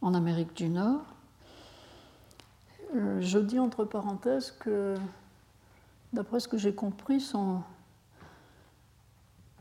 en 0.02 0.12
Amérique 0.12 0.54
du 0.54 0.68
Nord. 0.68 1.00
Euh, 2.94 3.22
je 3.22 3.38
dis 3.38 3.58
entre 3.58 3.86
parenthèses 3.86 4.50
que, 4.50 4.96
d'après 6.12 6.40
ce 6.40 6.48
que 6.48 6.58
j'ai 6.58 6.74
compris, 6.74 7.20
son 7.22 7.62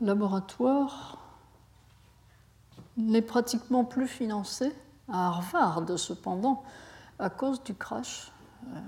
laboratoire 0.00 1.18
n'est 2.96 3.22
pratiquement 3.22 3.84
plus 3.84 4.08
financé 4.08 4.72
à 5.08 5.28
Harvard, 5.28 5.98
cependant, 5.98 6.62
à 7.18 7.30
cause 7.30 7.62
du 7.62 7.74
crash. 7.74 8.32
Euh, 8.66 8.78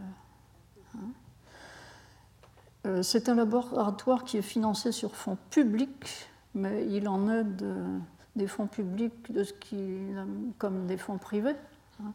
hein. 0.94 0.98
euh, 2.86 3.02
c'est 3.02 3.28
un 3.28 3.34
laboratoire 3.34 4.24
qui 4.24 4.38
est 4.38 4.42
financé 4.42 4.92
sur 4.92 5.14
fonds 5.14 5.38
publics, 5.50 6.28
mais 6.54 6.86
il 6.90 7.08
en 7.08 7.28
est 7.28 7.44
des 8.36 8.46
fonds 8.46 8.66
publics 8.66 9.32
de 9.32 9.44
ce 9.44 9.52
qui, 9.52 9.98
comme 10.58 10.86
des 10.86 10.96
fonds 10.96 11.18
privés. 11.18 11.56
Hein. 12.02 12.12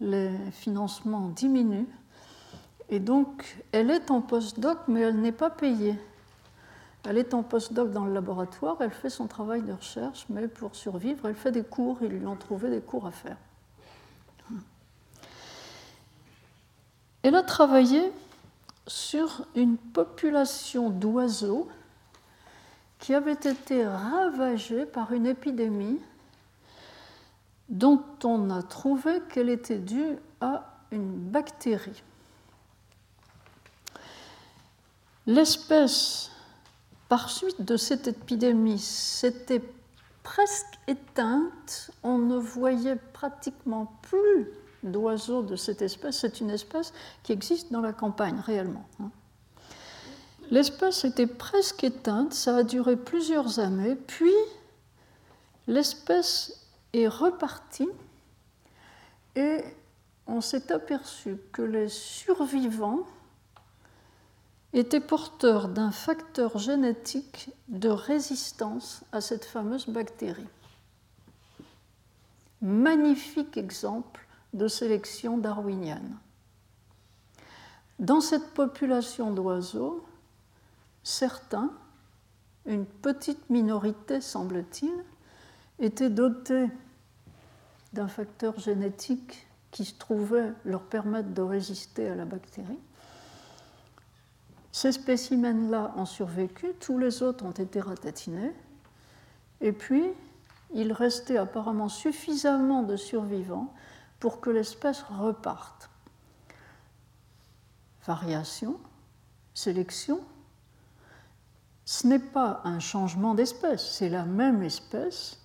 Les 0.00 0.30
financements 0.52 1.28
diminuent. 1.28 1.88
Et 2.88 2.98
donc, 2.98 3.62
elle 3.70 3.90
est 3.90 4.10
en 4.10 4.20
postdoc, 4.20 4.78
mais 4.88 5.02
elle 5.02 5.20
n'est 5.20 5.30
pas 5.30 5.50
payée. 5.50 5.96
Elle 7.04 7.18
est 7.18 7.32
en 7.32 7.42
postdoc 7.42 7.92
dans 7.92 8.04
le 8.04 8.12
laboratoire, 8.12 8.76
elle 8.80 8.90
fait 8.90 9.10
son 9.10 9.26
travail 9.26 9.62
de 9.62 9.72
recherche, 9.72 10.26
mais 10.28 10.48
pour 10.48 10.74
survivre, 10.76 11.26
elle 11.26 11.34
fait 11.34 11.52
des 11.52 11.64
cours, 11.64 11.98
ils 12.02 12.08
lui 12.08 12.26
ont 12.26 12.36
trouvé 12.36 12.70
des 12.70 12.80
cours 12.80 13.06
à 13.06 13.10
faire. 13.10 13.36
Elle 17.22 17.34
a 17.34 17.42
travaillé 17.42 18.12
sur 18.86 19.46
une 19.54 19.76
population 19.76 20.90
d'oiseaux 20.90 21.68
qui 22.98 23.14
avait 23.14 23.32
été 23.32 23.86
ravagée 23.86 24.84
par 24.86 25.12
une 25.12 25.26
épidémie 25.26 26.00
dont 27.68 28.02
on 28.24 28.50
a 28.50 28.62
trouvé 28.62 29.20
qu'elle 29.32 29.48
était 29.48 29.78
due 29.78 30.16
à 30.40 30.64
une 30.90 31.14
bactérie. 31.16 32.02
L'espèce 35.26 36.30
par 37.10 37.28
suite 37.28 37.62
de 37.62 37.76
cette 37.76 38.06
épidémie, 38.06 38.78
s'était 38.78 39.62
presque 40.22 40.78
éteinte. 40.86 41.90
On 42.04 42.18
ne 42.18 42.36
voyait 42.36 43.00
pratiquement 43.12 43.92
plus 44.02 44.46
d'oiseaux 44.84 45.42
de 45.42 45.56
cette 45.56 45.82
espèce. 45.82 46.20
C'est 46.20 46.40
une 46.40 46.50
espèce 46.50 46.92
qui 47.24 47.32
existe 47.32 47.72
dans 47.72 47.80
la 47.80 47.92
campagne 47.92 48.38
réellement. 48.38 48.88
Hein. 49.00 49.10
L'espèce 50.52 51.04
était 51.04 51.26
presque 51.26 51.82
éteinte, 51.82 52.32
ça 52.32 52.58
a 52.58 52.62
duré 52.62 52.96
plusieurs 52.96 53.58
années, 53.58 53.96
puis 53.96 54.34
l'espèce 55.66 56.64
est 56.92 57.08
repartie 57.08 57.88
et 59.34 59.64
on 60.28 60.40
s'est 60.40 60.70
aperçu 60.70 61.38
que 61.52 61.62
les 61.62 61.88
survivants 61.88 63.04
était 64.72 65.00
porteur 65.00 65.68
d'un 65.68 65.90
facteur 65.90 66.58
génétique 66.58 67.50
de 67.68 67.88
résistance 67.88 69.02
à 69.12 69.20
cette 69.20 69.44
fameuse 69.44 69.88
bactérie. 69.88 70.46
Magnifique 72.62 73.56
exemple 73.56 74.26
de 74.52 74.68
sélection 74.68 75.38
darwinienne. 75.38 76.16
Dans 77.98 78.20
cette 78.20 78.54
population 78.54 79.32
d'oiseaux, 79.32 80.04
certains, 81.02 81.72
une 82.66 82.86
petite 82.86 83.50
minorité 83.50 84.20
semble-t-il, 84.20 84.92
étaient 85.78 86.10
dotés 86.10 86.68
d'un 87.92 88.08
facteur 88.08 88.58
génétique 88.58 89.46
qui 89.70 89.84
se 89.84 89.94
trouvait 89.98 90.52
leur 90.64 90.82
permettre 90.82 91.30
de 91.30 91.42
résister 91.42 92.08
à 92.08 92.14
la 92.14 92.24
bactérie 92.24 92.78
ces 94.72 94.92
spécimens-là 94.92 95.92
ont 95.96 96.06
survécu, 96.06 96.68
tous 96.78 96.98
les 96.98 97.22
autres 97.22 97.44
ont 97.44 97.50
été 97.50 97.80
ratatinés, 97.80 98.52
et 99.60 99.72
puis 99.72 100.04
il 100.72 100.92
restait 100.92 101.36
apparemment 101.36 101.88
suffisamment 101.88 102.82
de 102.82 102.96
survivants 102.96 103.72
pour 104.20 104.40
que 104.40 104.50
l'espèce 104.50 105.02
reparte. 105.02 105.90
Variation, 108.06 108.78
sélection, 109.54 110.20
ce 111.84 112.06
n'est 112.06 112.20
pas 112.20 112.60
un 112.64 112.78
changement 112.78 113.34
d'espèce, 113.34 113.84
c'est 113.94 114.08
la 114.08 114.24
même 114.24 114.62
espèce, 114.62 115.40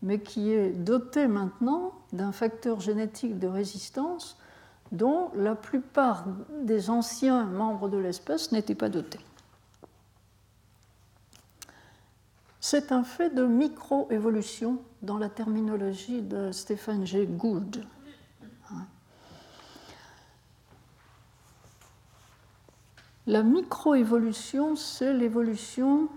mais 0.00 0.20
qui 0.20 0.50
est 0.50 0.70
dotée 0.70 1.26
maintenant 1.26 1.92
d'un 2.12 2.32
facteur 2.32 2.80
génétique 2.80 3.38
de 3.38 3.46
résistance 3.46 4.38
dont 4.92 5.30
la 5.34 5.54
plupart 5.54 6.24
des 6.60 6.90
anciens 6.90 7.44
membres 7.44 7.88
de 7.88 7.96
l'espèce 7.96 8.52
n'étaient 8.52 8.74
pas 8.74 8.90
dotés. 8.90 9.20
C'est 12.60 12.92
un 12.92 13.02
fait 13.02 13.30
de 13.30 13.44
microévolution 13.44 14.78
dans 15.00 15.18
la 15.18 15.28
terminologie 15.28 16.22
de 16.22 16.52
Stephen 16.52 17.04
G. 17.04 17.26
Gould. 17.26 17.84
La 23.26 23.42
microévolution, 23.42 24.76
c'est 24.76 25.14
l'évolution 25.14 26.08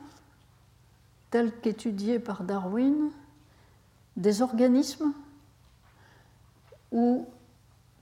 telle 1.29 1.51
qu'étudiée 1.59 2.19
par 2.19 2.43
Darwin 2.43 3.11
des 4.17 4.41
organismes 4.41 5.13
ou, 6.91 7.27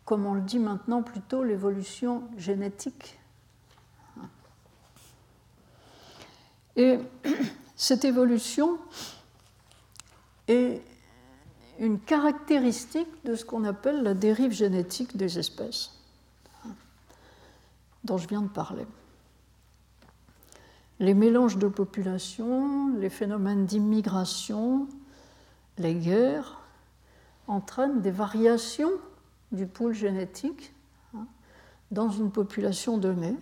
comme 0.06 0.26
on 0.26 0.34
le 0.34 0.42
dit 0.42 0.60
maintenant 0.60 1.02
plutôt, 1.02 1.44
l'évolution 1.44 2.24
génétique. 2.38 3.20
Et 6.76 7.00
cette 7.76 8.04
évolution 8.04 8.78
est 10.48 10.82
une 11.80 12.00
caractéristique 12.00 13.10
de 13.26 13.36
ce 13.36 13.46
qu'on 13.46 13.64
appelle 13.64 14.04
la 14.04 14.14
dérive 14.14 14.52
génétique 14.52 15.16
des 15.18 15.40
espèces, 15.40 15.92
dont 18.04 18.18
je 18.18 18.28
viens 18.28 18.42
de 18.42 18.50
parler. 18.50 18.86
Les 21.00 21.14
mélanges 21.14 21.58
de 21.58 21.68
populations, 21.68 22.96
les 22.98 23.10
phénomènes 23.10 23.66
d'immigration, 23.66 24.88
les 25.78 25.96
guerres 25.96 26.60
entraînent 27.48 28.02
des 28.02 28.12
variations 28.12 28.92
du 29.54 29.68
pool 29.68 29.94
génétique 29.94 30.74
hein, 31.16 31.28
dans 31.92 32.10
une 32.10 32.32
population 32.32 32.98
donnée. 32.98 33.36